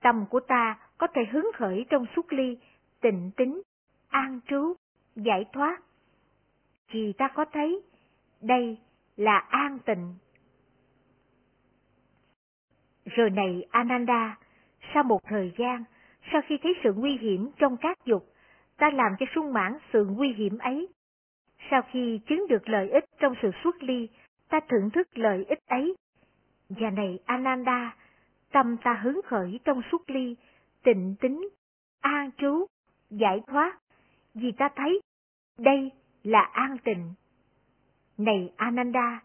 [0.00, 2.58] tâm của ta có thể hứng khởi trong xuất ly,
[3.00, 3.62] tịnh tính,
[4.08, 4.74] an trú,
[5.16, 5.78] giải thoát.
[6.90, 7.82] Vì ta có thấy,
[8.40, 8.78] đây
[9.16, 10.14] là an tịnh.
[13.04, 14.36] Rồi này Ananda,
[14.94, 15.84] sau một thời gian,
[16.32, 18.26] sau khi thấy sự nguy hiểm trong các dục,
[18.76, 20.88] ta làm cho sung mãn sự nguy hiểm ấy.
[21.70, 24.08] Sau khi chứng được lợi ích trong sự xuất ly,
[24.48, 25.96] ta thưởng thức lợi ích ấy.
[26.68, 27.96] Và này Ananda,
[28.52, 30.36] tâm ta hứng khởi trong xuất ly,
[30.82, 31.48] tịnh tính,
[32.00, 32.66] an trú,
[33.10, 33.78] giải thoát,
[34.34, 35.00] vì ta thấy
[35.58, 35.90] đây
[36.22, 37.14] là an tịnh.
[38.18, 39.20] Này Ananda,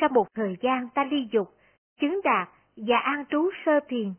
[0.00, 1.54] sau một thời gian ta ly dục,
[2.00, 4.14] chứng đạt và an trú sơ thiền.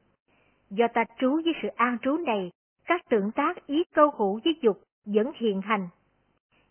[0.70, 2.52] Do ta trú với sự an trú này,
[2.86, 5.88] các tưởng tác ý câu hữu với dục vẫn hiện hành.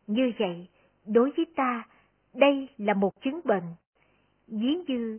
[0.07, 0.69] Như vậy,
[1.07, 1.89] đối với ta,
[2.35, 3.65] đây là một chứng bệnh.
[4.47, 5.19] Ví như,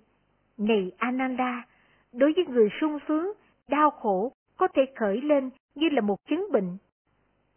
[0.58, 1.66] này Ananda,
[2.14, 3.34] đối với người sung sướng,
[3.68, 6.78] đau khổ có thể khởi lên như là một chứng bệnh.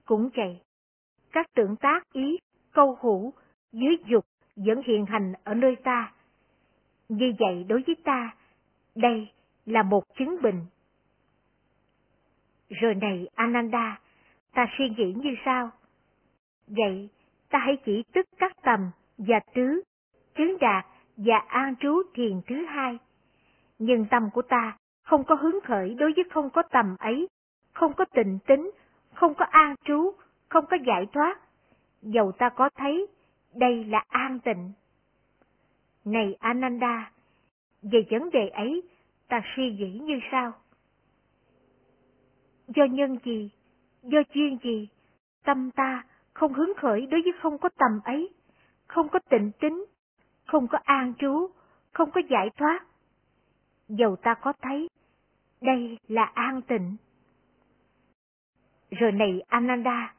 [0.04, 0.60] Cũng vậy,
[1.32, 2.38] các tưởng tác ý,
[2.72, 3.32] câu hữu,
[3.72, 4.24] dưới dục
[4.56, 6.12] vẫn hiện hành ở nơi ta.
[7.08, 8.36] Như vậy đối với ta,
[8.94, 9.28] đây
[9.66, 10.60] là một chứng bệnh.
[12.80, 14.00] Rồi này Ananda,
[14.54, 15.70] ta suy nghĩ như sau?
[16.66, 17.08] Vậy,
[17.50, 19.82] ta hãy chỉ tức các tầm và tứ,
[20.34, 20.86] chứng đạt
[21.16, 22.98] và an trú thiền thứ hai.
[23.78, 27.28] Nhưng tâm của ta không có hứng khởi đối với không có tầm ấy,
[27.72, 28.70] không có tình tính,
[29.14, 30.12] không có an trú,
[30.48, 31.40] không có giải thoát.
[32.02, 33.06] Dầu ta có thấy,
[33.54, 34.72] đây là an tịnh.
[36.04, 37.10] Này Ananda,
[37.82, 38.82] về vấn đề ấy,
[39.28, 40.52] ta suy nghĩ như sau.
[42.74, 43.50] Do nhân gì,
[44.02, 44.88] do duyên gì,
[45.44, 48.30] tâm ta không hứng khởi đối với không có tầm ấy,
[48.86, 49.84] không có tịnh tính,
[50.46, 51.50] không có an trú,
[51.92, 52.86] không có giải thoát.
[53.88, 54.88] Dầu ta có thấy,
[55.60, 56.96] đây là an tịnh.
[58.90, 60.14] Rồi này Ananda,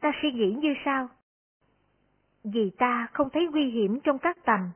[0.00, 1.08] ta suy nghĩ như sau.
[2.44, 4.70] Vì ta không thấy nguy hiểm trong các tầm,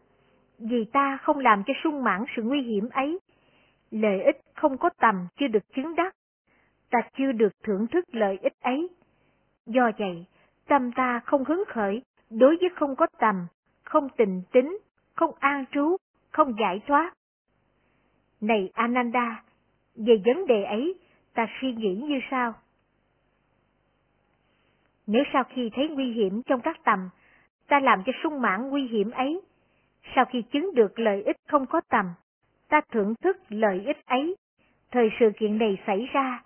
[0.59, 3.19] vì ta không làm cho sung mãn sự nguy hiểm ấy,
[3.91, 6.15] lợi ích không có tầm chưa được chứng đắc,
[6.91, 8.89] ta chưa được thưởng thức lợi ích ấy.
[9.67, 10.25] Do vậy,
[10.69, 13.47] tâm ta không hứng khởi đối với không có tầm,
[13.85, 14.79] không tình tính,
[15.15, 15.97] không an trú,
[16.31, 17.13] không giải thoát.
[18.41, 19.43] Này Ananda,
[19.95, 20.95] về vấn đề ấy,
[21.35, 22.55] ta suy nghĩ như sau.
[25.07, 27.09] Nếu sau khi thấy nguy hiểm trong các tầm,
[27.69, 29.41] ta làm cho sung mãn nguy hiểm ấy,
[30.15, 32.07] sau khi chứng được lợi ích không có tầm,
[32.69, 34.37] ta thưởng thức lợi ích ấy.
[34.91, 36.43] Thời sự kiện này xảy ra,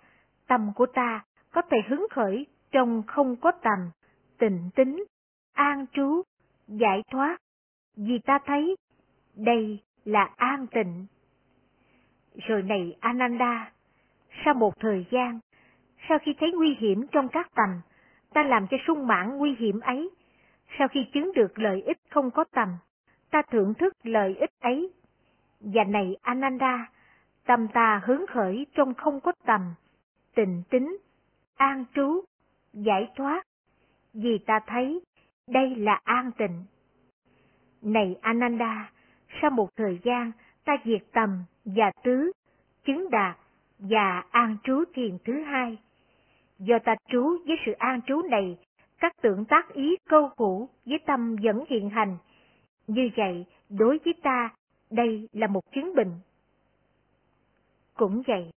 [0.47, 3.91] tâm của ta có thể hứng khởi trong không có tầm,
[4.37, 5.03] tịnh tính,
[5.53, 6.21] an trú,
[6.67, 7.37] giải thoát,
[7.95, 8.75] vì ta thấy
[9.35, 11.05] đây là an tịnh.
[12.35, 13.71] Rồi này Ananda,
[14.45, 15.39] sau một thời gian,
[16.09, 17.81] sau khi thấy nguy hiểm trong các tầm,
[18.33, 20.09] ta làm cho sung mãn nguy hiểm ấy.
[20.79, 22.69] Sau khi chứng được lợi ích không có tầm,
[23.31, 24.93] ta thưởng thức lợi ích ấy.
[25.59, 26.91] Và này Ananda,
[27.45, 29.61] tâm ta hứng khởi trong không có tầm,
[30.35, 30.97] tình tính,
[31.55, 32.23] an trú,
[32.73, 33.43] giải thoát,
[34.13, 35.01] vì ta thấy
[35.47, 36.63] đây là an tịnh.
[37.81, 38.91] Này Ananda,
[39.41, 40.31] sau một thời gian
[40.65, 42.31] ta diệt tầm và tứ,
[42.85, 43.37] chứng đạt
[43.79, 45.77] và an trú thiền thứ hai.
[46.59, 48.57] Do ta trú với sự an trú này,
[48.99, 52.17] các tưởng tác ý câu cũ với tâm vẫn hiện hành.
[52.87, 54.49] Như vậy, đối với ta,
[54.91, 56.11] đây là một chứng bệnh.
[57.93, 58.51] Cũng vậy,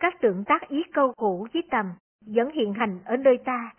[0.00, 1.86] các tượng tác ý câu cũ với tầm
[2.26, 3.70] vẫn hiện hành ở nơi ta.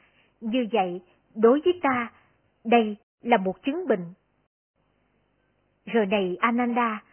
[0.41, 1.01] Như vậy,
[1.35, 2.11] đối với ta,
[2.63, 4.13] đây là một chứng bệnh.
[5.85, 7.03] Rồi này Ananda,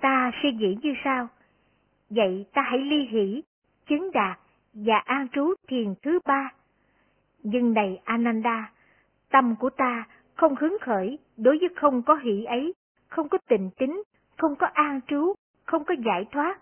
[0.00, 1.28] ta suy nghĩ như sau?
[2.10, 3.42] Vậy ta hãy ly hỷ,
[3.86, 4.38] chứng đạt
[4.74, 6.52] và an trú thiền thứ ba.
[7.42, 8.72] Nhưng này Ananda,
[9.30, 12.74] tâm của ta không hứng khởi đối với không có hỷ ấy,
[13.08, 14.02] không có tình tính,
[14.36, 15.34] không có an trú,
[15.64, 16.58] không có giải thoát.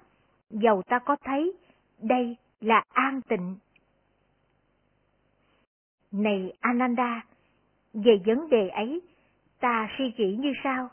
[0.50, 1.52] Dầu ta có thấy,
[2.04, 3.56] đây là an tịnh.
[6.12, 7.24] Này Ananda,
[7.94, 9.00] về vấn đề ấy,
[9.60, 10.88] ta suy nghĩ như sau.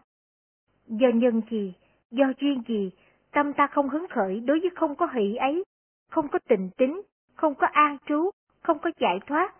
[0.87, 1.73] Do nhân gì,
[2.11, 2.91] do duyên gì,
[3.31, 5.63] tâm ta không hứng khởi đối với không có hỷ ấy,
[6.09, 7.01] không có tình tính,
[7.35, 8.29] không có an trú,
[8.61, 9.55] không có giải thoát,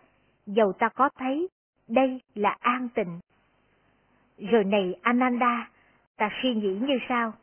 [0.46, 1.48] dầu ta có thấy,
[1.88, 3.20] đây là an tịnh.
[4.38, 5.70] Rồi này Ananda,
[6.18, 7.34] ta suy nghĩ như sau,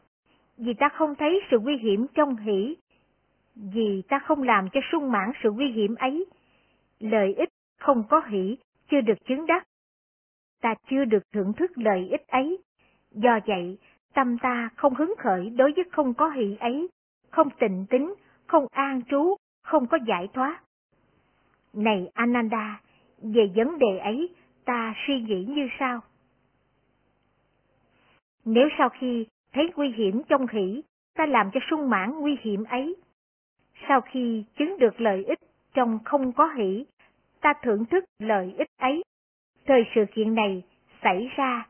[0.56, 2.76] vì ta không thấy sự nguy hiểm trong hỷ,
[3.58, 6.26] vì ta không làm cho sung mãn sự nguy hiểm ấy,
[7.00, 7.48] lợi ích
[7.78, 8.56] không có hỷ
[8.90, 9.64] chưa được chứng đắc.
[10.60, 12.58] Ta chưa được thưởng thức lợi ích ấy,
[13.10, 13.78] do vậy
[14.14, 16.88] tâm ta không hứng khởi đối với không có hỷ ấy,
[17.30, 18.14] không tịnh tính,
[18.46, 20.60] không an trú, không có giải thoát.
[21.72, 22.80] Này Ananda,
[23.22, 26.00] về vấn đề ấy, ta suy nghĩ như sau.
[28.44, 30.82] Nếu sau khi thấy nguy hiểm trong hỷ,
[31.14, 32.96] ta làm cho sung mãn nguy hiểm ấy.
[33.88, 35.38] Sau khi chứng được lợi ích
[35.74, 36.86] trong không có hỷ,
[37.40, 39.02] ta thưởng thức lợi ích ấy.
[39.66, 40.62] Thời sự kiện này
[41.02, 41.66] xảy ra,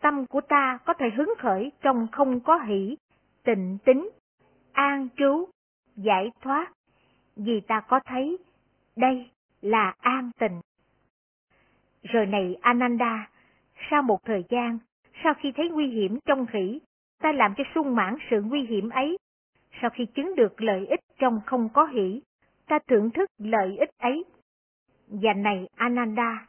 [0.00, 2.96] tâm của ta có thể hứng khởi trong không có hỷ,
[3.44, 4.10] tịnh tính,
[4.72, 5.48] an trú,
[5.96, 6.72] giải thoát,
[7.36, 8.38] vì ta có thấy
[8.96, 9.30] đây
[9.60, 10.60] là an tịnh.
[12.02, 13.28] Rồi này Ananda,
[13.90, 14.78] sau một thời gian,
[15.24, 16.80] sau khi thấy nguy hiểm trong hỷ,
[17.22, 19.18] ta làm cho sung mãn sự nguy hiểm ấy.
[19.80, 22.22] Sau khi chứng được lợi ích trong không có hỷ,
[22.66, 24.24] ta thưởng thức lợi ích ấy.
[25.08, 26.46] Và này Ananda,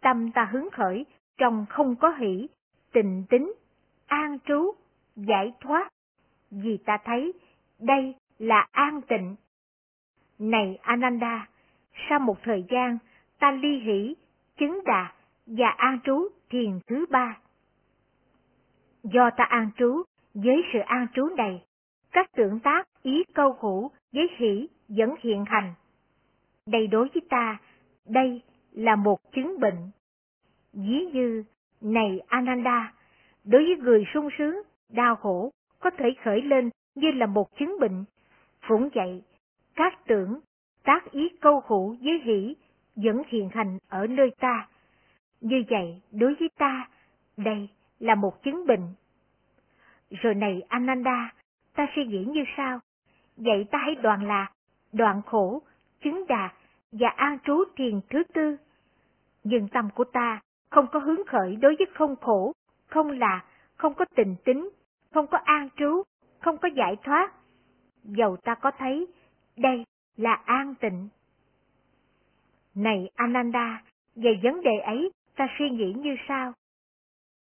[0.00, 1.06] tâm ta hứng khởi
[1.38, 2.48] trong không có hỷ,
[2.92, 3.52] tình tính,
[4.06, 4.74] an trú,
[5.16, 5.88] giải thoát,
[6.50, 7.32] vì ta thấy
[7.78, 9.36] đây là an tịnh.
[10.38, 11.48] Này Ananda,
[12.08, 12.98] sau một thời gian,
[13.38, 14.14] ta ly hỷ,
[14.56, 15.14] chứng đạt
[15.46, 17.38] và an trú thiền thứ ba.
[19.02, 20.02] Do ta an trú,
[20.34, 21.65] với sự an trú này,
[22.16, 25.74] các tưởng tác ý câu hữu với hỷ vẫn hiện hành.
[26.66, 27.58] Đây đối với ta,
[28.06, 29.90] đây là một chứng bệnh.
[30.72, 31.44] Ví như,
[31.80, 32.92] này Ananda,
[33.44, 37.76] đối với người sung sướng, đau khổ, có thể khởi lên như là một chứng
[37.80, 38.04] bệnh.
[38.68, 39.22] Cũng vậy,
[39.74, 40.40] các tưởng,
[40.84, 42.56] tác ý câu hữu với hỷ
[42.96, 44.68] vẫn hiện hành ở nơi ta.
[45.40, 46.88] Như vậy, đối với ta,
[47.36, 47.68] đây
[47.98, 48.94] là một chứng bệnh.
[50.10, 51.32] Rồi này Ananda,
[51.76, 52.80] ta suy nghĩ như sau?
[53.36, 54.48] Vậy ta hãy đoạn lạc,
[54.92, 55.62] đoạn khổ,
[56.00, 56.52] chứng đạt
[56.92, 58.56] và an trú thiền thứ tư.
[59.44, 60.40] Nhưng tâm của ta
[60.70, 62.52] không có hướng khởi đối với không khổ,
[62.86, 63.44] không là,
[63.76, 64.70] không có tình tính,
[65.14, 66.02] không có an trú,
[66.40, 67.32] không có giải thoát.
[68.04, 69.06] Dầu ta có thấy,
[69.56, 69.84] đây
[70.16, 71.08] là an tịnh.
[72.74, 73.82] Này Ananda,
[74.16, 76.52] về vấn đề ấy ta suy nghĩ như sau.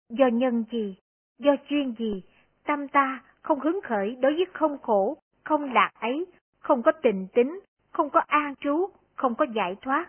[0.09, 0.97] Do nhân gì,
[1.39, 2.23] do chuyên gì,
[2.65, 6.27] tâm ta không hứng khởi đối với không khổ, không lạc ấy,
[6.59, 7.61] không có tình tính,
[7.91, 10.07] không có an trú, không có giải thoát.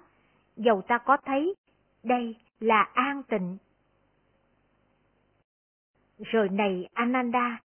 [0.56, 1.56] Dầu ta có thấy,
[2.04, 3.58] đây là an tịnh.
[6.20, 7.60] Rồi này Ananda,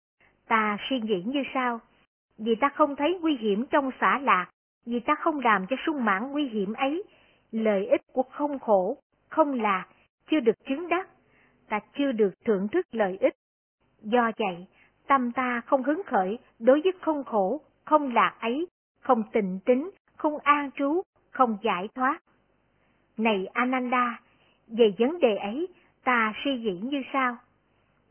[0.48, 1.80] ta suy nghĩ như sau,
[2.38, 4.50] vì ta không thấy nguy hiểm trong xả lạc,
[4.86, 7.02] vì ta không làm cho sung mãn nguy hiểm ấy,
[7.52, 8.96] lợi ích của không khổ,
[9.28, 9.86] không lạc
[10.30, 11.08] chưa được chứng đắc,
[11.68, 13.34] ta chưa được thưởng thức lợi ích.
[14.02, 14.66] Do vậy,
[15.06, 18.66] tâm ta không hứng khởi đối với không khổ, không lạc ấy,
[19.00, 22.18] không tình tính, không an trú, không giải thoát.
[23.16, 24.20] Này Ananda,
[24.68, 25.68] về vấn đề ấy,
[26.04, 27.36] ta suy nghĩ như sau.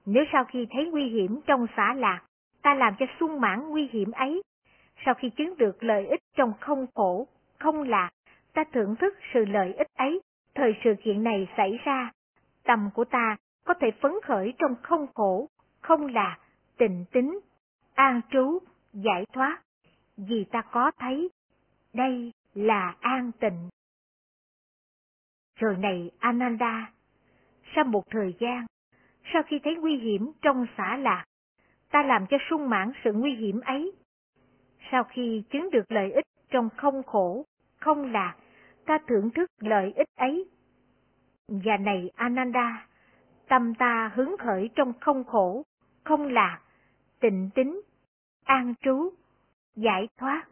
[0.06, 2.22] Nếu sau khi thấy nguy hiểm trong xã lạc,
[2.62, 4.42] ta làm cho sung mãn nguy hiểm ấy,
[5.06, 7.28] sau khi chứng được lợi ích trong không khổ,
[7.60, 8.10] không lạc,
[8.54, 10.22] ta thưởng thức sự lợi ích ấy,
[10.56, 12.12] thời sự kiện này xảy ra,
[12.64, 15.50] tâm của ta có thể phấn khởi trong không khổ,
[15.82, 16.38] không lạc,
[16.78, 17.40] tịnh tính,
[17.94, 18.60] an trú,
[18.94, 19.62] giải thoát,
[20.18, 21.30] vì ta có thấy,
[21.94, 23.70] đây là an tịnh.
[25.56, 26.92] Rồi này Ananda,
[27.76, 28.66] sau một thời gian,
[29.34, 31.26] sau khi thấy nguy hiểm trong xã lạc,
[31.92, 33.92] ta làm cho sung mãn sự nguy hiểm ấy.
[34.92, 37.46] Sau khi chứng được lợi ích trong không khổ,
[37.80, 38.36] không lạc,
[38.86, 40.50] ta thưởng thức lợi ích ấy.
[41.48, 42.88] Và này Ananda,
[43.48, 45.64] tâm ta hứng khởi trong không khổ,
[46.04, 46.62] không lạc,
[47.26, 47.82] tịnh tính,
[48.44, 49.14] an trú,
[49.76, 50.44] giải thoát.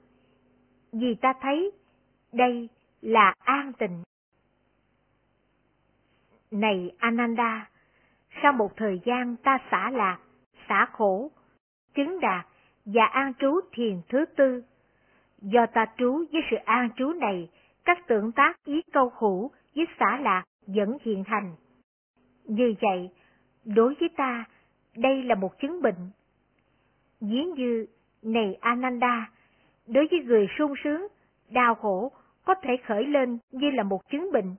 [0.92, 1.72] Vì ta thấy
[2.32, 2.70] đây
[3.02, 4.04] là an tịnh.
[6.52, 7.70] Này Ananda,
[8.44, 10.20] sau một thời gian ta xả lạc,
[10.70, 11.32] xả khổ,
[11.94, 12.48] chứng đạt
[12.86, 14.64] và an trú thiền thứ tư.
[15.42, 17.50] Do ta trú với sự an trú này,
[17.86, 21.56] các tượng tác ý câu hữu với xả lạc vẫn hiện thành.
[22.44, 23.10] Như vậy,
[23.66, 24.46] đối với ta,
[24.96, 26.10] đây là một chứng bệnh.
[27.30, 27.86] Ví như,
[28.22, 29.32] này Ananda,
[29.88, 31.08] đối với người sung sướng,
[31.50, 32.12] đau khổ
[32.46, 34.56] có thể khởi lên như là một chứng bệnh.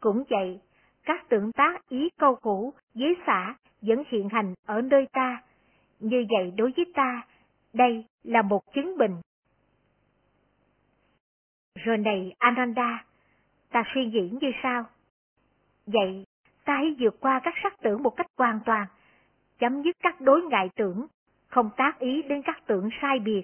[0.00, 0.60] Cũng vậy,
[1.04, 5.42] các tượng tác ý câu khổ với xả vẫn hiện hành ở nơi ta.
[6.00, 7.26] Như vậy đối với ta,
[7.72, 9.20] đây là một chứng bệnh.
[11.74, 13.04] Rồi này Ananda,
[13.70, 14.84] ta suy nghĩ như sau.
[15.86, 16.24] Vậy,
[16.64, 18.86] ta hãy vượt qua các sắc tưởng một cách hoàn toàn,
[19.58, 21.06] chấm dứt các đối ngại tưởng,
[21.48, 23.42] không tác ý đến các tưởng sai biệt,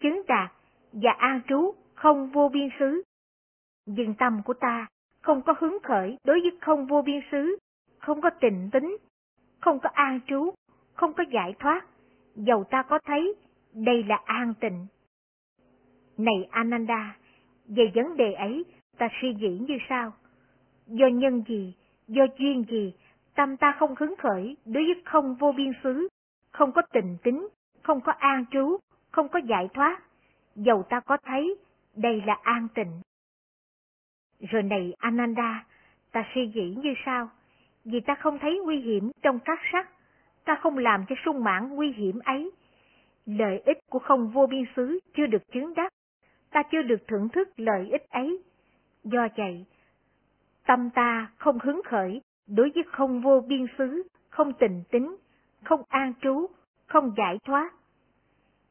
[0.00, 0.52] chứng đạt
[0.92, 3.02] và an trú không vô biên xứ.
[3.86, 4.86] Nhưng tâm của ta
[5.20, 7.58] không có hứng khởi đối với không vô biên xứ,
[7.98, 8.96] không có tình tính,
[9.60, 10.50] không có an trú,
[10.94, 11.86] không có giải thoát,
[12.34, 13.34] dầu ta có thấy
[13.72, 14.86] đây là an tịnh.
[16.18, 17.16] Này Ananda,
[17.68, 18.64] về vấn đề ấy
[18.98, 20.12] ta suy nghĩ như sau.
[20.86, 21.74] Do nhân gì,
[22.08, 22.94] do duyên gì,
[23.34, 26.08] tâm ta không hứng khởi đối với không vô biên xứ,
[26.56, 27.48] không có tình tính,
[27.82, 28.76] không có an trú,
[29.10, 30.02] không có giải thoát,
[30.54, 31.56] dầu ta có thấy
[31.96, 33.00] đây là an tịnh.
[34.40, 35.64] Rồi này Ananda,
[36.12, 37.28] ta suy nghĩ như sao?
[37.86, 39.90] vì ta không thấy nguy hiểm trong các sắc,
[40.44, 42.50] ta không làm cho sung mãn nguy hiểm ấy.
[43.26, 45.92] Lợi ích của không vô biên xứ chưa được chứng đắc,
[46.50, 48.42] ta chưa được thưởng thức lợi ích ấy.
[49.04, 49.64] Do vậy,
[50.66, 55.16] tâm ta không hứng khởi đối với không vô biên xứ, không tình tính,
[55.64, 56.46] không an trú,
[56.86, 57.70] không giải thoát.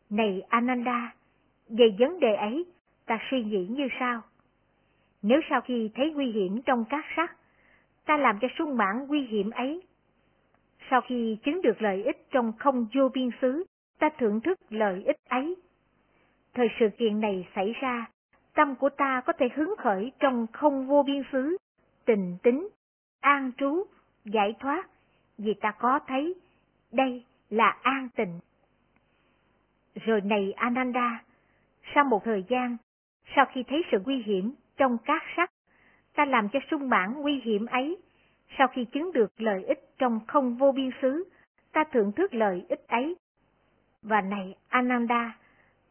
[0.10, 1.14] Này Ananda,
[1.70, 2.66] về vấn đề ấy,
[3.06, 4.22] ta suy nghĩ như sau.
[5.22, 7.38] Nếu sau khi thấy nguy hiểm trong các sắc,
[8.06, 9.82] ta làm cho sung mãn nguy hiểm ấy.
[10.90, 13.64] Sau khi chứng được lợi ích trong không vô biên xứ,
[14.00, 15.56] ta thưởng thức lợi ích ấy.
[16.54, 18.06] Thời sự kiện này xảy ra,
[18.54, 21.58] tâm của ta có thể hứng khởi trong không vô biên xứ,
[22.06, 22.68] tình tính,
[23.20, 23.84] an trú,
[24.26, 24.90] giải thoát,
[25.38, 26.36] vì ta có thấy
[26.96, 28.40] đây là an tịnh.
[29.96, 31.24] Rồi này Ananda,
[31.96, 32.78] sau một thời gian,
[33.36, 35.52] sau khi thấy sự nguy hiểm trong các sắc,
[36.16, 37.98] ta làm cho sung mãn nguy hiểm ấy.
[38.58, 41.24] Sau khi chứng được lợi ích trong không vô biên xứ,
[41.72, 43.16] ta thưởng thức lợi ích ấy.
[44.02, 45.38] Và này Ananda,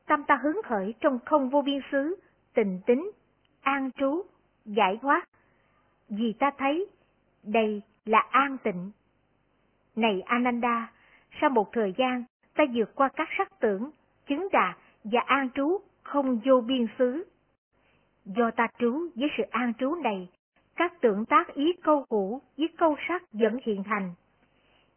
[0.06, 2.16] tâm ta hứng khởi trong không vô biên xứ,
[2.55, 3.10] tình tính,
[3.60, 4.22] an trú,
[4.64, 5.28] giải thoát.
[6.09, 6.86] Vì ta thấy,
[7.43, 8.90] đây là an tịnh.
[9.97, 10.93] Này Ananda,
[11.40, 12.24] sau một thời gian,
[12.55, 13.90] ta vượt qua các sắc tưởng,
[14.27, 17.24] chứng đạt và an trú không vô biên xứ.
[18.24, 20.28] Do ta trú với sự an trú này,
[20.77, 24.15] các tưởng tác ý câu cũ với câu sắc vẫn hiện thành.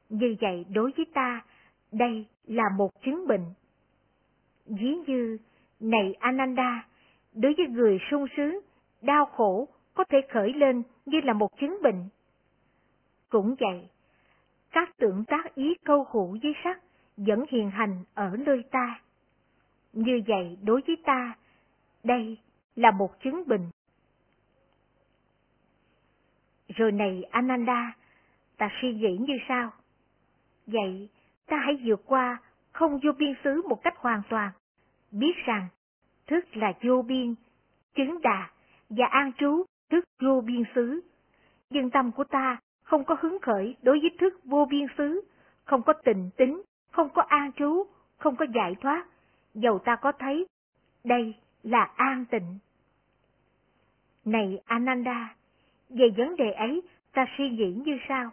[0.10, 1.42] Như vậy đối với ta,
[1.92, 3.46] đây là một chứng bệnh.
[4.66, 5.38] Ví như,
[5.80, 6.88] này Ananda,
[7.34, 8.60] đối với người sung sướng,
[9.02, 12.10] đau khổ có thể khởi lên như là một chứng bệnh.
[13.30, 13.90] Cũng vậy,
[14.78, 16.80] các tượng tác ý câu hữu với sắc
[17.18, 19.00] vẫn hiện hành ở nơi ta.
[19.94, 21.36] Như vậy đối với ta,
[22.04, 22.38] đây
[22.76, 23.70] là một chứng bình
[26.68, 27.96] Rồi này Ananda,
[28.58, 29.72] ta suy nghĩ như sau.
[30.68, 31.10] Vậy,
[31.48, 32.38] ta hãy vượt qua
[32.72, 34.52] không vô biên xứ một cách hoàn toàn,
[35.12, 35.68] biết rằng
[36.28, 37.36] thức là vô biên,
[37.96, 38.50] chứng đà
[38.90, 41.02] và an trú thức vô biên xứ.
[41.70, 42.58] dân tâm của ta
[42.88, 45.22] không có hứng khởi đối với thức vô biên xứ,
[45.66, 46.62] không có tình tính,
[46.92, 47.84] không có an trú,
[48.18, 49.06] không có giải thoát,
[49.54, 50.46] dầu ta có thấy,
[51.04, 52.58] đây là an tịnh.
[54.26, 55.36] Này Ananda,
[55.90, 56.82] về vấn đề ấy
[57.14, 58.32] ta suy nghĩ như sau.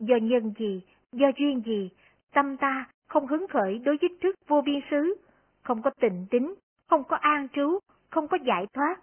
[0.00, 1.90] Do nhân gì, do duyên gì,
[2.32, 5.14] tâm ta không hứng khởi đối với thức vô biên xứ,
[5.62, 6.54] không có tình tính,
[6.86, 7.78] không có an trú,
[8.10, 8.96] không có giải thoát,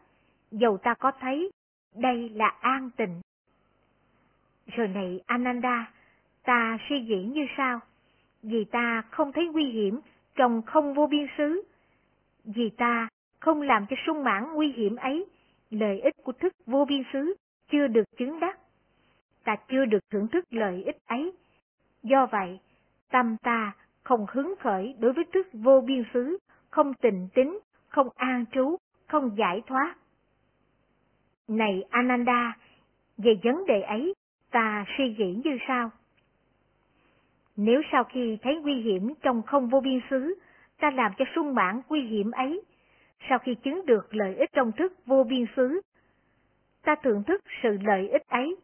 [0.52, 1.52] dầu ta có thấy,
[1.96, 3.22] đây là an tịnh.
[4.76, 5.92] Rồi này Ananda,
[6.44, 7.80] ta suy nghĩ như sau,
[8.44, 10.00] vì ta không thấy nguy hiểm
[10.36, 11.62] trong không vô biên xứ,
[12.46, 13.08] vì ta
[13.40, 15.26] không làm cho sung mãn nguy hiểm ấy,
[15.70, 17.36] lợi ích của thức vô biên xứ
[17.72, 18.60] chưa được chứng đắc.
[19.44, 21.32] Ta chưa được thưởng thức lợi ích ấy.
[22.04, 22.60] Do vậy,
[23.12, 23.72] tâm ta
[24.04, 26.38] không hứng khởi đối với thức vô biên xứ,
[26.70, 28.76] không tình tính, không an trú,
[29.08, 29.96] không giải thoát.
[31.48, 32.58] Này Ananda,
[33.18, 34.14] Về vấn đề ấy,
[34.52, 35.92] ta suy nghĩ như sau.
[37.56, 40.36] Nếu sau khi thấy nguy hiểm trong không vô biên xứ,
[40.80, 42.62] ta làm cho sung mãn nguy hiểm ấy,
[43.30, 45.82] sau khi chứng được lợi ích trong thức vô biên xứ,
[46.84, 48.56] ta thưởng thức sự lợi ích ấy.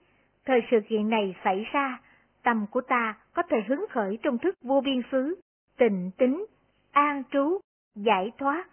[0.45, 1.99] Thời sự kiện này xảy ra,
[2.43, 5.35] tâm của ta có thể hứng khởi trong thức vô biên xứ,
[5.77, 6.45] tình tính,
[6.91, 7.59] an trú,
[7.95, 8.65] giải thoát,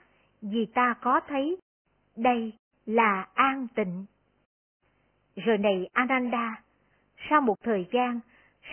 [0.42, 1.56] vì ta có thấy
[2.16, 2.52] đây
[2.86, 4.06] là an tịnh.
[5.36, 6.62] Rồi này Ananda,
[7.30, 8.20] sau một thời gian,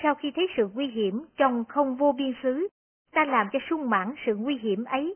[0.03, 2.67] sau khi thấy sự nguy hiểm trong không vô biên xứ,
[3.11, 5.15] ta làm cho sung mãn sự nguy hiểm ấy,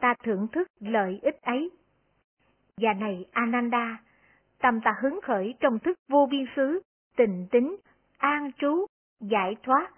[0.00, 1.70] ta thưởng thức lợi ích ấy.
[2.76, 3.98] Và này Ananda,
[4.58, 6.82] tâm ta hứng khởi trong thức vô biên xứ,
[7.16, 7.76] tình tính,
[8.18, 8.86] an trú,
[9.20, 9.90] giải thoát,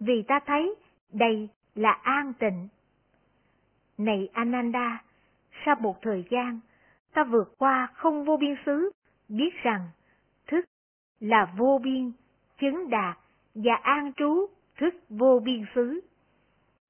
[0.00, 0.74] vì ta thấy
[1.12, 2.68] đây là an tịnh.
[3.98, 5.02] Này Ananda,
[5.64, 6.60] sau một thời gian,
[7.14, 8.90] ta vượt qua không vô biên xứ,
[9.28, 9.88] biết rằng
[11.20, 12.12] là vô biên,
[12.58, 13.18] chứng đạt
[13.54, 14.46] và an trú
[14.76, 16.00] thức vô biên xứ.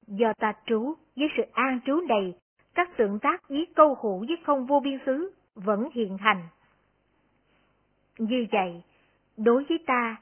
[0.07, 2.33] Do ta trú với sự an trú này,
[2.73, 6.43] các tượng tác ý câu hữu với không vô biên xứ vẫn hiện hành.
[8.17, 8.81] Như vậy,
[9.37, 10.15] đối với ta,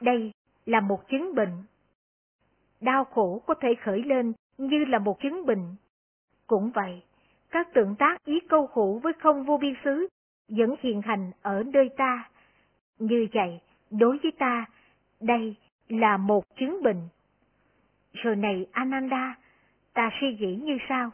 [0.00, 0.32] đây
[0.66, 1.64] là một chứng bệnh.
[2.80, 5.76] Đau khổ có thể khởi lên như là một chứng bệnh.
[6.46, 7.02] Cũng vậy,
[7.50, 10.08] các tượng tác ý câu hữu với không vô biên xứ
[10.48, 12.28] vẫn hiện hành ở nơi ta.
[12.98, 13.60] Như vậy,
[13.90, 14.66] đối với ta,
[15.20, 15.56] đây
[15.88, 17.08] là một chứng bệnh.
[18.12, 19.34] Rồi này Ananda,
[19.94, 21.10] ta suy nghĩ như sao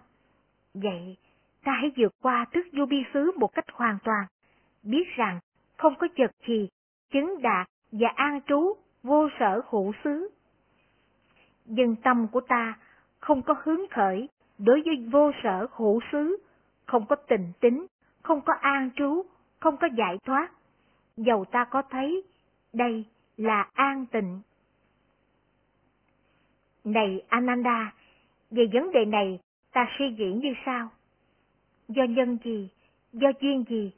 [0.74, 1.16] Vậy,
[1.64, 4.26] ta hãy vượt qua tức vô bi xứ một cách hoàn toàn,
[4.82, 5.40] biết rằng
[5.76, 6.68] không có chật gì,
[7.10, 10.28] chứng đạt và an trú vô sở hữu xứ.
[11.66, 12.78] Dân tâm của ta
[13.20, 14.28] không có hướng khởi
[14.58, 16.36] đối với vô sở hữu xứ,
[16.86, 17.86] không có tình tính,
[18.22, 19.22] không có an trú,
[19.60, 20.50] không có giải thoát.
[21.16, 22.22] Dầu ta có thấy,
[22.72, 23.04] đây
[23.36, 24.40] là an tịnh.
[26.84, 27.92] Này Ananda,
[28.50, 29.38] về vấn đề này
[29.72, 30.88] ta suy nghĩ như sau.
[31.88, 32.68] Do nhân gì,
[33.12, 33.92] do duyên gì,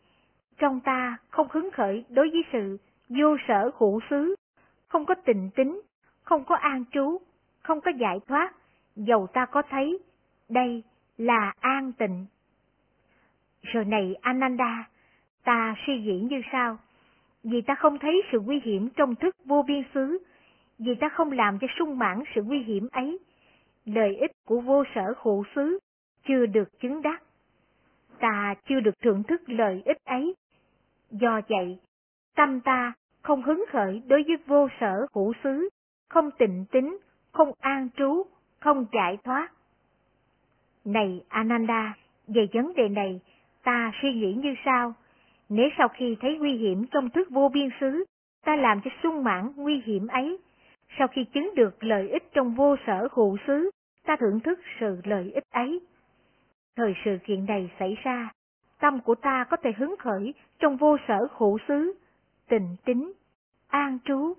[0.59, 2.79] trong ta không hứng khởi đối với sự
[3.09, 4.35] vô sở hữu xứ,
[4.89, 5.81] không có tình tính,
[6.23, 7.19] không có an trú,
[7.63, 8.53] không có giải thoát,
[8.97, 9.99] dầu ta có thấy,
[10.49, 10.83] đây
[11.19, 12.27] là an tịnh.
[13.63, 14.89] Rồi này Ananda,
[15.45, 16.79] ta suy nghĩ như sau,
[17.51, 20.19] vì ta không thấy sự nguy hiểm trong thức vô biên xứ,
[20.79, 23.19] vì ta không làm cho sung mãn sự nguy hiểm ấy,
[23.85, 25.79] lợi ích của vô sở hữu xứ
[26.29, 27.23] chưa được chứng đắc.
[28.21, 30.35] Ta chưa được thưởng thức lợi ích ấy.
[31.11, 31.79] Do vậy,
[32.37, 32.93] tâm ta
[33.23, 35.69] không hứng khởi đối với vô sở hữu xứ,
[36.09, 36.99] không tịnh tính,
[37.33, 38.23] không an trú,
[38.61, 39.49] không giải thoát.
[40.85, 41.95] Này Ananda,
[42.29, 43.21] về vấn đề này,
[43.65, 44.95] ta suy nghĩ như sau.
[45.49, 48.05] Nếu sau khi thấy nguy hiểm trong thước vô biên xứ,
[48.45, 50.39] ta làm cho sung mãn nguy hiểm ấy,
[50.99, 53.71] sau khi chứng được lợi ích trong vô sở hữu xứ,
[54.05, 55.81] ta thưởng thức sự lợi ích ấy.
[56.77, 58.31] Thời sự kiện này xảy ra,
[58.81, 61.93] tâm của ta có thể hứng khởi trong vô sở hữu xứ,
[62.49, 63.13] tình tính,
[63.69, 64.35] an trú,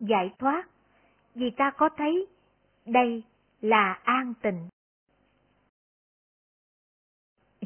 [0.00, 0.64] giải thoát,
[1.34, 2.26] vì ta có thấy
[2.86, 3.22] đây
[3.60, 4.68] là an tịnh.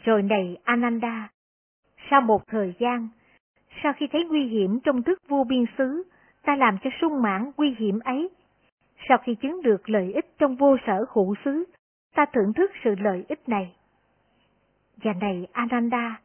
[0.04, 1.28] Rồi này Ananda,
[2.10, 3.08] sau một thời gian,
[3.82, 6.02] sau khi thấy nguy hiểm trong thức vua biên xứ,
[6.42, 8.30] ta làm cho sung mãn nguy hiểm ấy.
[9.08, 11.64] Sau khi chứng được lợi ích trong vô sở hữu xứ,
[12.14, 13.74] ta thưởng thức sự lợi ích này.
[14.96, 16.20] Và này Ananda,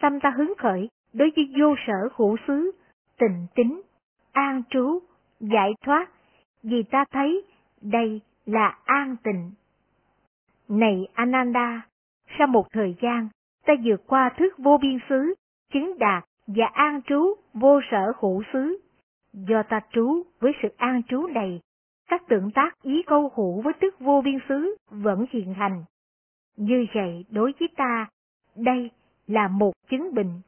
[0.00, 2.72] tâm ta hứng khởi đối với vô sở hữu xứ,
[3.18, 3.82] tình tính,
[4.32, 4.98] an trú,
[5.40, 6.10] giải thoát,
[6.62, 7.44] vì ta thấy
[7.80, 9.50] đây là an tịnh.
[10.68, 11.80] Này Ananda,
[12.38, 13.28] sau một thời gian,
[13.66, 15.34] ta vượt qua thức vô biên xứ,
[15.72, 18.80] chứng đạt và an trú vô sở hữu xứ.
[19.32, 21.60] Do ta trú với sự an trú này,
[22.08, 25.84] các tượng tác ý câu hữu với tức vô biên xứ vẫn hiện hành.
[26.56, 28.06] Như vậy đối với ta,
[28.56, 28.90] đây
[29.26, 30.40] là một chứng bệnh.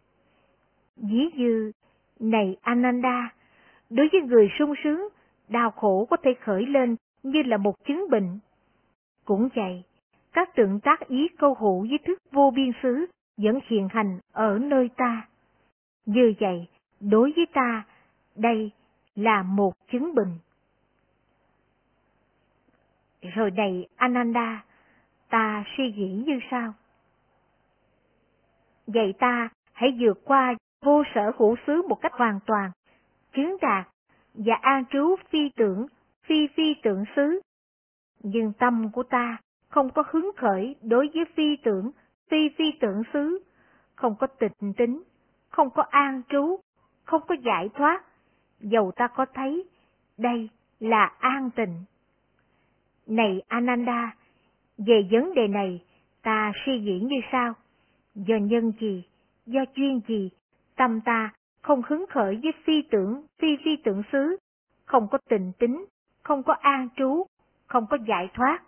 [0.96, 1.72] Ví như,
[2.20, 3.34] này Ananda,
[3.90, 5.08] đối với người sung sướng,
[5.48, 8.38] đau khổ có thể khởi lên như là một chứng bệnh.
[9.24, 9.82] Cũng vậy,
[10.34, 13.06] các tượng tác ý câu hữu với thức vô biên xứ
[13.36, 15.28] vẫn hiện hành ở nơi ta.
[16.06, 16.68] Như vậy,
[17.00, 17.84] đối với ta,
[18.36, 18.70] đây
[19.14, 20.38] là một chứng bình.
[23.34, 24.64] Rồi này Ananda,
[25.28, 26.74] ta suy nghĩ như sau.
[28.86, 32.70] Vậy ta hãy vượt qua vô sở hữu xứ một cách hoàn toàn,
[33.32, 33.88] chứng đạt
[34.34, 35.86] và an trú phi tưởng,
[36.22, 37.40] phi phi tưởng xứ.
[38.22, 39.38] Nhưng tâm của ta
[39.74, 41.90] không có hứng khởi đối với phi tưởng,
[42.30, 43.38] phi phi tưởng xứ,
[43.94, 45.02] không có tịnh tính,
[45.50, 46.60] không có an trú,
[47.04, 48.04] không có giải thoát,
[48.60, 49.64] dầu ta có thấy
[50.18, 50.48] đây
[50.80, 51.84] là an tịnh.
[53.06, 54.16] Này Ananda,
[54.78, 55.84] về vấn đề này,
[56.22, 57.54] ta suy nghĩ như sau.
[58.14, 59.04] Do nhân gì,
[59.46, 60.30] do duyên gì,
[60.76, 61.30] tâm ta
[61.62, 64.36] không hứng khởi với phi tưởng, phi phi tưởng xứ,
[64.84, 65.84] không có tình tính,
[66.22, 67.26] không có an trú,
[67.66, 68.62] không có giải thoát,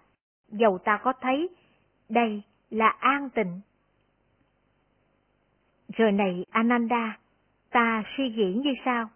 [0.48, 1.48] dầu ta có thấy,
[2.08, 3.60] đây là an tịnh.
[5.96, 7.18] Rồi này Ananda,
[7.70, 9.08] ta suy nghĩ như sau.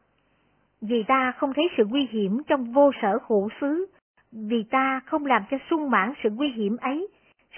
[0.81, 3.87] Vì ta không thấy sự nguy hiểm trong vô sở hữu xứ,
[4.33, 7.09] vì ta không làm cho sung mãn sự nguy hiểm ấy,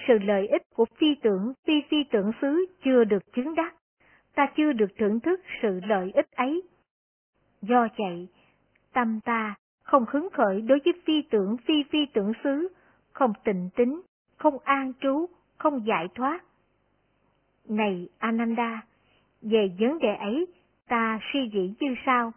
[0.07, 3.75] sự lợi ích của phi tưởng, phi phi tưởng xứ chưa được chứng đắc,
[4.35, 6.61] ta chưa được thưởng thức sự lợi ích ấy.
[7.61, 8.27] Do vậy,
[8.93, 12.67] tâm ta không hứng khởi đối với phi tưởng, phi phi tưởng xứ,
[13.13, 14.01] không tịnh tính,
[14.37, 15.25] không an trú,
[15.57, 16.43] không giải thoát.
[17.69, 18.81] Này Ananda,
[19.41, 20.47] về vấn đề ấy,
[20.87, 22.31] ta suy nghĩ như sau.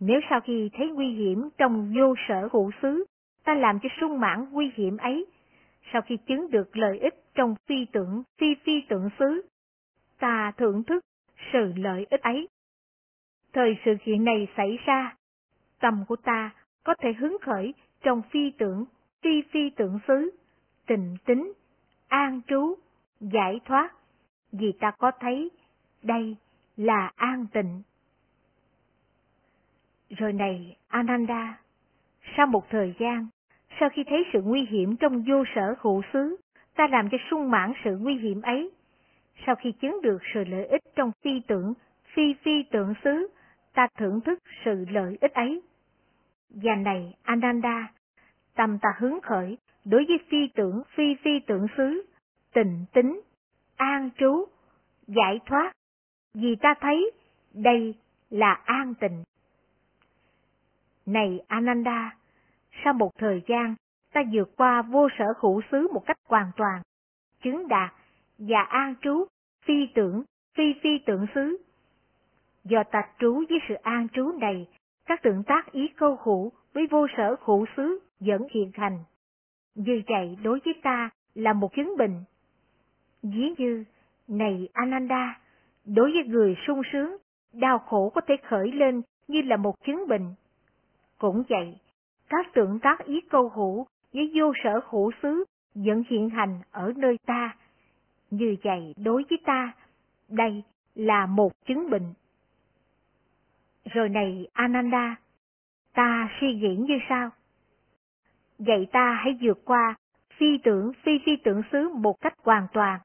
[0.00, 3.04] Nếu sau khi thấy nguy hiểm trong vô sở hữu xứ,
[3.44, 5.26] ta làm cho sung mãn nguy hiểm ấy,
[5.92, 9.42] sau khi chứng được lợi ích trong phi tưởng, phi phi tưởng xứ,
[10.18, 11.04] ta thưởng thức
[11.52, 12.48] sự lợi ích ấy.
[13.52, 15.16] Thời sự kiện này xảy ra,
[15.80, 16.50] tâm của ta
[16.84, 18.84] có thể hứng khởi trong phi tưởng,
[19.24, 20.30] phi phi tưởng xứ,
[20.86, 21.52] tình tính,
[22.08, 22.74] an trú,
[23.20, 23.90] giải thoát,
[24.52, 25.50] vì ta có thấy
[26.02, 26.36] đây
[26.76, 27.82] là an tịnh.
[30.08, 31.58] Rồi này, Ananda,
[32.36, 33.26] sau một thời gian,
[33.80, 36.36] sau khi thấy sự nguy hiểm trong vô sở hữu xứ,
[36.76, 38.70] ta làm cho sung mãn sự nguy hiểm ấy.
[39.46, 41.74] Sau khi chứng được sự lợi ích trong phi tưởng,
[42.14, 43.28] phi phi tưởng xứ,
[43.74, 45.62] ta thưởng thức sự lợi ích ấy.
[46.50, 47.93] Và này, Ananda,
[48.54, 52.02] tâm ta hứng khởi đối với phi tưởng, phi phi tưởng xứ,
[52.52, 53.20] tình tính,
[53.76, 54.44] an trú,
[55.06, 55.72] giải thoát,
[56.34, 57.10] vì ta thấy
[57.54, 57.94] đây
[58.30, 59.24] là an tịnh.
[61.06, 62.16] Này Ananda,
[62.84, 63.74] sau một thời gian,
[64.12, 66.82] ta vượt qua vô sở hữu xứ một cách hoàn toàn,
[67.42, 67.92] chứng đạt
[68.38, 69.24] và an trú,
[69.64, 70.22] phi tưởng,
[70.54, 71.56] phi phi tưởng xứ.
[72.64, 74.68] Do ta trú với sự an trú này,
[75.06, 78.98] các tượng tác ý câu hữu với vô sở hữu xứ vẫn hiện hành.
[79.74, 82.24] Như vậy đối với ta là một chứng bệnh.
[83.22, 83.84] Ví như,
[84.28, 85.40] này Ananda,
[85.84, 87.16] đối với người sung sướng,
[87.52, 90.34] đau khổ có thể khởi lên như là một chứng bệnh.
[91.18, 91.78] Cũng vậy,
[92.28, 95.44] các tượng tác ý câu hữu với vô sở hữu xứ
[95.74, 97.56] vẫn hiện hành ở nơi ta.
[98.30, 99.72] Như vậy đối với ta,
[100.28, 100.62] đây
[100.94, 102.14] là một chứng bệnh.
[103.84, 105.16] Rồi này Ananda,
[105.94, 107.30] ta suy nghĩ như sau.
[108.58, 109.94] Vậy ta hãy vượt qua
[110.36, 113.00] phi tưởng phi phi tưởng xứ một cách hoàn toàn,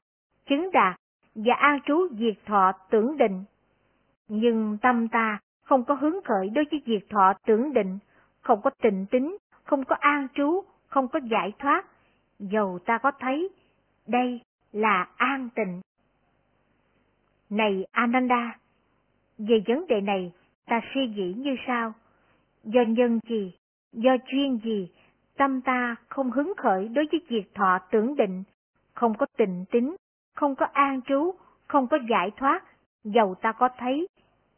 [0.46, 1.00] chứng đạt
[1.34, 3.44] và an trú diệt thọ tưởng định.
[4.28, 7.98] Nhưng tâm ta không có hứng khởi đối với diệt thọ tưởng định,
[8.40, 11.84] không có tịnh tính, không có an trú, không có giải thoát,
[12.38, 13.48] dầu ta có thấy,
[14.06, 14.40] đây
[14.72, 15.80] là an tịnh.
[17.50, 18.58] Này Ananda,
[19.38, 20.32] về vấn đề này,
[20.66, 21.92] ta suy nghĩ như sau.
[22.64, 23.52] Do nhân gì,
[23.92, 24.88] do chuyên gì,
[25.40, 28.42] tâm ta không hứng khởi đối với việc thọ tưởng định,
[28.94, 29.96] không có tình tính,
[30.34, 31.34] không có an trú,
[31.68, 32.64] không có giải thoát,
[33.04, 34.08] dầu ta có thấy,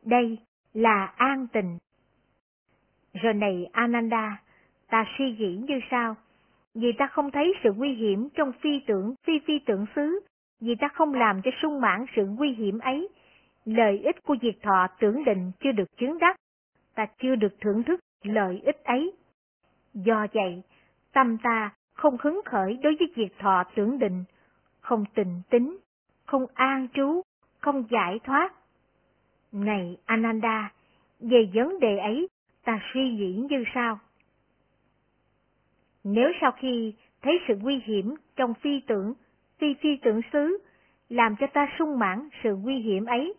[0.05, 0.39] đây
[0.75, 1.79] là an tình.
[3.15, 4.43] Rồi này Ananda,
[4.89, 6.17] ta suy nghĩ như sau,
[6.75, 10.21] vì ta không thấy sự nguy hiểm trong phi tưởng phi phi tưởng xứ,
[10.61, 13.09] vì ta không làm cho sung mãn sự nguy hiểm ấy,
[13.65, 16.37] lợi ích của diệt thọ tưởng định chưa được chứng đắc,
[16.95, 19.13] ta chưa được thưởng thức lợi ích ấy.
[19.95, 20.63] Do vậy,
[21.13, 24.25] tâm ta không hứng khởi đối với việc thọ tưởng định,
[24.81, 25.79] không tình tính,
[26.27, 27.23] không an trú,
[27.61, 28.53] không giải thoát.
[29.53, 30.73] Này Ananda,
[31.21, 32.29] về vấn đề ấy,
[32.65, 33.99] ta suy nghĩ như sau.
[36.05, 39.15] Nếu sau khi thấy sự nguy hiểm trong phi tưởng,
[39.59, 40.59] phi phi tưởng xứ,
[41.09, 43.35] làm cho ta sung mãn sự nguy hiểm ấy,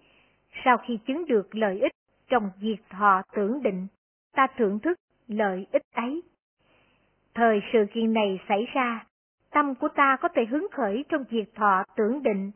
[0.65, 1.91] sau khi chứng được lợi ích
[2.27, 3.87] trong việc thọ tưởng định,
[4.31, 6.21] ta thưởng thức lợi ích ấy.
[7.35, 9.05] Thời sự kiện này xảy ra,
[9.51, 12.51] tâm của ta có thể hứng khởi trong diệt thọ tưởng định,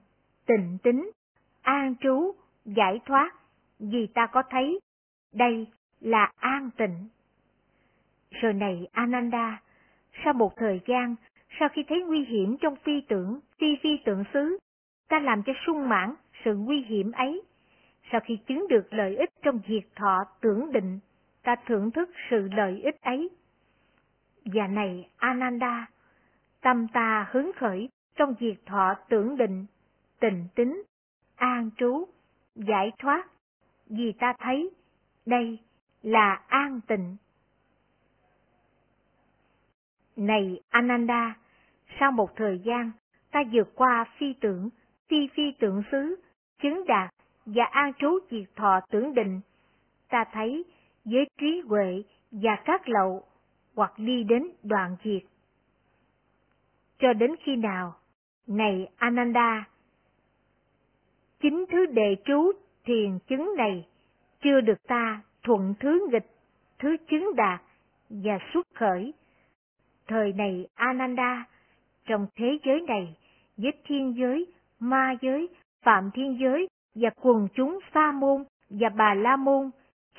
[0.45, 1.11] tịnh tính,
[1.61, 2.35] an trú,
[2.65, 3.31] giải thoát,
[3.79, 4.79] vì ta có thấy,
[5.33, 5.67] đây
[5.99, 7.07] là an tịnh.
[8.31, 9.61] Rồi này Ananda,
[10.23, 11.15] sau một thời gian,
[11.59, 14.57] sau khi thấy nguy hiểm trong phi tưởng, phi phi tưởng xứ,
[15.09, 16.13] ta làm cho sung mãn
[16.45, 17.41] sự nguy hiểm ấy.
[18.11, 20.99] Sau khi chứng được lợi ích trong diệt thọ tưởng định,
[21.43, 23.29] ta thưởng thức sự lợi ích ấy.
[24.53, 25.87] Và này Ananda,
[26.61, 29.65] tâm ta hứng khởi trong diệt thọ tưởng định,
[30.19, 30.83] tình tính,
[31.35, 32.07] an trú,
[32.55, 33.27] giải thoát,
[33.89, 34.71] vì ta thấy
[35.25, 35.59] Đây
[36.01, 37.17] là an tịnh.
[40.15, 41.37] Này Ananda,
[41.99, 42.91] sau một thời gian,
[43.31, 44.69] ta vượt qua phi tưởng,
[45.07, 46.15] phi phi tưởng xứ,
[46.61, 47.09] chứng đạt
[47.45, 49.41] và an trú diệt thọ tưởng định.
[50.09, 50.65] Ta thấy
[51.05, 53.23] với trí huệ và các lậu
[53.77, 55.21] hoặc đi đến đoạn diệt.
[56.99, 57.95] Cho đến khi nào,
[58.47, 59.67] này Ananda,
[61.39, 62.51] chính thứ đệ trú
[62.85, 63.87] thiền chứng này
[64.43, 66.25] chưa được ta thuận thứ nghịch,
[66.79, 67.61] thứ chứng đạt
[68.09, 69.13] và xuất khởi.
[70.07, 71.45] Thời này Ananda,
[72.05, 73.15] trong thế giới này,
[73.57, 74.45] với thiên giới,
[74.79, 75.49] ma giới,
[75.81, 79.69] phạm thiên giới và quần chúng sa môn và bà la môn,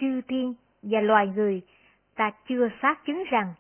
[0.00, 1.62] chư thiên và loài người,
[2.18, 3.54] ta chưa xác chứng rằng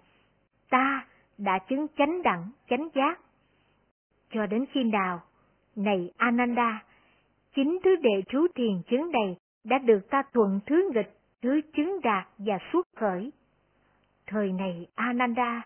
[0.70, 1.06] ta
[1.38, 3.20] đã chứng chánh đẳng, chánh giác.
[4.30, 5.20] Cho đến khi nào,
[5.76, 6.84] này Ananda,
[7.54, 12.00] chính thứ đệ trú thiền chứng này đã được ta thuận thứ nghịch, thứ chứng
[12.02, 13.32] đạt và xuất khởi.
[14.26, 15.62] Thời này Ananda,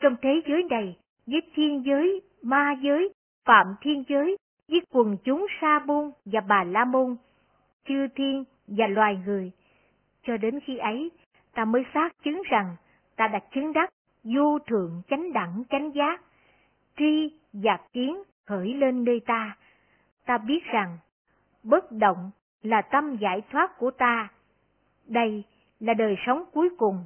[0.00, 0.96] trong thế giới này,
[1.26, 3.12] với thiên giới, ma giới,
[3.44, 4.36] phạm thiên giới,
[4.68, 7.16] với quần chúng sa môn và bà la môn,
[7.88, 9.52] chư thiên và loài người.
[10.22, 11.10] Cho đến khi ấy,
[11.56, 12.76] ta mới xác chứng rằng
[13.16, 13.90] ta đã chứng đắc
[14.24, 16.20] vô thượng chánh đẳng chánh giác,
[16.96, 19.56] tri và kiến khởi lên nơi ta.
[20.26, 20.98] Ta biết rằng,
[21.62, 22.30] bất động
[22.62, 24.28] là tâm giải thoát của ta.
[25.06, 25.44] Đây
[25.80, 27.04] là đời sống cuối cùng,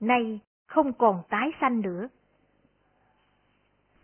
[0.00, 2.08] nay không còn tái sanh nữa.